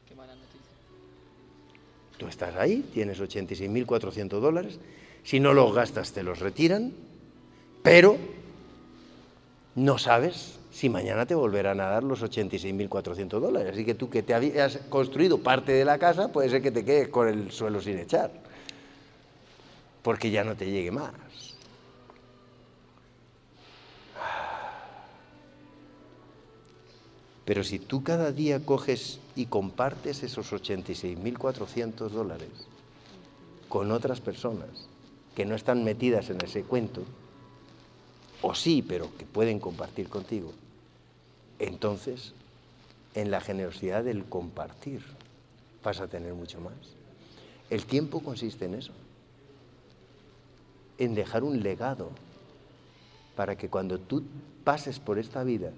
Qué 0.09 0.15
mala 0.15 0.35
noticia. 0.35 0.61
Tú 2.19 2.27
estás 2.27 2.55
ahí, 2.57 2.89
tienes 2.93 3.21
86.400 3.21 4.29
dólares, 4.41 4.79
si 5.23 5.41
no 5.41 5.53
los 5.53 5.75
gastas 5.75 6.13
te 6.13 6.23
los 6.23 6.39
retiran, 6.41 6.93
pero 7.83 8.17
no 9.75 9.99
sabes 9.99 10.59
si 10.71 10.89
mañana 10.89 11.25
te 11.25 11.35
volverán 11.35 11.81
a 11.81 11.85
dar 11.85 12.03
los 12.03 12.23
86.400 12.23 13.29
dólares. 13.29 13.73
Así 13.73 13.85
que 13.85 13.95
tú 13.95 14.11
que 14.11 14.23
te 14.23 14.35
habías 14.35 14.79
construido 14.89 15.39
parte 15.39 15.73
de 15.73 15.85
la 15.85 15.99
casa, 15.99 16.33
puede 16.33 16.51
ser 16.51 16.63
que 16.63 16.71
te 16.71 16.85
quedes 16.85 17.09
con 17.09 17.29
el 17.29 17.53
suelo 17.53 17.81
sin 17.81 17.99
echar, 17.99 18.31
porque 20.03 20.31
ya 20.31 20.43
no 20.43 20.57
te 20.57 20.71
llegue 20.71 20.91
más. 20.91 21.13
Pero 27.45 27.63
si 27.63 27.79
tú 27.79 28.03
cada 28.03 28.33
día 28.33 28.65
coges 28.65 29.21
y 29.37 29.47
compartes 29.47 30.23
esos 30.23 30.53
86.400 30.53 32.09
dólares 32.09 32.49
con 33.69 33.91
otras 33.93 34.21
personas 34.21 34.89
que 35.35 35.45
no 35.45 35.55
están 35.55 35.85
metidas 35.85 36.31
en 36.31 36.41
ese 36.43 36.63
cuento, 36.63 37.03
o 38.41 38.55
sí, 38.55 38.83
pero 38.87 39.15
que 39.19 39.27
pueden 39.27 39.59
compartir 39.59 40.09
contigo, 40.09 40.53
entonces 41.59 42.33
en 43.15 43.31
la 43.31 43.41
generosidad 43.41 44.05
del 44.05 44.25
compartir 44.25 45.03
vas 45.83 46.01
a 46.01 46.09
tener 46.09 46.35
mucho 46.35 46.61
más. 46.61 46.75
El 47.69 47.85
tiempo 47.85 48.21
consiste 48.21 48.65
en 48.65 48.75
eso, 48.75 48.93
en 50.99 51.15
dejar 51.15 51.45
un 51.45 51.63
legado 51.63 52.11
para 53.37 53.57
que 53.57 53.69
cuando 53.69 53.99
tú 53.99 54.23
pases 54.63 54.99
por 54.99 55.19
esta 55.19 55.45
vida, 55.45 55.73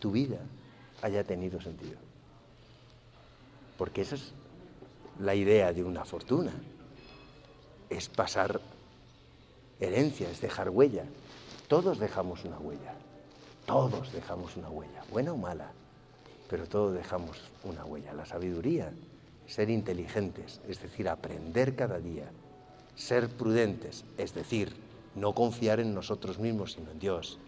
tu 0.00 0.10
vida 0.10 0.40
haya 1.02 1.24
tenido 1.24 1.60
sentido. 1.60 1.96
Porque 3.76 4.02
esa 4.02 4.16
es 4.16 4.32
la 5.20 5.34
idea 5.34 5.72
de 5.72 5.84
una 5.84 6.04
fortuna. 6.04 6.52
Es 7.90 8.08
pasar 8.08 8.60
herencia, 9.80 10.30
es 10.30 10.40
dejar 10.40 10.70
huella. 10.70 11.04
Todos 11.68 11.98
dejamos 11.98 12.44
una 12.44 12.58
huella. 12.58 12.94
Todos 13.68 14.12
dejamos 14.12 14.56
una 14.56 14.70
huella, 14.70 15.04
buena 15.10 15.34
o 15.34 15.36
mala, 15.36 15.70
pero 16.48 16.66
todos 16.66 16.94
dejamos 16.94 17.38
una 17.64 17.84
huella. 17.84 18.14
La 18.14 18.24
sabiduría, 18.24 18.90
ser 19.46 19.68
inteligentes, 19.68 20.62
es 20.66 20.80
decir, 20.80 21.06
aprender 21.06 21.76
cada 21.76 21.98
día. 21.98 22.30
Ser 22.96 23.28
prudentes, 23.28 24.06
es 24.16 24.32
decir, 24.32 24.74
no 25.14 25.34
confiar 25.34 25.80
en 25.80 25.94
nosotros 25.94 26.38
mismos, 26.38 26.72
sino 26.72 26.90
en 26.92 26.98
Dios. 26.98 27.38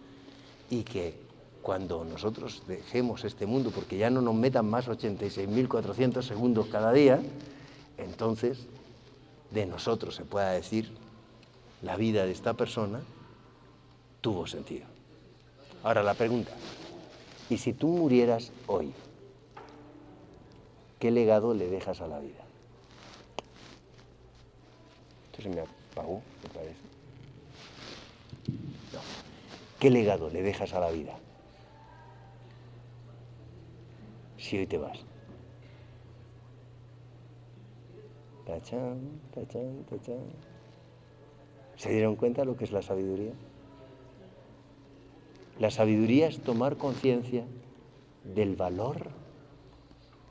Y 0.69 0.83
que 0.83 1.19
cuando 1.61 2.03
nosotros 2.03 2.63
dejemos 2.67 3.23
este 3.23 3.45
mundo, 3.45 3.71
porque 3.71 3.97
ya 3.97 4.09
no 4.09 4.21
nos 4.21 4.33
metan 4.33 4.69
más 4.69 4.87
86.400 4.87 6.21
segundos 6.23 6.67
cada 6.67 6.91
día, 6.91 7.21
entonces 7.97 8.65
de 9.51 9.65
nosotros 9.65 10.15
se 10.15 10.25
pueda 10.25 10.51
decir, 10.51 10.91
la 11.81 11.97
vida 11.97 12.25
de 12.25 12.31
esta 12.31 12.53
persona 12.53 13.01
tuvo 14.21 14.47
sentido. 14.47 14.85
Ahora 15.83 16.03
la 16.03 16.13
pregunta, 16.13 16.51
¿y 17.49 17.57
si 17.57 17.73
tú 17.73 17.87
murieras 17.87 18.51
hoy, 18.67 18.93
qué 20.99 21.11
legado 21.11 21.53
le 21.53 21.67
dejas 21.67 22.01
a 22.01 22.07
la 22.07 22.19
vida? 22.19 22.43
Esto 25.31 25.43
se 25.43 25.49
me 25.49 25.61
apagó, 25.61 26.21
me 26.43 26.49
parece. 26.49 26.75
No. 28.93 28.99
¿Qué 29.79 29.89
legado 29.89 30.29
le 30.29 30.41
dejas 30.43 30.73
a 30.73 30.79
la 30.79 30.91
vida? 30.91 31.17
Si 34.51 34.57
hoy 34.57 34.67
te 34.67 34.77
vas. 34.77 34.99
Tachán, 38.45 39.21
tachán, 39.33 39.85
tachán. 39.89 40.25
¿Se 41.77 41.89
dieron 41.89 42.17
cuenta 42.17 42.43
lo 42.43 42.57
que 42.57 42.65
es 42.65 42.73
la 42.73 42.81
sabiduría? 42.81 43.31
La 45.57 45.71
sabiduría 45.71 46.27
es 46.27 46.41
tomar 46.41 46.75
conciencia 46.75 47.45
del 48.25 48.57
valor 48.57 49.11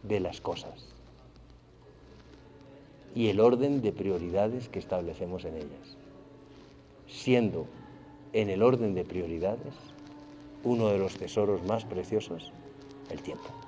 de 0.02 0.20
las 0.20 0.42
cosas 0.42 0.94
y 3.14 3.28
el 3.28 3.40
orden 3.40 3.80
de 3.80 3.92
prioridades 3.92 4.68
que 4.68 4.80
establecemos 4.80 5.46
en 5.46 5.56
ellas, 5.56 5.96
siendo 7.06 7.66
en 8.34 8.50
el 8.50 8.62
orden 8.62 8.92
de 8.92 9.04
prioridades 9.04 9.74
uno 10.62 10.88
de 10.88 10.98
los 10.98 11.16
tesoros 11.16 11.64
más 11.64 11.86
preciosos 11.86 12.52
el 13.08 13.22
tiempo. 13.22 13.59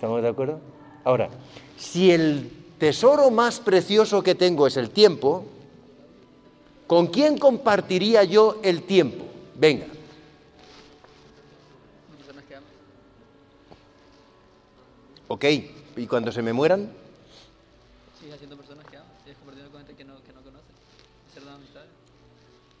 ¿Estamos 0.00 0.22
de 0.22 0.28
acuerdo? 0.28 0.58
Ahora, 1.04 1.28
si 1.76 2.10
el 2.10 2.50
tesoro 2.78 3.30
más 3.30 3.60
precioso 3.60 4.22
que 4.22 4.34
tengo 4.34 4.66
es 4.66 4.78
el 4.78 4.88
tiempo, 4.88 5.44
¿con 6.86 7.08
quién 7.08 7.36
compartiría 7.36 8.24
yo 8.24 8.60
el 8.62 8.84
tiempo? 8.84 9.26
Venga, 9.56 9.84
Personas 12.16 12.44
que 12.48 12.54
amas. 12.56 12.70
ok, 15.28 15.44
¿y 15.98 16.06
cuando 16.06 16.32
se 16.32 16.40
me 16.40 16.54
mueran? 16.54 16.90
Sigues 18.18 18.36
haciendo 18.36 18.56
personas 18.56 18.86
que 18.86 18.96
amas. 18.96 19.10
Sigues 19.22 19.36
compartiendo 19.36 19.70
con 19.70 19.80
gente 19.84 19.94
que 19.96 20.04
no, 20.06 20.14
que 20.24 20.32
no 20.32 20.40
conoces. 20.40 20.70
Hacer 21.30 21.42
nuevas 21.42 21.60
amistades. 21.60 21.90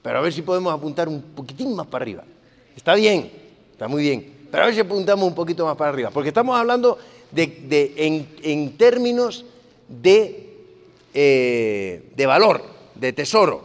Pero 0.00 0.18
a 0.18 0.22
ver 0.22 0.32
si 0.32 0.40
podemos 0.40 0.72
apuntar 0.72 1.06
un 1.06 1.20
poquitín 1.20 1.76
más 1.76 1.86
para 1.86 2.02
arriba. 2.02 2.24
Está 2.74 2.94
bien, 2.94 3.30
está 3.72 3.88
muy 3.88 4.04
bien. 4.04 4.39
Pero 4.50 4.62
a 4.62 4.66
ver 4.66 4.74
si 4.74 4.80
apuntamos 4.80 5.26
un 5.26 5.34
poquito 5.34 5.64
más 5.64 5.76
para 5.76 5.90
arriba. 5.90 6.10
Porque 6.10 6.28
estamos 6.28 6.56
hablando 6.58 6.98
de, 7.30 7.46
de- 7.46 7.94
en, 7.96 8.28
en 8.42 8.76
términos 8.76 9.44
de, 9.88 10.56
eh, 11.14 12.10
de 12.16 12.26
valor, 12.26 12.62
de 12.94 13.12
tesoro. 13.12 13.62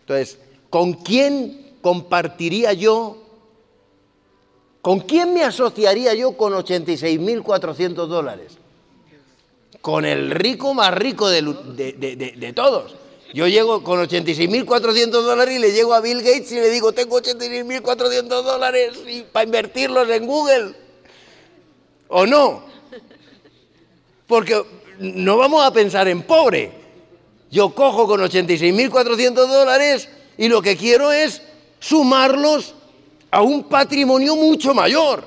Entonces, 0.00 0.38
¿con 0.68 0.92
quién 0.94 1.74
compartiría 1.80 2.72
yo? 2.72 3.16
¿Con 4.82 5.00
quién 5.00 5.34
me 5.34 5.42
asociaría 5.44 6.14
yo 6.14 6.32
con 6.36 6.52
86.400 6.54 7.94
dólares? 8.06 8.58
Con 9.80 10.04
el 10.04 10.30
rico 10.30 10.74
más 10.74 10.92
rico 10.94 11.28
de- 11.28 11.42
de- 11.42 12.34
de 12.36 12.52
todos. 12.52 12.94
Yo 13.32 13.46
llego 13.46 13.84
con 13.84 14.00
86.400 14.00 15.10
dólares 15.10 15.56
y 15.56 15.60
le 15.60 15.72
llego 15.72 15.94
a 15.94 16.00
Bill 16.00 16.18
Gates 16.18 16.50
y 16.50 16.56
le 16.56 16.68
digo, 16.68 16.92
tengo 16.92 17.20
86.400 17.20 18.22
dólares 18.42 18.98
y 19.06 19.22
para 19.22 19.44
invertirlos 19.44 20.08
en 20.10 20.26
Google. 20.26 20.74
¿O 22.08 22.26
no? 22.26 22.64
Porque 24.26 24.60
no 24.98 25.36
vamos 25.36 25.64
a 25.64 25.72
pensar 25.72 26.08
en 26.08 26.22
pobre. 26.22 26.72
Yo 27.50 27.72
cojo 27.72 28.06
con 28.06 28.20
86.400 28.20 29.32
dólares 29.32 30.08
y 30.36 30.48
lo 30.48 30.60
que 30.60 30.76
quiero 30.76 31.12
es 31.12 31.40
sumarlos 31.78 32.74
a 33.30 33.42
un 33.42 33.64
patrimonio 33.64 34.34
mucho 34.34 34.74
mayor. 34.74 35.22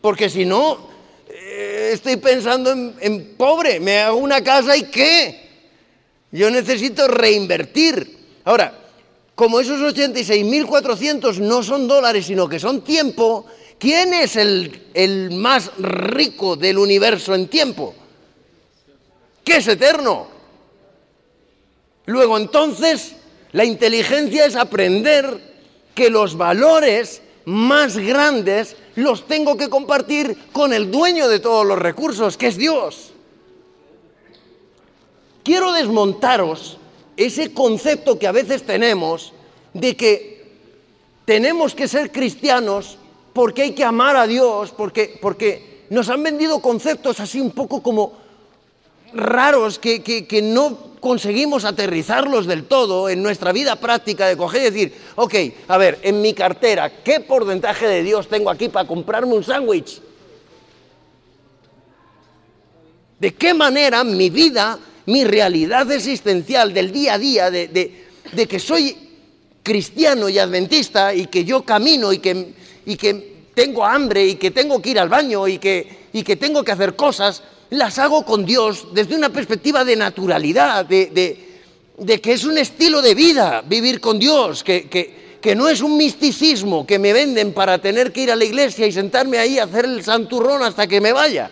Porque 0.00 0.28
si 0.28 0.44
no, 0.44 0.88
eh, 1.28 1.90
estoy 1.92 2.16
pensando 2.16 2.72
en, 2.72 2.96
en 3.00 3.36
pobre. 3.36 3.78
Me 3.78 3.98
hago 3.98 4.18
una 4.18 4.42
casa 4.42 4.76
y 4.76 4.84
qué. 4.84 5.49
Yo 6.32 6.50
necesito 6.50 7.08
reinvertir. 7.08 8.18
Ahora, 8.44 8.78
como 9.34 9.60
esos 9.60 9.80
86.400 9.80 11.38
no 11.38 11.62
son 11.62 11.88
dólares, 11.88 12.26
sino 12.26 12.48
que 12.48 12.60
son 12.60 12.82
tiempo, 12.82 13.46
¿quién 13.78 14.14
es 14.14 14.36
el, 14.36 14.88
el 14.94 15.30
más 15.32 15.72
rico 15.78 16.56
del 16.56 16.78
universo 16.78 17.34
en 17.34 17.48
tiempo? 17.48 17.94
Que 19.44 19.56
es 19.56 19.66
eterno. 19.66 20.28
Luego 22.06 22.36
entonces, 22.36 23.14
la 23.52 23.64
inteligencia 23.64 24.44
es 24.44 24.56
aprender 24.56 25.50
que 25.94 26.10
los 26.10 26.36
valores 26.36 27.22
más 27.44 27.96
grandes 27.96 28.76
los 28.94 29.26
tengo 29.26 29.56
que 29.56 29.68
compartir 29.68 30.36
con 30.52 30.72
el 30.72 30.90
dueño 30.90 31.28
de 31.28 31.40
todos 31.40 31.66
los 31.66 31.78
recursos, 31.78 32.36
que 32.36 32.48
es 32.48 32.56
Dios. 32.56 33.09
Quiero 35.42 35.72
desmontaros 35.72 36.76
ese 37.16 37.52
concepto 37.52 38.18
que 38.18 38.26
a 38.26 38.32
veces 38.32 38.62
tenemos 38.64 39.32
de 39.74 39.96
que 39.96 40.40
tenemos 41.24 41.74
que 41.74 41.88
ser 41.88 42.10
cristianos 42.12 42.98
porque 43.32 43.62
hay 43.62 43.72
que 43.72 43.84
amar 43.84 44.16
a 44.16 44.26
Dios, 44.26 44.72
porque, 44.72 45.18
porque 45.20 45.84
nos 45.90 46.08
han 46.08 46.22
vendido 46.22 46.60
conceptos 46.60 47.20
así 47.20 47.40
un 47.40 47.52
poco 47.52 47.82
como 47.82 48.12
raros 49.12 49.78
que, 49.78 50.02
que- 50.02 50.26
que 50.26 50.42
no 50.42 50.90
conseguimos 51.00 51.64
aterrizarlos 51.64 52.46
del 52.46 52.64
todo 52.64 53.08
en 53.08 53.22
nuestra 53.22 53.52
vida 53.52 53.76
práctica 53.76 54.26
de 54.26 54.36
coger 54.36 54.60
y 54.62 54.64
decir, 54.70 54.94
ok, 55.16 55.34
a 55.68 55.78
ver, 55.78 55.98
en 56.02 56.20
mi 56.20 56.34
cartera, 56.34 57.02
¿qué 57.02 57.20
porcentaje 57.20 57.86
de 57.86 58.02
Dios 58.02 58.28
tengo 58.28 58.50
aquí 58.50 58.68
para 58.68 58.86
comprarme 58.86 59.32
un 59.34 59.42
sándwich? 59.44 60.00
¿De 63.18 63.34
qué 63.34 63.52
manera 63.54 64.02
mi 64.04 64.30
vida, 64.30 64.78
mi 65.06 65.24
realidad 65.24 65.90
existencial 65.90 66.72
del 66.74 66.92
día 66.92 67.14
a 67.14 67.18
día, 67.18 67.50
de, 67.50 67.68
de- 67.68 68.46
que 68.46 68.58
soy 68.58 68.96
cristiano 69.62 70.28
y 70.28 70.38
adventista 70.38 71.14
y 71.14 71.26
que 71.26 71.44
yo 71.44 71.62
camino 71.62 72.12
y 72.12 72.18
que, 72.18 72.54
y 72.86 72.96
que 72.96 73.30
tengo 73.54 73.84
hambre 73.84 74.26
y 74.26 74.34
que 74.36 74.50
tengo 74.50 74.80
que 74.80 74.90
ir 74.90 74.98
al 74.98 75.08
baño 75.08 75.46
y 75.48 75.58
que, 75.58 76.08
y 76.12 76.22
que 76.22 76.36
tengo 76.36 76.62
que 76.64 76.72
hacer 76.72 76.96
cosas, 76.96 77.42
las 77.70 77.98
hago 77.98 78.24
con 78.24 78.44
Dios 78.46 78.88
desde 78.94 79.14
una 79.14 79.28
perspectiva 79.30 79.84
de 79.84 79.96
naturalidad, 79.96 80.84
de, 80.84 81.06
de- 81.06 81.46
de 81.98 82.20
que 82.20 82.32
es 82.32 82.44
un 82.44 82.56
estilo 82.56 83.02
de 83.02 83.14
vida 83.14 83.62
vivir 83.66 84.00
con 84.00 84.18
Dios, 84.18 84.64
que, 84.64 84.88
que- 84.88 85.20
que 85.40 85.54
no 85.54 85.68
es 85.70 85.80
un 85.80 85.96
misticismo 85.96 86.86
que 86.86 86.98
me 86.98 87.14
venden 87.14 87.52
para 87.54 87.78
tener 87.78 88.12
que 88.12 88.22
ir 88.24 88.30
a 88.30 88.36
la 88.36 88.44
iglesia 88.44 88.86
y 88.86 88.92
sentarme 88.92 89.38
ahí 89.38 89.58
a 89.58 89.64
hacer 89.64 89.86
el 89.86 90.04
santurrón 90.04 90.62
hasta 90.62 90.86
que 90.86 91.00
me 91.00 91.12
vaya. 91.14 91.50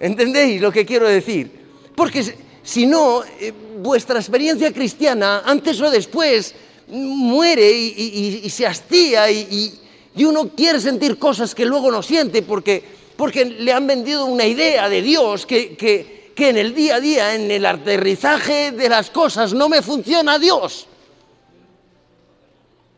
¿Entendéis 0.00 0.60
lo 0.60 0.72
que 0.72 0.86
quiero 0.86 1.06
decir? 1.06 1.50
Porque 1.94 2.24
si- 2.62 2.86
no, 2.86 3.22
eh, 3.38 3.52
vuestra 3.78 4.18
experiencia 4.18 4.72
cristiana, 4.72 5.42
antes 5.44 5.80
o 5.80 5.90
después, 5.90 6.54
muere 6.88 7.70
y, 7.70 8.48
se 8.50 8.66
hastía 8.66 9.30
y, 9.30 9.46
y- 9.50 9.80
y 10.16 10.24
uno 10.24 10.48
quiere 10.56 10.80
sentir 10.80 11.18
cosas 11.18 11.54
que 11.54 11.64
luego 11.66 11.90
no 11.90 12.02
siente 12.02 12.42
porque, 12.42 12.82
porque 13.16 13.44
le 13.44 13.72
han 13.72 13.86
vendido 13.86 14.24
una 14.24 14.46
idea 14.46 14.88
de 14.88 15.02
Dios 15.02 15.46
que, 15.46 15.76
que- 15.76 16.32
que 16.34 16.48
en 16.48 16.56
el 16.56 16.74
día 16.74 16.96
a 16.96 17.00
día, 17.00 17.34
en 17.34 17.50
el 17.50 17.66
aterrizaje 17.66 18.72
de 18.72 18.88
las 18.88 19.10
cosas, 19.10 19.52
no 19.52 19.68
me 19.68 19.82
funciona 19.82 20.38
Dios. 20.38 20.86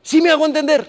¿Sí 0.03 0.21
me 0.23 0.31
hago 0.31 0.47
entender? 0.47 0.89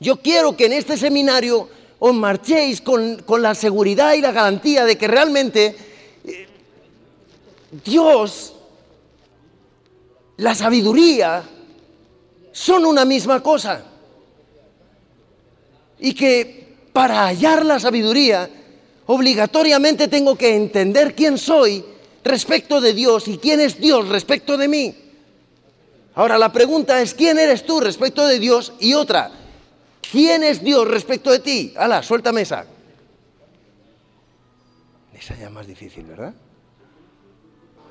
Yo 0.00 0.16
quiero 0.16 0.56
que 0.56 0.66
en 0.66 0.72
este 0.72 0.96
seminario 0.96 1.68
os 2.04 2.12
marchéis 2.12 2.84
con, 2.84 3.24
con 3.24 3.40
la 3.40 3.54
seguridad 3.54 4.12
y 4.12 4.20
la 4.20 4.30
garantía 4.30 4.84
de 4.84 4.98
que 4.98 5.08
realmente 5.08 5.74
eh, 6.26 6.46
Dios, 7.82 8.52
la 10.36 10.54
sabiduría, 10.54 11.42
son 12.52 12.84
una 12.84 13.06
misma 13.06 13.42
cosa. 13.42 13.84
Y 15.98 16.12
que 16.12 16.76
para 16.92 17.24
hallar 17.24 17.64
la 17.64 17.80
sabiduría, 17.80 18.50
obligatoriamente 19.06 20.08
tengo 20.08 20.36
que 20.36 20.54
entender 20.54 21.14
quién 21.14 21.38
soy 21.38 21.82
respecto 22.22 22.82
de 22.82 22.92
Dios 22.92 23.28
y 23.28 23.38
quién 23.38 23.60
es 23.60 23.80
Dios 23.80 24.10
respecto 24.10 24.58
de 24.58 24.68
mí. 24.68 24.94
Ahora 26.14 26.36
la 26.36 26.52
pregunta 26.52 27.00
es, 27.00 27.14
¿quién 27.14 27.38
eres 27.38 27.64
tú 27.64 27.80
respecto 27.80 28.26
de 28.26 28.38
Dios? 28.38 28.74
Y 28.78 28.92
otra, 28.92 29.43
¿quién 30.14 30.44
es 30.44 30.62
Dios 30.62 30.86
respecto 30.86 31.32
de 31.32 31.40
ti? 31.40 31.74
Ala, 31.76 32.00
suéltame 32.00 32.42
esa. 32.42 32.64
Esa 35.12 35.36
ya 35.36 35.46
es 35.46 35.50
más 35.50 35.66
difícil, 35.66 36.04
¿verdad? 36.04 36.32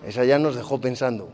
Esa 0.06 0.24
ya 0.24 0.40
nos 0.40 0.56
dejó 0.56 0.80
pensando. 0.80 1.34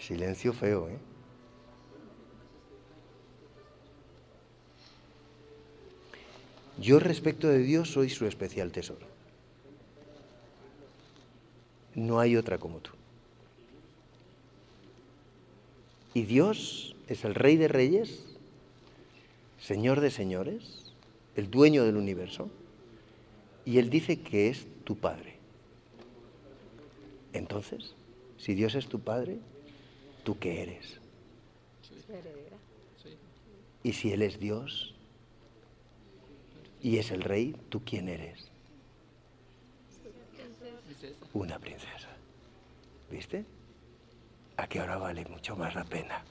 Silencio 0.00 0.52
feo, 0.52 0.88
¿eh? 0.88 0.98
Yo 6.78 6.98
respecto 6.98 7.46
de 7.46 7.58
Dios 7.58 7.92
soy 7.92 8.10
su 8.10 8.26
especial 8.26 8.72
tesoro. 8.72 9.11
No 11.94 12.20
hay 12.20 12.36
otra 12.36 12.58
como 12.58 12.78
tú. 12.78 12.90
Y 16.14 16.22
Dios 16.22 16.94
es 17.08 17.24
el 17.24 17.34
Rey 17.34 17.56
de 17.56 17.68
Reyes, 17.68 18.24
Señor 19.60 20.00
de 20.00 20.10
Señores, 20.10 20.92
el 21.36 21.50
dueño 21.50 21.84
del 21.84 21.96
universo, 21.96 22.50
y 23.64 23.78
Él 23.78 23.88
dice 23.90 24.20
que 24.20 24.48
es 24.48 24.66
tu 24.84 24.96
Padre. 24.96 25.36
Entonces, 27.32 27.94
si 28.36 28.54
Dios 28.54 28.74
es 28.74 28.88
tu 28.88 29.00
Padre, 29.00 29.38
¿tú 30.24 30.38
qué 30.38 30.62
eres? 30.62 30.98
Y 33.82 33.92
si 33.94 34.12
Él 34.12 34.22
es 34.22 34.38
Dios 34.38 34.94
y 36.82 36.98
es 36.98 37.10
el 37.10 37.22
Rey, 37.22 37.56
¿tú 37.70 37.82
quién 37.84 38.08
eres? 38.08 38.51
Una 41.34 41.58
princesa. 41.58 42.08
¿Viste? 43.10 43.44
A 44.56 44.66
que 44.66 44.80
ahora 44.80 44.96
vale 44.96 45.24
mucho 45.26 45.56
más 45.56 45.74
la 45.74 45.84
pena. 45.84 46.22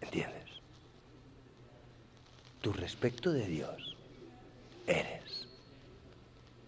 ¿Entiendes? 0.00 0.44
Tu 2.60 2.72
respecto 2.72 3.32
de 3.32 3.46
Dios 3.46 3.96
eres 4.86 5.48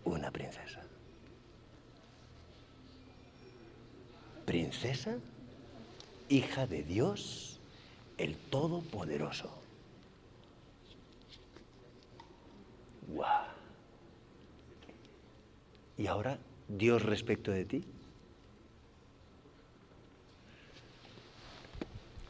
una 0.05 0.31
princesa. 0.31 0.83
Princesa, 4.45 5.17
hija 6.29 6.67
de 6.67 6.83
Dios, 6.83 7.59
el 8.17 8.37
Todopoderoso. 8.37 9.51
¡Guau! 13.09 13.56
¿Y 15.99 16.07
ahora 16.07 16.39
Dios 16.69 17.03
respecto 17.03 17.51
de 17.51 17.65
ti? 17.65 17.85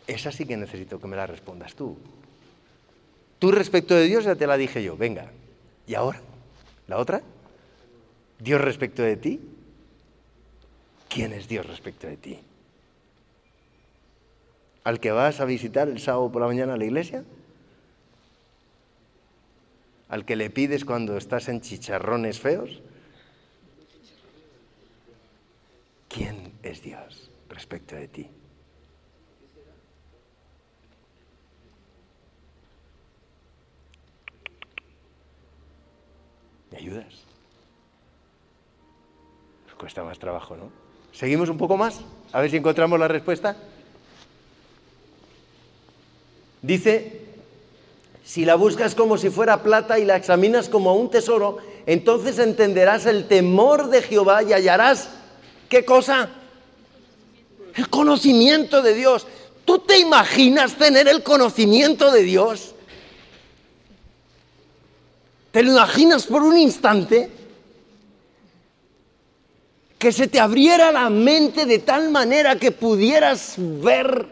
Esa 0.06 0.30
sí 0.30 0.46
que 0.46 0.56
necesito 0.56 1.00
que 1.00 1.08
me 1.08 1.16
la 1.16 1.26
respondas 1.26 1.74
tú. 1.74 1.96
Tú 3.38 3.50
respecto 3.50 3.94
de 3.94 4.04
Dios 4.04 4.24
ya 4.24 4.36
te 4.36 4.46
la 4.46 4.56
dije 4.56 4.82
yo, 4.82 4.96
venga. 4.96 5.30
¿Y 5.86 5.94
ahora? 5.94 6.20
¿La 6.86 6.98
otra? 6.98 7.22
¿Dios 8.38 8.60
respecto 8.60 9.02
de 9.02 9.16
ti? 9.16 9.40
¿Quién 11.08 11.32
es 11.32 11.48
Dios 11.48 11.66
respecto 11.66 12.06
de 12.06 12.16
ti? 12.16 12.38
¿Al 14.84 15.00
que 15.00 15.10
vas 15.10 15.40
a 15.40 15.44
visitar 15.44 15.88
el 15.88 15.98
sábado 15.98 16.30
por 16.30 16.42
la 16.42 16.48
mañana 16.48 16.74
a 16.74 16.76
la 16.76 16.84
iglesia? 16.84 17.24
¿Al 20.08 20.24
que 20.24 20.36
le 20.36 20.50
pides 20.50 20.84
cuando 20.84 21.16
estás 21.16 21.48
en 21.48 21.60
chicharrones 21.60 22.38
feos? 22.38 22.82
¿Quién 26.08 26.52
es 26.68 26.82
Dios 26.82 27.30
respecto 27.48 27.94
de 27.94 28.08
ti? 28.08 28.28
¿Me 36.70 36.78
ayudas? 36.78 37.24
Nos 39.66 39.74
cuesta 39.76 40.02
más 40.02 40.18
trabajo, 40.18 40.56
¿no? 40.56 40.70
¿Seguimos 41.12 41.48
un 41.48 41.56
poco 41.56 41.76
más? 41.76 42.00
A 42.32 42.40
ver 42.40 42.50
si 42.50 42.56
encontramos 42.56 42.98
la 42.98 43.08
respuesta. 43.08 43.56
Dice, 46.60 47.22
si 48.24 48.44
la 48.44 48.56
buscas 48.56 48.94
como 48.94 49.16
si 49.16 49.30
fuera 49.30 49.62
plata 49.62 49.98
y 49.98 50.04
la 50.04 50.16
examinas 50.16 50.68
como 50.68 50.94
un 50.94 51.10
tesoro, 51.10 51.58
entonces 51.86 52.38
entenderás 52.38 53.06
el 53.06 53.28
temor 53.28 53.88
de 53.88 54.02
Jehová 54.02 54.42
y 54.42 54.52
hallarás, 54.52 55.08
¿qué 55.68 55.84
cosa? 55.84 56.28
El 57.76 57.90
conocimiento 57.90 58.82
de 58.82 58.94
Dios. 58.94 59.26
¿Tú 59.64 59.80
te 59.80 59.98
imaginas 59.98 60.76
tener 60.76 61.08
el 61.08 61.22
conocimiento 61.22 62.10
de 62.10 62.22
Dios? 62.22 62.74
¿Te 65.50 65.62
lo 65.62 65.72
imaginas 65.72 66.26
por 66.26 66.42
un 66.42 66.56
instante? 66.56 67.30
Que 69.98 70.12
se 70.12 70.28
te 70.28 70.40
abriera 70.40 70.92
la 70.92 71.10
mente 71.10 71.66
de 71.66 71.78
tal 71.78 72.10
manera 72.10 72.56
que 72.56 72.72
pudieras 72.72 73.54
ver 73.58 74.26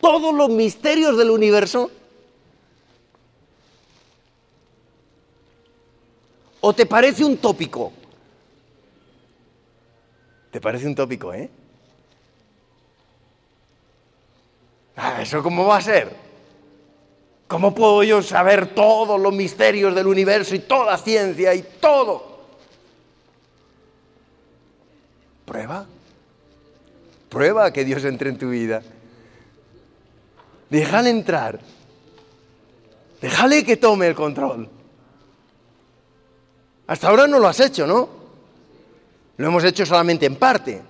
todos 0.00 0.34
los 0.34 0.50
misterios 0.50 1.16
del 1.16 1.30
universo? 1.30 1.90
¿O 6.60 6.74
te 6.74 6.84
parece 6.84 7.24
un 7.24 7.38
tópico? 7.38 7.92
¿Te 10.50 10.60
parece 10.60 10.86
un 10.86 10.94
tópico, 10.94 11.32
eh? 11.32 11.48
Ah, 11.48 11.64
¿Eso 15.20 15.42
cómo 15.42 15.66
va 15.66 15.78
a 15.78 15.82
ser? 15.82 16.24
¿Cómo 17.46 17.74
puedo 17.74 18.02
yo 18.02 18.22
saber 18.22 18.74
todos 18.74 19.20
los 19.20 19.32
misterios 19.32 19.94
del 19.94 20.06
universo 20.06 20.54
y 20.54 20.60
toda 20.60 20.96
ciencia 20.96 21.54
y 21.54 21.62
todo? 21.80 22.34
Prueba. 25.44 25.86
Prueba 27.28 27.72
que 27.72 27.84
Dios 27.84 28.04
entre 28.04 28.30
en 28.30 28.38
tu 28.38 28.50
vida. 28.50 28.82
Déjale 30.70 31.10
entrar. 31.10 31.60
Déjale 33.20 33.64
que 33.64 33.76
tome 33.76 34.06
el 34.06 34.14
control. 34.14 34.68
Hasta 36.86 37.08
ahora 37.08 37.26
no 37.26 37.38
lo 37.38 37.48
has 37.48 37.60
hecho, 37.60 37.86
¿no? 37.86 38.08
Lo 39.36 39.46
hemos 39.46 39.64
hecho 39.64 39.84
solamente 39.84 40.26
en 40.26 40.36
parte. 40.36 40.82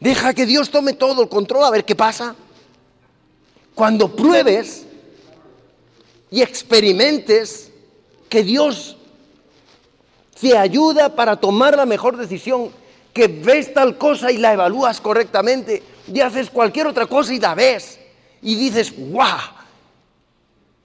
Deja 0.00 0.34
que 0.34 0.46
Dios 0.46 0.70
tome 0.70 0.94
todo 0.94 1.22
el 1.22 1.28
control 1.28 1.64
a 1.64 1.70
ver 1.70 1.84
qué 1.84 1.94
pasa. 1.94 2.34
Cuando 3.74 4.14
pruebes 4.14 4.84
y 6.30 6.42
experimentes 6.42 7.70
que 8.28 8.42
Dios 8.42 8.96
te 10.40 10.56
ayuda 10.56 11.14
para 11.14 11.36
tomar 11.36 11.76
la 11.76 11.86
mejor 11.86 12.16
decisión, 12.16 12.70
que 13.12 13.28
ves 13.28 13.72
tal 13.72 13.98
cosa 13.98 14.32
y 14.32 14.38
la 14.38 14.52
evalúas 14.52 15.00
correctamente, 15.00 15.82
y 16.12 16.20
haces 16.20 16.50
cualquier 16.50 16.86
otra 16.86 17.06
cosa 17.06 17.32
y 17.32 17.38
la 17.38 17.54
ves, 17.54 17.98
y 18.42 18.56
dices, 18.56 18.92
¡guau! 18.96 19.38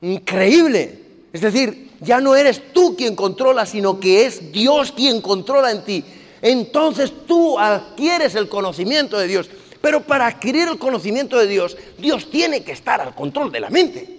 Increíble. 0.01 0.99
Es 1.33 1.41
decir, 1.41 1.91
ya 2.01 2.19
no 2.19 2.35
eres 2.35 2.73
tú 2.73 2.95
quien 2.95 3.15
controla, 3.15 3.65
sino 3.65 3.99
que 3.99 4.25
es 4.25 4.51
Dios 4.51 4.91
quien 4.91 5.21
controla 5.21 5.71
en 5.71 5.83
ti. 5.83 6.03
Entonces 6.41 7.11
tú 7.25 7.57
adquieres 7.57 8.35
el 8.35 8.47
conocimiento 8.47 9.17
de 9.17 9.27
Dios. 9.27 9.49
Pero 9.81 10.01
para 10.01 10.27
adquirir 10.27 10.67
el 10.67 10.77
conocimiento 10.77 11.37
de 11.37 11.47
Dios, 11.47 11.77
Dios 11.97 12.29
tiene 12.29 12.63
que 12.63 12.71
estar 12.71 12.99
al 13.01 13.13
control 13.13 13.51
de 13.51 13.59
la 13.59 13.69
mente. 13.69 14.17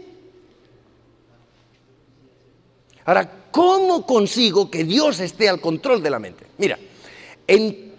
Ahora, 3.04 3.30
¿cómo 3.50 4.06
consigo 4.06 4.70
que 4.70 4.84
Dios 4.84 5.20
esté 5.20 5.48
al 5.48 5.60
control 5.60 6.02
de 6.02 6.10
la 6.10 6.18
mente? 6.18 6.46
Mira, 6.58 6.78
en 7.46 7.94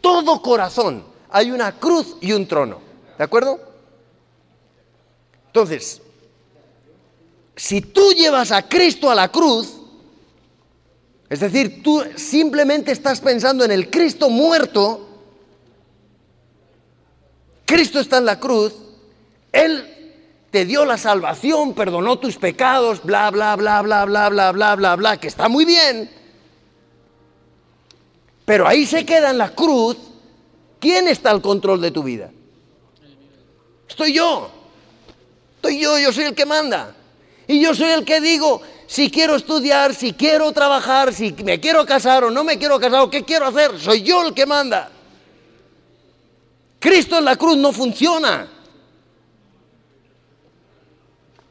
todo 0.00 0.42
corazón 0.42 1.04
hay 1.30 1.50
una 1.50 1.72
cruz 1.78 2.16
y 2.20 2.32
un 2.32 2.46
trono. 2.46 2.78
¿De 3.16 3.24
acuerdo? 3.24 3.60
Entonces, 5.46 6.00
si 7.56 7.80
tú 7.80 8.12
llevas 8.12 8.52
a 8.52 8.68
Cristo 8.68 9.10
a 9.10 9.14
la 9.14 9.28
cruz, 9.28 9.74
es 11.28 11.40
decir, 11.40 11.82
tú 11.82 12.02
simplemente 12.16 12.92
estás 12.92 13.20
pensando 13.20 13.64
en 13.64 13.70
el 13.70 13.90
Cristo 13.90 14.30
muerto, 14.30 15.09
Cristo 17.70 18.00
está 18.00 18.18
en 18.18 18.24
la 18.24 18.40
cruz, 18.40 18.74
Él 19.52 20.16
te 20.50 20.64
dio 20.64 20.84
la 20.84 20.98
salvación, 20.98 21.72
perdonó 21.72 22.18
tus 22.18 22.36
pecados, 22.36 23.00
bla, 23.04 23.30
bla, 23.30 23.54
bla, 23.54 23.80
bla, 23.82 24.04
bla, 24.06 24.28
bla, 24.28 24.50
bla, 24.50 24.74
bla, 24.74 24.96
bla, 24.96 25.16
que 25.18 25.28
está 25.28 25.48
muy 25.48 25.64
bien. 25.64 26.10
Pero 28.44 28.66
ahí 28.66 28.84
se 28.86 29.06
queda 29.06 29.30
en 29.30 29.38
la 29.38 29.54
cruz, 29.54 29.96
¿quién 30.80 31.06
está 31.06 31.30
al 31.30 31.40
control 31.40 31.80
de 31.80 31.92
tu 31.92 32.02
vida? 32.02 32.32
Estoy 33.88 34.14
yo. 34.14 34.50
Estoy 35.54 35.78
yo, 35.78 35.96
yo 35.96 36.12
soy 36.12 36.24
el 36.24 36.34
que 36.34 36.46
manda. 36.46 36.96
Y 37.46 37.60
yo 37.60 37.72
soy 37.72 37.90
el 37.90 38.04
que 38.04 38.20
digo 38.20 38.62
si 38.88 39.12
quiero 39.12 39.36
estudiar, 39.36 39.94
si 39.94 40.12
quiero 40.14 40.50
trabajar, 40.50 41.14
si 41.14 41.32
me 41.44 41.60
quiero 41.60 41.86
casar 41.86 42.24
o 42.24 42.32
no 42.32 42.42
me 42.42 42.58
quiero 42.58 42.80
casar 42.80 43.02
o 43.02 43.10
qué 43.10 43.24
quiero 43.24 43.46
hacer. 43.46 43.78
Soy 43.78 44.02
yo 44.02 44.26
el 44.26 44.34
que 44.34 44.44
manda. 44.44 44.90
Cristo 46.80 47.18
en 47.18 47.26
la 47.26 47.36
cruz 47.36 47.58
no 47.58 47.72
funciona. 47.72 48.48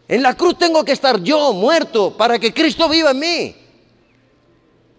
En 0.07 0.23
la 0.23 0.35
cruz 0.35 0.57
tengo 0.57 0.83
que 0.83 0.91
estar 0.91 1.21
yo 1.21 1.53
muerto 1.53 2.17
para 2.17 2.39
que 2.39 2.51
Cristo 2.51 2.89
viva 2.89 3.11
en 3.11 3.19
mí. 3.19 3.55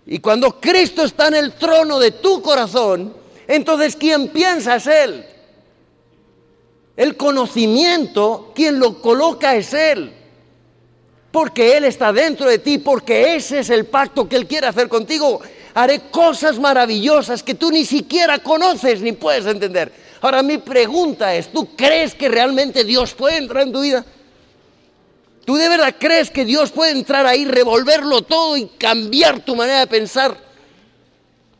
Y 0.07 0.21
cuando 0.21 0.61
Cristo 0.61 1.03
está 1.03 1.27
en 1.27 1.35
el 1.35 1.53
trono 1.55 1.99
de 1.99 2.13
tu 2.13 2.41
corazón, 2.41 3.13
entonces 3.49 3.97
quien 3.97 4.29
piensa 4.29 4.77
es 4.77 4.87
Él. 4.87 5.27
El 6.97 7.17
conocimiento, 7.17 8.53
quien 8.55 8.79
lo 8.79 9.03
coloca 9.03 9.57
es 9.57 9.75
Él. 9.75 10.13
Porque 11.33 11.77
Él 11.77 11.85
está 11.85 12.13
dentro 12.13 12.49
de 12.49 12.59
ti, 12.59 12.79
porque 12.79 13.35
ese 13.35 13.61
es 13.61 13.71
el 13.71 13.87
pacto 13.87 14.29
que 14.29 14.37
Él 14.37 14.47
quiere 14.47 14.69
hacer 14.69 14.89
contigo. 14.89 15.41
Haré 15.75 16.03
cosas 16.11 16.61
maravillosas 16.61 17.43
que 17.43 17.55
tú 17.57 17.73
ni 17.73 17.85
siquiera 17.85 18.39
conoces 18.39 19.01
ni 19.01 19.11
puedes 19.11 19.47
entender. 19.47 19.93
Ahora 20.21 20.43
mi 20.43 20.59
pregunta 20.59 21.35
es, 21.35 21.51
¿tú 21.51 21.75
crees 21.75 22.15
que 22.15 22.29
realmente 22.29 22.85
Dios 22.85 23.15
puede 23.15 23.39
entrar 23.39 23.67
en 23.67 23.73
tu 23.73 23.81
vida? 23.81 24.05
¿Tú 25.45 25.57
de 25.57 25.69
verdad 25.69 25.97
crees 25.99 26.31
que 26.31 26.45
Dios 26.45 26.71
puede 26.71 26.93
entrar 26.93 27.27
ahí, 27.27 27.45
revolverlo 27.45 28.23
todo 28.23 28.57
y 28.57 28.67
cambiar 28.67 29.41
tu 29.41 29.57
manera 29.57 29.81
de 29.81 29.87
pensar? 29.87 30.37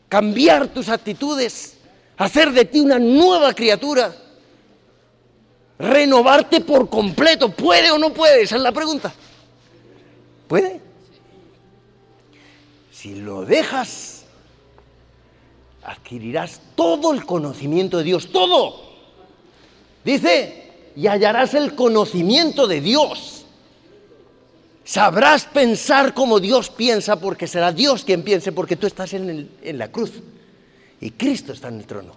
Cambiar 0.07 0.67
tus 0.67 0.89
actitudes, 0.89 1.77
hacer 2.17 2.51
de 2.51 2.65
ti 2.65 2.79
una 2.79 2.99
nueva 2.99 3.53
criatura, 3.53 4.15
renovarte 5.79 6.61
por 6.61 6.89
completo. 6.89 7.49
¿Puede 7.49 7.89
o 7.89 7.97
no 7.97 8.13
puede? 8.13 8.43
Esa 8.43 8.57
es 8.57 8.61
la 8.61 8.71
pregunta. 8.71 9.11
¿Puede? 10.47 10.79
Si 12.91 13.15
lo 13.15 13.43
dejas, 13.43 14.20
adquirirás 15.83 16.61
todo 16.75 17.13
el 17.13 17.25
conocimiento 17.25 17.97
de 17.97 18.03
Dios, 18.03 18.31
todo. 18.31 18.91
Dice, 20.03 20.91
y 20.95 21.07
hallarás 21.07 21.53
el 21.53 21.75
conocimiento 21.75 22.67
de 22.67 22.81
Dios. 22.81 23.45
Sabrás 24.83 25.45
pensar 25.45 26.13
como 26.13 26.39
Dios 26.39 26.69
piensa 26.69 27.19
porque 27.19 27.47
será 27.47 27.71
Dios 27.71 28.03
quien 28.03 28.23
piense 28.23 28.51
porque 28.51 28.75
tú 28.75 28.87
estás 28.87 29.13
en, 29.13 29.49
la 29.63 29.91
cruz 29.91 30.11
y 30.99 31.11
Cristo 31.11 31.53
está 31.53 31.67
en 31.69 31.75
el 31.75 31.85
trono. 31.85 32.13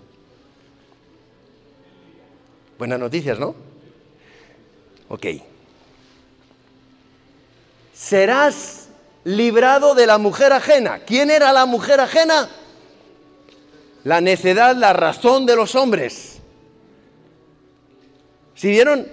Buenas 2.79 2.99
noticias, 2.99 3.39
¿no? 3.39 3.55
Ok. 5.09 5.27
Serás 7.95 8.89
librado 9.23 9.95
de 9.95 10.07
la 10.07 10.19
mujer 10.19 10.53
ajena. 10.53 11.01
¿Quién 11.01 11.31
era 11.31 11.53
la 11.53 11.67
mujer 11.67 12.01
ajena? 12.01 12.49
La 14.05 14.20
necedad, 14.20 14.76
la 14.76 14.92
razón 14.92 15.46
de 15.46 15.57
los 15.57 15.74
hombres. 15.74 16.38
¿Sí 18.55 18.68
vieron? 18.68 19.09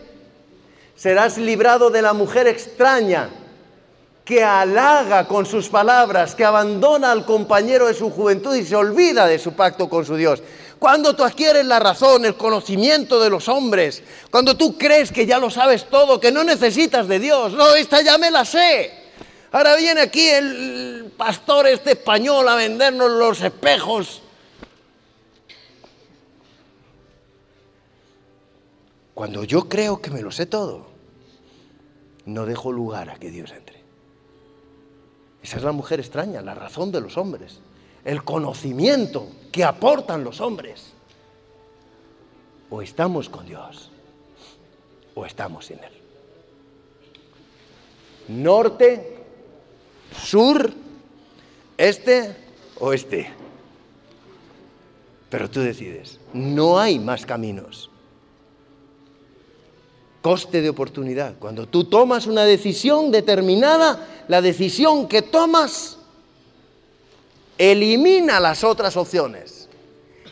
Serás 0.95 1.37
librado 1.37 1.89
de 1.89 2.01
la 2.01 2.13
mujer 2.13 2.47
extraña 2.47 3.29
que 4.23 4.43
halaga 4.43 5.27
con 5.27 5.45
sus 5.45 5.67
palabras, 5.69 6.35
que 6.35 6.45
abandona 6.45 7.11
al 7.11 7.25
compañero 7.25 7.87
de 7.87 7.93
su 7.93 8.11
juventud 8.11 8.55
y 8.55 8.65
se 8.65 8.75
olvida 8.75 9.25
de 9.25 9.39
su 9.39 9.53
pacto 9.53 9.89
con 9.89 10.05
su 10.05 10.15
Dios. 10.15 10.43
Cuando 10.77 11.15
tú 11.15 11.23
adquieres 11.23 11.65
la 11.65 11.79
razón, 11.79 12.25
el 12.25 12.35
conocimiento 12.35 13.19
de 13.19 13.29
los 13.29 13.47
hombres, 13.47 14.03
cuando 14.29 14.55
tú 14.57 14.77
crees 14.77 15.11
que 15.11 15.25
ya 15.25 15.39
lo 15.39 15.49
sabes 15.49 15.85
todo, 15.85 16.19
que 16.19 16.31
no 16.31 16.43
necesitas 16.43 17.07
de 17.07 17.19
Dios, 17.19 17.53
no, 17.53 17.75
esta 17.75 18.01
ya 18.01 18.17
me 18.17 18.29
la 18.29 18.45
sé. 18.45 18.91
Ahora 19.51 19.75
viene 19.75 20.01
aquí 20.01 20.27
el 20.27 21.11
pastor 21.17 21.67
este 21.67 21.91
español 21.91 22.47
a 22.47 22.55
vendernos 22.55 23.11
los 23.11 23.41
espejos. 23.41 24.21
Cuando 29.14 29.43
yo 29.43 29.68
creo 29.68 30.01
que 30.01 30.09
me 30.09 30.22
lo 30.22 30.32
sé 30.32 30.45
todo, 30.45 30.88
no 32.26 32.45
dejo 32.45 32.72
lugar 32.72 33.09
a 33.09 33.16
que 33.16 33.30
Dios 33.30 33.51
entre. 33.51 33.82
Esa 35.43 35.57
es 35.57 35.64
la 35.64 35.72
mujer 35.72 35.99
extraña, 35.99 36.41
la 36.41 36.55
razón 36.55 36.91
de 36.91 37.01
los 37.01 37.18
hombres, 37.18 37.59
el 38.05 38.24
conocimiento 38.24 39.28
que 39.51 39.64
aportan 39.64 40.24
los 40.24 40.39
hombres. 40.39 40.93
O 42.70 42.82
estamos 42.82 43.28
con 43.28 43.45
Dios, 43.45 43.91
o 45.14 45.26
estamos 45.26 45.66
sin 45.66 45.80
Él. 45.80 45.91
Norte, 48.30 49.24
sur, 50.16 50.72
este, 51.78 52.36
oeste. 52.80 53.34
Pero 55.30 55.49
tú 55.49 55.59
decides, 55.62 56.20
no 56.34 56.80
hay 56.80 56.99
más 56.99 57.26
caminos. 57.26 57.90
Coste 60.22 60.61
de 60.61 60.69
oportunidad. 60.69 61.36
Cuando 61.39 61.67
tú 61.67 61.86
tomas 61.86 62.28
una 62.28 62.45
decisión 62.45 63.11
determinada, 63.11 64.07
la 64.28 64.41
decisión 64.41 65.07
que 65.07 65.22
tomas 65.22 65.97
elimina 67.57 68.39
las 68.39 68.63
otras 68.63 68.97
opciones. 68.97 69.67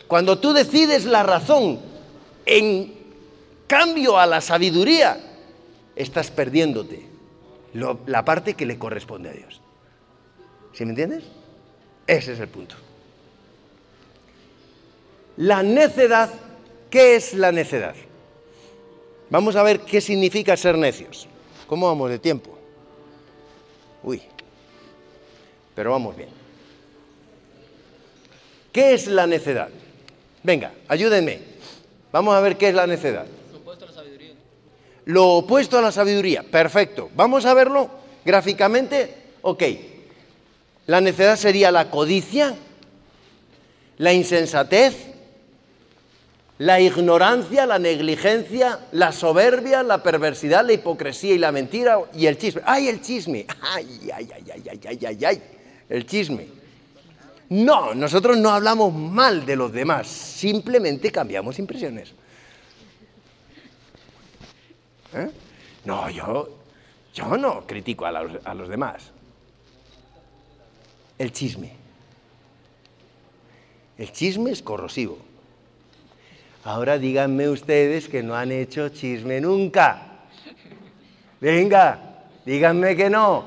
Cuando 0.06 0.38
tú 0.38 0.52
decides 0.52 1.04
la 1.04 1.22
razón 1.22 1.80
en 2.46 2.94
cambio 3.66 4.18
a 4.18 4.26
la 4.26 4.40
sabiduría, 4.40 5.20
estás 5.94 6.30
perdiéndote 6.30 7.06
la 8.06 8.24
parte 8.24 8.54
que 8.54 8.66
le 8.66 8.78
corresponde 8.78 9.30
a 9.30 9.32
Dios. 9.32 9.60
¿Sí 10.72 10.84
me 10.84 10.90
entiendes? 10.90 11.24
Ese 12.06 12.32
es 12.32 12.40
el 12.40 12.48
punto. 12.48 12.74
La 15.36 15.62
necedad, 15.62 16.30
¿qué 16.90 17.16
es 17.16 17.34
la 17.34 17.52
necedad? 17.52 17.94
Vamos 19.30 19.54
a 19.56 19.62
ver 19.62 19.80
qué 19.80 20.00
significa 20.00 20.56
ser 20.56 20.76
necios. 20.76 21.28
¿Cómo 21.66 21.86
vamos 21.86 22.10
de 22.10 22.18
tiempo? 22.18 22.58
Uy, 24.02 24.20
pero 25.74 25.92
vamos 25.92 26.16
bien. 26.16 26.28
¿Qué 28.72 28.94
es 28.94 29.06
la 29.06 29.26
necedad? 29.26 29.68
Venga, 30.42 30.72
ayúdenme. 30.88 31.40
Vamos 32.12 32.34
a 32.34 32.40
ver 32.40 32.56
qué 32.56 32.68
es 32.68 32.74
la 32.74 32.86
necedad. 32.86 33.26
Supuesto 33.52 33.84
a 33.84 33.88
la 33.88 33.94
sabiduría. 33.94 34.34
Lo 35.04 35.28
opuesto 35.28 35.78
a 35.78 35.82
la 35.82 35.92
sabiduría. 35.92 36.42
Perfecto. 36.42 37.10
Vamos 37.14 37.46
a 37.46 37.54
verlo 37.54 37.90
gráficamente. 38.24 39.14
Ok. 39.42 39.62
La 40.86 41.00
necedad 41.00 41.36
sería 41.36 41.70
la 41.70 41.90
codicia, 41.90 42.56
la 43.98 44.12
insensatez, 44.12 45.09
la 46.60 46.78
ignorancia, 46.78 47.64
la 47.64 47.78
negligencia, 47.78 48.80
la 48.92 49.12
soberbia, 49.12 49.82
la 49.82 50.02
perversidad, 50.02 50.62
la 50.62 50.74
hipocresía 50.74 51.34
y 51.34 51.38
la 51.38 51.52
mentira 51.52 51.98
y 52.12 52.26
el 52.26 52.36
chisme. 52.36 52.60
¡Ay, 52.66 52.88
el 52.88 53.00
chisme! 53.00 53.46
¡Ay, 53.62 54.10
ay, 54.14 54.28
ay, 54.34 54.44
ay, 54.52 54.80
ay, 54.86 55.06
ay, 55.06 55.24
ay! 55.24 55.42
El 55.88 56.04
chisme. 56.04 56.48
No, 57.48 57.94
nosotros 57.94 58.36
no 58.36 58.50
hablamos 58.50 58.92
mal 58.92 59.46
de 59.46 59.56
los 59.56 59.72
demás, 59.72 60.06
simplemente 60.06 61.10
cambiamos 61.10 61.58
impresiones. 61.58 62.12
¿Eh? 65.14 65.30
No, 65.86 66.10
yo, 66.10 66.58
yo 67.14 67.38
no 67.38 67.66
critico 67.66 68.04
a 68.04 68.54
los 68.54 68.68
demás. 68.68 69.12
El 71.16 71.32
chisme. 71.32 71.72
El 73.96 74.12
chisme 74.12 74.50
es 74.50 74.62
corrosivo. 74.62 75.29
Ahora 76.64 76.98
díganme 76.98 77.48
ustedes 77.48 78.08
que 78.08 78.22
no 78.22 78.34
han 78.34 78.52
hecho 78.52 78.90
chisme 78.90 79.40
nunca. 79.40 80.02
Venga, 81.40 82.26
díganme 82.44 82.94
que 82.94 83.08
no, 83.08 83.44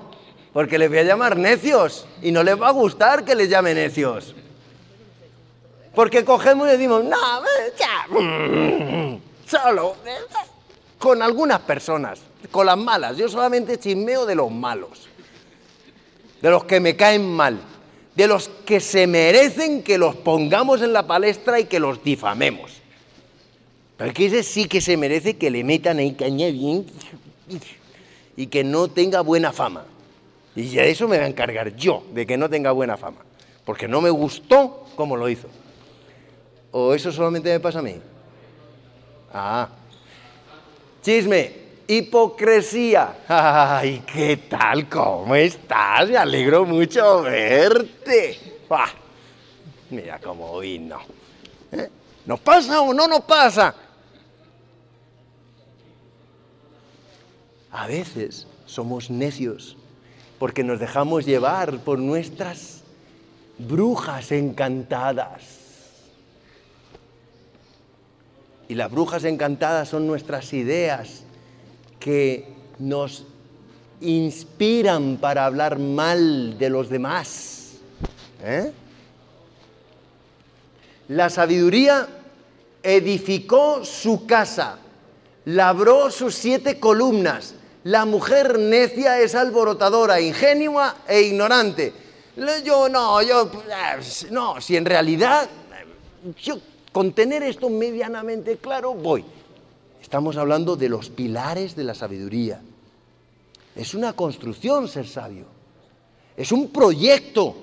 porque 0.52 0.80
les 0.80 0.90
voy 0.90 0.98
a 0.98 1.04
llamar 1.04 1.38
necios 1.38 2.08
y 2.24 2.32
no 2.32 2.42
les 2.42 2.60
va 2.60 2.70
a 2.70 2.72
gustar 2.72 3.24
que 3.24 3.36
les 3.36 3.50
llame 3.50 3.76
necios. 3.76 4.34
Porque 5.94 6.26
cogemos 6.26 6.68
y 6.68 6.72
decimos, 6.72 7.04
no, 7.04 7.44
ya, 7.78 8.08
solo, 9.46 9.96
con 10.98 11.22
algunas 11.22 11.60
personas, 11.60 12.20
con 12.50 12.66
las 12.66 12.78
malas. 12.78 13.16
Yo 13.16 13.30
solamente 13.30 13.78
chismeo 13.78 14.26
de 14.26 14.34
los 14.34 14.50
malos, 14.50 15.08
de 16.42 16.50
los 16.50 16.64
que 16.64 16.80
me 16.80 16.96
caen 16.96 17.32
mal, 17.32 17.60
de 18.16 18.28
los 18.28 18.50
que 18.66 18.80
se 18.80 19.06
merecen 19.06 19.84
que 19.84 20.00
los 20.00 20.16
pongamos 20.16 20.82
en 20.82 20.94
la 20.94 21.06
palestra 21.06 21.60
y 21.60 21.66
que 21.66 21.80
los 21.80 22.04
difamemos. 22.04 22.83
Porque 24.04 24.26
ese 24.26 24.44
sí 24.44 24.68
que 24.68 24.82
se 24.82 24.98
merece 24.98 25.38
que 25.38 25.50
le 25.50 25.64
metan 25.64 25.98
ahí 25.98 26.12
caña 26.12 26.48
bien 26.48 26.86
y 28.36 28.48
que 28.48 28.62
no 28.62 28.90
tenga 28.90 29.22
buena 29.22 29.54
fama. 29.54 29.86
Y 30.58 30.76
de 30.76 30.90
eso 30.90 31.08
me 31.08 31.16
voy 31.16 31.26
a 31.26 31.28
encargar 31.30 31.74
yo, 31.74 32.04
de 32.12 32.26
que 32.26 32.36
no 32.36 32.50
tenga 32.50 32.74
buena 32.74 32.98
fama. 32.98 33.20
Porque 33.64 33.88
no 33.88 34.02
me 34.02 34.10
gustó 34.10 34.88
como 34.98 35.16
lo 35.16 35.30
hizo. 35.30 35.48
¿O 36.72 36.94
eso 36.94 37.14
solamente 37.14 37.50
me 37.50 37.62
pasa 37.62 37.80
a 37.80 37.82
mí? 37.82 37.96
Ah. 39.34 39.70
Chisme. 41.02 41.64
Hipocresía. 41.88 43.20
Ay, 43.30 44.04
¿qué 44.06 44.36
tal? 44.50 44.90
¿Cómo 44.90 45.34
estás? 45.34 46.10
Me 46.10 46.18
alegro 46.18 46.66
mucho 46.66 47.22
verte. 47.22 48.38
Ah, 48.70 48.92
mira 49.92 50.20
cómo 50.20 50.60
vino. 50.60 51.00
¿Eh? 51.72 51.90
¿Nos 52.26 52.42
pasa 52.42 52.82
o 52.82 52.94
no 52.94 53.08
nos 53.08 53.22
pasa? 53.22 53.74
A 57.74 57.88
veces 57.88 58.48
somos 58.66 59.10
necios 59.10 59.76
porque 60.38 60.64
nos 60.64 60.80
dejamos 60.80 61.26
llevar 61.26 61.80
por 61.80 61.98
nuestras 61.98 62.84
brujas 63.58 64.32
encantadas. 64.32 65.42
Y 68.68 68.76
las 68.76 68.92
brujas 68.92 69.24
encantadas 69.24 69.90
son 69.90 70.06
nuestras 70.06 70.54
ideas 70.54 71.24
que 72.00 72.48
nos 72.78 73.26
inspiran 74.02 75.18
para 75.18 75.46
hablar 75.46 75.80
mal 75.80 76.58
de 76.60 76.70
los 76.70 76.90
demás. 76.90 77.78
¿Eh? 78.44 78.72
La 81.08 81.30
sabiduría 81.32 82.08
edificó 82.84 83.84
su 83.84 84.28
casa, 84.28 84.78
labró 85.46 86.12
sus 86.12 86.36
siete 86.36 86.80
columnas. 86.80 87.56
La 87.86 88.06
mujer 88.06 88.58
necia 88.60 89.20
es 89.20 89.36
alborotadora, 89.36 90.22
ingenua 90.22 90.98
e 91.08 91.22
ignorante. 91.22 91.94
Yo 92.64 92.88
no, 92.90 93.22
yo 93.22 93.52
no, 94.32 94.62
si 94.62 94.78
en 94.78 94.86
realidad 94.86 95.50
yo 96.42 96.60
con 96.92 97.12
tener 97.12 97.44
esto 97.44 97.70
medianamente 97.70 98.58
claro 98.58 98.94
voy. 98.94 99.26
Estamos 100.02 100.38
hablando 100.38 100.76
de 100.76 100.90
los 100.90 101.10
pilares 101.10 101.76
de 101.76 101.84
la 101.84 101.94
sabiduría. 101.94 102.62
Es 103.76 103.94
una 103.94 104.14
construcción 104.14 104.88
ser 104.88 105.08
sabio. 105.08 105.46
Es 106.38 106.52
un 106.52 106.70
proyecto. 106.72 107.56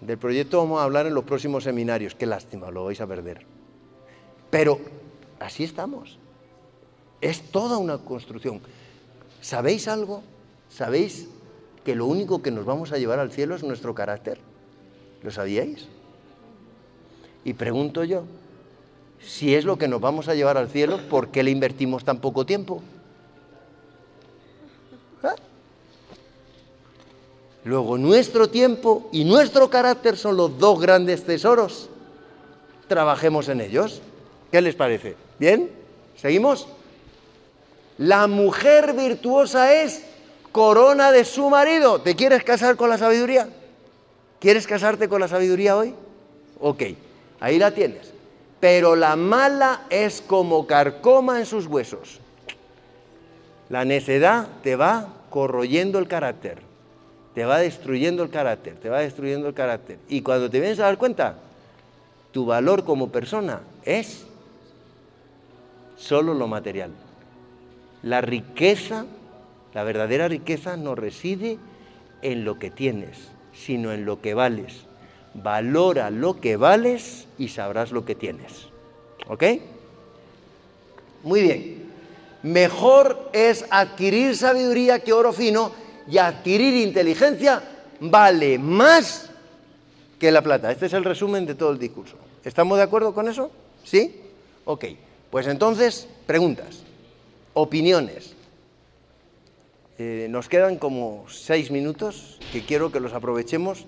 Del 0.00 0.18
proyecto 0.18 0.58
vamos 0.58 0.80
a 0.80 0.84
hablar 0.84 1.06
en 1.06 1.14
los 1.14 1.24
próximos 1.24 1.64
seminarios. 1.64 2.14
Qué 2.14 2.26
lástima, 2.26 2.70
lo 2.70 2.84
vais 2.84 3.00
a 3.00 3.06
perder. 3.06 3.46
Pero 4.50 4.80
así 5.40 5.64
estamos. 5.64 6.18
Es 7.24 7.40
toda 7.40 7.78
una 7.78 7.96
construcción. 7.96 8.60
¿Sabéis 9.40 9.88
algo? 9.88 10.22
¿Sabéis 10.68 11.26
que 11.82 11.94
lo 11.94 12.04
único 12.04 12.42
que 12.42 12.50
nos 12.50 12.66
vamos 12.66 12.92
a 12.92 12.98
llevar 12.98 13.18
al 13.18 13.32
cielo 13.32 13.56
es 13.56 13.62
nuestro 13.62 13.94
carácter? 13.94 14.38
¿Lo 15.22 15.30
sabíais? 15.30 15.88
Y 17.42 17.54
pregunto 17.54 18.04
yo, 18.04 18.24
si 19.22 19.54
es 19.54 19.64
lo 19.64 19.78
que 19.78 19.88
nos 19.88 20.02
vamos 20.02 20.28
a 20.28 20.34
llevar 20.34 20.58
al 20.58 20.68
cielo, 20.68 21.00
¿por 21.08 21.28
qué 21.28 21.42
le 21.42 21.50
invertimos 21.50 22.04
tan 22.04 22.18
poco 22.18 22.44
tiempo? 22.44 22.82
¿Ah? 25.22 25.34
Luego, 27.64 27.96
nuestro 27.96 28.50
tiempo 28.50 29.08
y 29.12 29.24
nuestro 29.24 29.70
carácter 29.70 30.18
son 30.18 30.36
los 30.36 30.58
dos 30.58 30.78
grandes 30.78 31.24
tesoros. 31.24 31.88
Trabajemos 32.86 33.48
en 33.48 33.62
ellos. 33.62 34.02
¿Qué 34.52 34.60
les 34.60 34.74
parece? 34.74 35.16
¿Bien? 35.38 35.70
¿Seguimos? 36.16 36.68
La 37.98 38.26
mujer 38.26 38.92
virtuosa 38.94 39.72
es 39.72 40.04
corona 40.50 41.12
de 41.12 41.24
su 41.24 41.48
marido. 41.50 42.00
¿Te 42.00 42.16
quieres 42.16 42.42
casar 42.42 42.76
con 42.76 42.90
la 42.90 42.98
sabiduría? 42.98 43.48
¿Quieres 44.40 44.66
casarte 44.66 45.08
con 45.08 45.20
la 45.20 45.28
sabiduría 45.28 45.76
hoy? 45.76 45.94
Ok, 46.60 46.82
ahí 47.40 47.58
la 47.58 47.70
tienes. 47.70 48.12
Pero 48.60 48.96
la 48.96 49.16
mala 49.16 49.82
es 49.90 50.20
como 50.20 50.66
carcoma 50.66 51.38
en 51.38 51.46
sus 51.46 51.66
huesos. 51.66 52.20
La 53.68 53.84
necedad 53.84 54.48
te 54.62 54.76
va 54.76 55.08
corroyendo 55.30 55.98
el 55.98 56.08
carácter, 56.08 56.58
te 57.34 57.44
va 57.44 57.58
destruyendo 57.58 58.22
el 58.22 58.30
carácter, 58.30 58.74
te 58.76 58.88
va 58.88 59.00
destruyendo 59.00 59.48
el 59.48 59.54
carácter. 59.54 59.98
Y 60.08 60.22
cuando 60.22 60.50
te 60.50 60.60
vienes 60.60 60.78
a 60.80 60.84
dar 60.84 60.98
cuenta, 60.98 61.36
tu 62.30 62.46
valor 62.46 62.84
como 62.84 63.10
persona 63.10 63.60
es 63.84 64.26
solo 65.96 66.34
lo 66.34 66.46
material. 66.46 66.90
La 68.04 68.20
riqueza, 68.20 69.06
la 69.72 69.82
verdadera 69.82 70.28
riqueza 70.28 70.76
no 70.76 70.94
reside 70.94 71.58
en 72.20 72.44
lo 72.44 72.58
que 72.58 72.70
tienes, 72.70 73.16
sino 73.54 73.92
en 73.92 74.04
lo 74.04 74.20
que 74.20 74.34
vales. 74.34 74.84
Valora 75.32 76.10
lo 76.10 76.38
que 76.38 76.56
vales 76.56 77.26
y 77.38 77.48
sabrás 77.48 77.92
lo 77.92 78.04
que 78.04 78.14
tienes. 78.14 78.68
¿Ok? 79.26 79.44
Muy 81.22 81.40
bien. 81.40 81.84
Mejor 82.42 83.30
es 83.32 83.64
adquirir 83.70 84.36
sabiduría 84.36 84.98
que 84.98 85.14
oro 85.14 85.32
fino 85.32 85.72
y 86.06 86.18
adquirir 86.18 86.74
inteligencia 86.74 87.62
vale 88.00 88.58
más 88.58 89.30
que 90.18 90.30
la 90.30 90.42
plata. 90.42 90.70
Este 90.70 90.86
es 90.86 90.92
el 90.92 91.04
resumen 91.04 91.46
de 91.46 91.54
todo 91.54 91.70
el 91.70 91.78
discurso. 91.78 92.16
¿Estamos 92.44 92.76
de 92.76 92.84
acuerdo 92.84 93.14
con 93.14 93.28
eso? 93.28 93.50
¿Sí? 93.82 94.20
Ok. 94.66 94.84
Pues 95.30 95.46
entonces, 95.46 96.06
preguntas, 96.26 96.83
opiniones. 97.54 98.34
Eh, 99.98 100.26
nos 100.28 100.48
quedan 100.48 100.76
como 100.76 101.24
seis 101.30 101.70
minutos 101.70 102.38
que 102.52 102.64
quiero 102.64 102.90
que 102.90 102.98
los 103.00 103.12
aprovechemos 103.12 103.86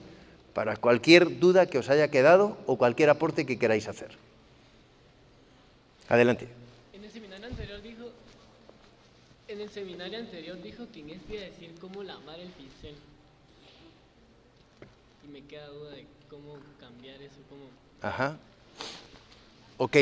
para 0.55 0.77
cualquier 0.77 1.39
duda 1.41 1.67
que 1.67 1.79
os 1.79 1.91
haya 1.91 2.09
quedado 2.09 2.57
o 2.67 2.79
cualquier 2.79 3.11
aporte 3.11 3.45
que 3.45 3.59
queráis 3.59 3.89
hacer. 3.89 4.17
Adelante. 6.09 6.49
En 6.93 7.05
el 7.05 7.11
seminario 7.11 7.47
anterior 7.47 7.83
dijo, 7.83 8.05
en 9.49 9.61
el 9.61 9.69
seminario 9.69 10.19
anterior 10.19 10.63
dijo 10.63 10.87
que 10.93 11.01
en 11.01 11.11
este 11.11 11.35
iba 11.35 11.43
a 11.43 11.47
decir 11.47 11.75
cómo 11.81 12.03
lamar 12.05 12.39
el 12.39 12.49
pincel. 12.49 12.95
Y 15.27 15.33
me 15.33 15.43
queda 15.43 15.67
duda 15.67 15.91
de 15.91 16.07
cómo 16.31 16.57
cambiar 16.79 17.21
eso, 17.21 17.37
cómo... 17.51 17.65
Ajá. 18.01 18.39
Ok. 19.79 19.97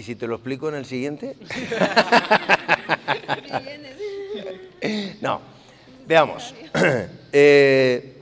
¿Y 0.00 0.02
si 0.02 0.16
te 0.16 0.26
lo 0.26 0.36
explico 0.36 0.66
en 0.70 0.76
el 0.76 0.86
siguiente? 0.86 1.36
no, 5.20 5.42
veamos. 6.06 6.54
Eh, 7.32 8.16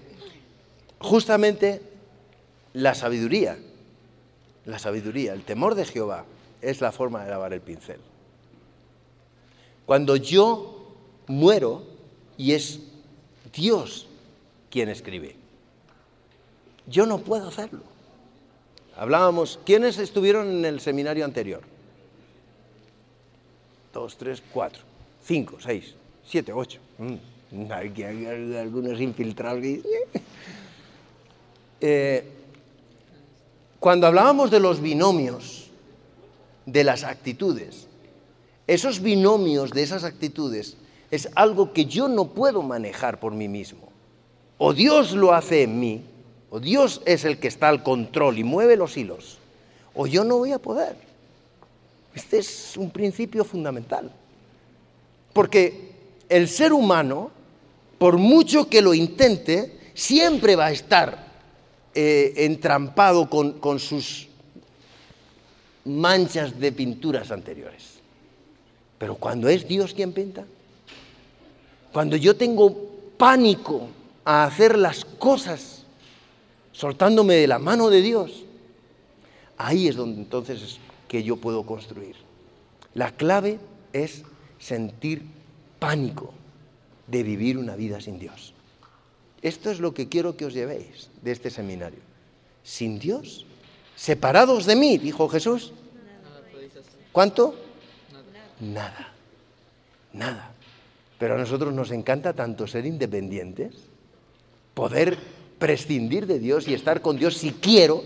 justamente 0.99 1.81
la 2.75 2.95
sabiduría, 2.95 3.57
la 4.67 4.79
sabiduría, 4.79 5.33
el 5.33 5.45
temor 5.45 5.75
de 5.77 5.87
Jehová 5.87 6.27
es 6.61 6.83
la 6.83 6.93
forma 6.93 7.25
de 7.25 7.31
lavar 7.31 7.55
el 7.55 7.63
pincel. 7.63 8.01
Cuando 9.87 10.17
yo 10.17 10.95
muero 11.27 11.85
y 12.37 12.53
es 12.53 12.81
Dios 13.55 14.09
quien 14.71 14.91
escribe, 14.91 15.37
yo 16.87 17.07
no 17.07 17.17
puedo 17.17 17.49
hacerlo. 17.49 17.98
Hablábamos, 18.99 19.61
¿quiénes 19.65 19.97
estuvieron 19.99 20.49
en 20.49 20.65
el 20.65 20.81
seminario 20.81 21.25
anterior? 21.25 21.63
Dos, 23.95 24.19
tres, 24.19 24.43
cuatro, 24.53 24.83
cinco, 25.25 25.57
seis, 25.61 25.95
siete, 26.27 26.53
ocho. 26.53 26.81
Mm, 26.99 27.71
Aquí 27.73 28.03
hay 28.03 28.27
algunos 28.57 29.01
infiltrados. 29.01 29.63
que- 29.63 29.83
Eh, 31.81 32.25
cuando 33.79 34.09
hablábamos 34.09 34.51
de 34.51 34.59
los 34.59 34.81
binomios, 34.81 35.71
de 36.67 36.83
las 36.83 37.05
actitudes, 37.05 37.87
esos 38.67 39.01
binomios 39.01 39.71
de 39.71 39.85
esas 39.85 40.03
actitudes 40.03 40.77
es 41.13 41.29
algo 41.37 41.73
que 41.73 41.87
yo 41.87 42.09
no 42.09 42.27
puedo 42.35 42.63
manejar 42.63 43.21
por 43.21 43.33
mí 43.33 43.47
mismo. 43.47 43.89
O 44.59 44.75
Dios 44.75 45.13
lo 45.13 45.33
hace 45.33 45.63
en 45.63 45.79
mí, 45.79 46.03
o 46.51 46.61
Dios 46.61 47.03
es 47.05 47.25
el 47.25 47.39
que 47.39 47.49
está 47.49 47.69
al 47.69 47.83
control 47.83 48.39
y 48.39 48.45
mueve 48.45 48.77
los 48.77 48.97
hilos, 48.97 49.39
o 49.95 50.07
yo 50.07 50.25
no 50.25 50.39
voy 50.39 50.53
a 50.53 50.59
poder. 50.59 50.97
Este 52.15 52.39
es 52.39 52.77
un 52.77 52.91
principio 52.91 53.45
fundamental. 53.45 54.11
Porque 55.33 55.93
el 56.29 56.49
ser 56.49 56.73
humano, 56.73 57.31
por 57.99 58.19
mucho 58.19 58.69
que 58.69 58.83
lo 58.83 58.95
intente, 58.95 59.79
siempre 59.95 60.57
va 60.57 60.67
a 60.67 60.73
estar 60.73 61.29
eh, 61.95 62.33
entrampado 62.37 63.29
con, 63.29 63.59
con 63.61 63.79
sus 63.79 64.29
manchas 65.85 66.59
de 66.59 66.73
pinturas 66.73 67.31
anteriores. 67.31 67.99
Pero 68.99 69.17
cuando 69.17 69.49
es 69.49 69.67
Dios 69.69 69.95
quien 69.95 70.13
pinta, 70.13 70.45
cuando 71.93 72.17
yo 72.17 72.37
tengo 72.37 72.75
pánico 73.17 73.89
a 74.25 74.45
hacer 74.45 74.77
las 74.77 75.05
cosas 75.05 75.78
soltándome 76.79 77.35
de 77.35 77.49
la 77.49 77.59
mano 77.59 77.91
de 77.91 78.01
Dios, 78.01 78.45
ahí 79.57 79.89
es 79.89 79.97
donde 79.97 80.21
entonces 80.21 80.63
es 80.63 80.79
que 81.09 81.25
yo 81.25 81.37
puedo 81.37 81.67
construir. 81.67 82.15
La 82.95 83.11
clave 83.11 83.59
es 83.93 84.23
sentir 84.61 85.23
pánico 85.81 86.33
de 87.09 87.25
vivir 87.25 87.59
una 87.59 87.75
vida 87.75 88.01
sin 88.01 88.21
Dios. 88.21 88.55
Esto 89.43 89.73
es 89.73 89.81
lo 89.81 89.93
que 89.93 90.09
quiero 90.09 90.37
que 90.37 90.45
os 90.45 90.55
llevéis 90.55 91.11
de 91.21 91.33
este 91.33 91.51
seminario. 91.51 91.99
Sin 92.63 93.01
Dios, 93.01 93.45
separados 93.97 94.65
de 94.65 94.77
mí, 94.77 94.99
dijo 94.99 95.29
Jesús. 95.29 95.73
¿Cuánto? 97.11 97.57
Nada. 98.61 99.13
Nada. 100.13 100.53
Pero 101.19 101.35
a 101.35 101.39
nosotros 101.39 101.75
nos 101.75 101.91
encanta 101.91 102.35
tanto 102.35 102.69
ser 102.69 102.87
independientes, 102.87 103.75
poder 104.75 105.19
prescindir 105.59 106.27
de 106.27 106.39
Dios 106.39 106.69
y 106.69 106.75
estar 106.75 107.03
con 107.03 107.17
Dios 107.17 107.37
si 107.37 107.53
quiero, 107.53 108.03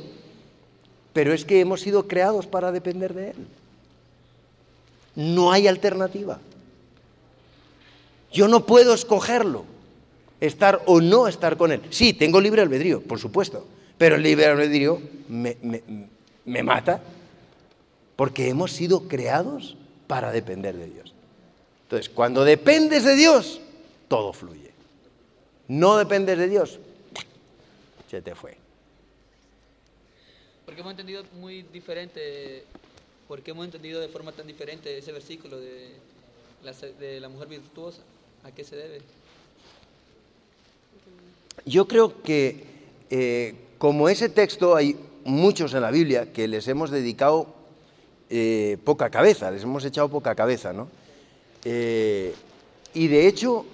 pero 1.12 1.32
es 1.32 1.44
que 1.44 1.60
hemos 1.60 1.80
sido 1.80 2.08
creados 2.08 2.46
para 2.46 2.72
depender 2.72 3.14
de 3.14 3.30
Él. 3.30 3.36
No 5.14 5.52
hay 5.52 5.68
alternativa. 5.68 6.40
Yo 8.32 8.48
no 8.48 8.64
puedo 8.64 8.94
escogerlo, 8.94 9.64
estar 10.40 10.82
o 10.86 11.00
no 11.00 11.28
estar 11.28 11.56
con 11.56 11.70
Él. 11.70 11.82
Sí, 11.90 12.14
tengo 12.14 12.40
libre 12.40 12.62
albedrío, 12.62 13.02
por 13.02 13.18
supuesto, 13.18 13.66
pero 13.98 14.16
el 14.16 14.22
libre 14.22 14.46
albedrío 14.46 15.00
me, 15.28 16.62
mata 16.62 17.02
porque 18.16 18.48
hemos 18.48 18.72
sido 18.72 19.06
creados 19.06 19.76
para 20.06 20.32
depender 20.32 20.76
de 20.76 20.86
Dios. 20.86 21.14
Entonces, 21.84 22.08
cuando 22.08 22.44
dependes 22.44 23.04
de 23.04 23.16
Dios, 23.16 23.60
todo 24.08 24.32
fluye. 24.32 24.70
No 25.68 25.98
dependes 25.98 26.38
de 26.38 26.48
Dios, 26.48 26.80
se 28.12 28.20
te 28.20 28.34
fue. 28.34 28.58
Porque 30.66 30.82
hemos 30.82 30.90
entendido 30.90 31.24
muy 31.40 31.62
diferente, 31.62 32.64
porque 33.26 33.52
hemos 33.52 33.64
entendido 33.64 34.02
de 34.02 34.08
forma 34.08 34.32
tan 34.32 34.46
diferente 34.46 34.98
ese 34.98 35.12
versículo 35.12 35.58
de 35.58 35.92
la, 36.62 36.72
de 36.72 37.20
la 37.20 37.30
mujer 37.30 37.48
virtuosa. 37.48 38.02
¿A 38.44 38.50
qué 38.50 38.64
se 38.64 38.76
debe? 38.76 39.00
Yo 41.64 41.88
creo 41.88 42.22
que 42.22 42.64
eh, 43.08 43.54
como 43.78 44.10
ese 44.10 44.28
texto 44.28 44.76
hay 44.76 44.94
muchos 45.24 45.72
en 45.72 45.80
la 45.80 45.90
Biblia 45.90 46.34
que 46.34 46.48
les 46.48 46.68
hemos 46.68 46.90
dedicado 46.90 47.46
eh, 48.28 48.76
poca 48.84 49.08
cabeza, 49.08 49.50
les 49.50 49.62
hemos 49.62 49.86
echado 49.86 50.10
poca 50.10 50.34
cabeza, 50.34 50.74
¿no? 50.74 50.88
Eh, 51.64 52.34
y 52.92 53.08
de 53.08 53.26
hecho, 53.26 53.64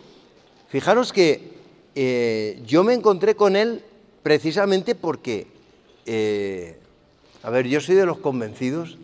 fijaros 0.69 1.13
que 1.13 1.59
eh, 1.97 2.63
yo 2.65 2.85
me 2.85 2.95
encontré 2.95 3.35
con 3.35 3.57
él 3.57 3.83
precisamente 4.29 4.95
porque, 4.95 5.47
eh, 6.05 6.79
a 7.43 7.49
ver, 7.49 7.67
yo 7.67 7.81
soy 7.81 7.95
de 7.95 8.05
los 8.05 8.19
convencidos 8.19 8.99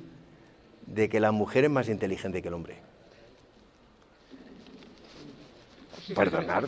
de 0.86 1.08
que 1.08 1.18
la 1.18 1.32
mujer 1.32 1.64
es 1.64 1.70
más 1.70 1.88
inteligente 1.88 2.42
que 2.42 2.48
el 2.48 2.52
hombre. 2.52 2.76
Perdonad. 6.14 6.64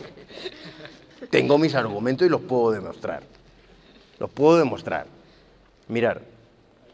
Tengo 1.29 1.59
mis 1.59 1.75
argumentos 1.75 2.25
y 2.25 2.31
los 2.31 2.41
puedo 2.41 2.71
demostrar. 2.71 3.21
Los 4.17 4.31
puedo 4.31 4.57
demostrar. 4.57 5.05
Mirar, 5.87 6.23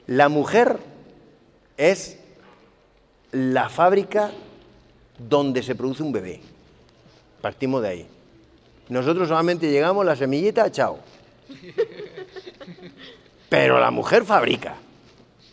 la 0.05 0.27
mujer 0.27 0.79
es 1.77 2.19
la 3.31 3.69
fábrica 3.69 4.31
donde 5.17 5.63
se 5.63 5.75
produce 5.75 6.03
un 6.03 6.11
bebé. 6.11 6.41
Partimos 7.41 7.81
de 7.83 7.87
ahí. 7.87 8.07
Nosotros 8.89 9.29
solamente 9.29 9.71
llegamos, 9.71 10.05
la 10.05 10.17
semillita, 10.17 10.69
chao. 10.69 10.99
Pero 13.49 13.79
la 13.79 13.91
mujer 13.91 14.25
fabrica. 14.25 14.75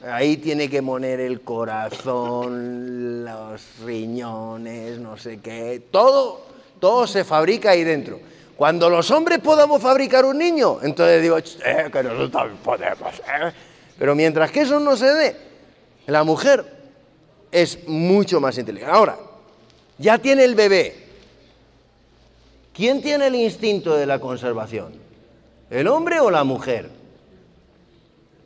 Ahí 0.02 0.38
tiene 0.38 0.70
que 0.70 0.82
poner 0.82 1.20
el 1.20 1.42
corazón, 1.42 3.24
los 3.24 3.62
riñones, 3.84 4.98
no 4.98 5.18
sé 5.18 5.40
qué. 5.40 5.82
Todo, 5.90 6.40
todo 6.78 7.06
se 7.06 7.24
fabrica 7.24 7.72
ahí 7.72 7.84
dentro. 7.84 8.18
Cuando 8.56 8.88
los 8.88 9.10
hombres 9.10 9.38
podamos 9.40 9.82
fabricar 9.82 10.24
un 10.24 10.38
niño, 10.38 10.78
entonces 10.82 11.20
digo, 11.20 11.38
"Ch, 11.40 11.58
eh, 11.64 11.90
que 11.92 12.02
nosotros 12.02 12.52
podemos. 12.64 13.14
eh". 13.20 13.52
Pero 13.98 14.14
mientras 14.14 14.50
que 14.50 14.62
eso 14.62 14.80
no 14.80 14.96
se 14.96 15.06
dé, 15.06 15.36
la 16.06 16.24
mujer 16.24 16.64
es 17.52 17.86
mucho 17.86 18.40
más 18.40 18.56
inteligente. 18.56 18.94
Ahora, 18.94 19.18
ya 19.98 20.16
tiene 20.16 20.44
el 20.44 20.54
bebé. 20.54 20.94
¿Quién 22.72 23.02
tiene 23.02 23.26
el 23.26 23.34
instinto 23.34 23.94
de 23.94 24.06
la 24.06 24.18
conservación? 24.18 25.09
¿El 25.70 25.86
hombre 25.86 26.18
o 26.20 26.30
la 26.30 26.42
mujer? 26.42 26.90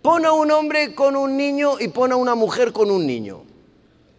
Pon 0.02 0.26
a 0.26 0.32
un 0.32 0.50
hombre 0.50 0.94
con 0.94 1.16
un 1.16 1.36
niño 1.36 1.80
y 1.80 1.88
pon 1.88 2.12
a 2.12 2.16
una 2.16 2.34
mujer 2.34 2.72
con 2.72 2.90
un 2.90 3.06
niño. 3.06 3.42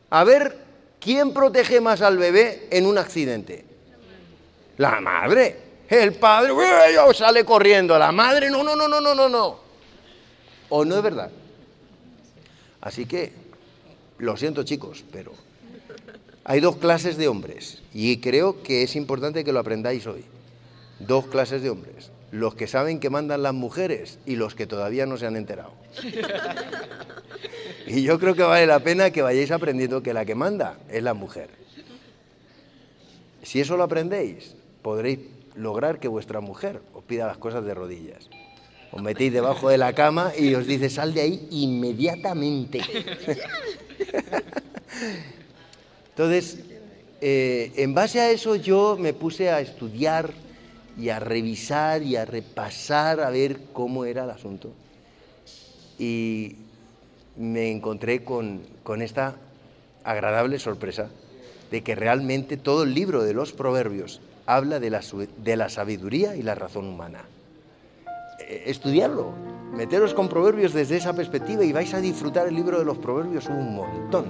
A 0.09 0.23
ver, 0.23 0.57
¿quién 0.99 1.31
protege 1.31 1.79
más 1.79 2.01
al 2.01 2.17
bebé 2.17 2.67
en 2.71 2.87
un 2.87 2.97
accidente? 2.97 3.63
La 4.77 4.99
madre. 4.99 5.63
El 5.87 6.15
padre 6.15 6.53
sale 7.13 7.45
corriendo. 7.45 7.99
La 7.99 8.11
madre, 8.11 8.49
no, 8.49 8.63
no, 8.63 8.75
no, 8.75 8.87
no, 8.87 8.99
no, 8.99 9.13
no, 9.13 9.29
no. 9.29 9.59
¿O 10.69 10.83
no 10.83 10.97
es 10.97 11.03
verdad? 11.03 11.29
Así 12.81 13.05
que, 13.05 13.31
lo 14.17 14.35
siento 14.37 14.63
chicos, 14.63 15.03
pero 15.11 15.33
hay 16.43 16.59
dos 16.59 16.77
clases 16.77 17.17
de 17.17 17.27
hombres 17.27 17.83
y 17.93 18.19
creo 18.19 18.63
que 18.63 18.81
es 18.81 18.95
importante 18.95 19.43
que 19.43 19.51
lo 19.51 19.59
aprendáis 19.59 20.07
hoy. 20.07 20.25
Dos 20.99 21.27
clases 21.27 21.61
de 21.61 21.69
hombres. 21.69 22.09
Los 22.35 22.53
que 22.53 22.67
saben 22.67 22.99
que 22.99 23.09
mandan 23.09 23.43
las 23.43 23.53
mujeres 23.53 24.19
y 24.25 24.35
los 24.35 24.55
que 24.55 24.67
todavía 24.67 25.05
no 25.05 25.15
se 25.15 25.25
han 25.25 25.37
enterado. 25.37 25.71
Y 27.87 28.01
yo 28.01 28.19
creo 28.19 28.33
que 28.33 28.41
vale 28.41 28.65
la 28.65 28.79
pena 28.79 29.11
que 29.11 29.21
vayáis 29.21 29.51
aprendiendo 29.51 30.01
que 30.01 30.11
la 30.11 30.25
que 30.25 30.33
manda 30.33 30.79
es 30.89 31.03
la 31.03 31.13
mujer. 31.13 31.51
Si 33.43 33.59
eso 33.59 33.77
lo 33.77 33.83
aprendéis, 33.83 34.55
podréis 34.81 35.19
lograr 35.53 35.99
que 35.99 36.07
vuestra 36.07 36.41
mujer 36.41 36.81
os 36.95 37.03
pida 37.03 37.27
las 37.27 37.37
cosas 37.37 37.63
de 37.63 37.75
rodillas. 37.75 38.27
Os 38.91 39.03
metéis 39.03 39.31
debajo 39.31 39.69
de 39.69 39.77
la 39.77 39.93
cama 39.93 40.31
y 40.35 40.55
os 40.55 40.65
dice, 40.65 40.89
sal 40.89 41.13
de 41.13 41.21
ahí 41.21 41.47
inmediatamente. 41.51 42.81
Entonces, 46.09 46.57
eh, 47.21 47.71
en 47.75 47.93
base 47.93 48.19
a 48.19 48.31
eso 48.31 48.55
yo 48.55 48.97
me 48.99 49.13
puse 49.13 49.51
a 49.51 49.61
estudiar 49.61 50.33
y 50.97 51.09
a 51.09 51.19
revisar 51.19 52.03
y 52.03 52.15
a 52.15 52.25
repasar 52.25 53.19
a 53.19 53.29
ver 53.29 53.59
cómo 53.73 54.05
era 54.05 54.23
el 54.23 54.29
asunto. 54.29 54.71
Y 55.99 56.55
me 57.37 57.71
encontré 57.71 58.23
con, 58.23 58.61
con 58.83 59.01
esta 59.01 59.35
agradable 60.03 60.59
sorpresa 60.59 61.09
de 61.71 61.81
que 61.81 61.95
realmente 61.95 62.57
todo 62.57 62.83
el 62.83 62.93
libro 62.93 63.23
de 63.23 63.33
los 63.33 63.51
proverbios 63.51 64.21
habla 64.45 64.79
de 64.79 64.89
la, 64.89 65.01
de 65.43 65.57
la 65.57 65.69
sabiduría 65.69 66.35
y 66.35 66.43
la 66.43 66.55
razón 66.55 66.87
humana. 66.87 67.25
Eh, 68.39 68.63
estudiarlo, 68.67 69.33
meteros 69.73 70.13
con 70.13 70.29
proverbios 70.29 70.73
desde 70.73 70.97
esa 70.97 71.13
perspectiva 71.13 71.63
y 71.63 71.73
vais 71.73 71.93
a 71.93 72.01
disfrutar 72.01 72.47
el 72.47 72.55
libro 72.55 72.79
de 72.79 72.85
los 72.85 72.97
proverbios 72.97 73.47
un 73.47 73.75
montón. 73.75 74.25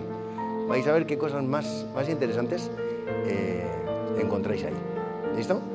Vais 0.68 0.88
a 0.88 0.94
ver 0.94 1.06
qué 1.06 1.18
cosas 1.18 1.44
más, 1.44 1.86
más 1.94 2.10
interesantes 2.10 2.72
eh, 3.28 3.64
encontráis 4.20 4.64
ahí. 4.64 4.74
¿Listo? 5.36 5.75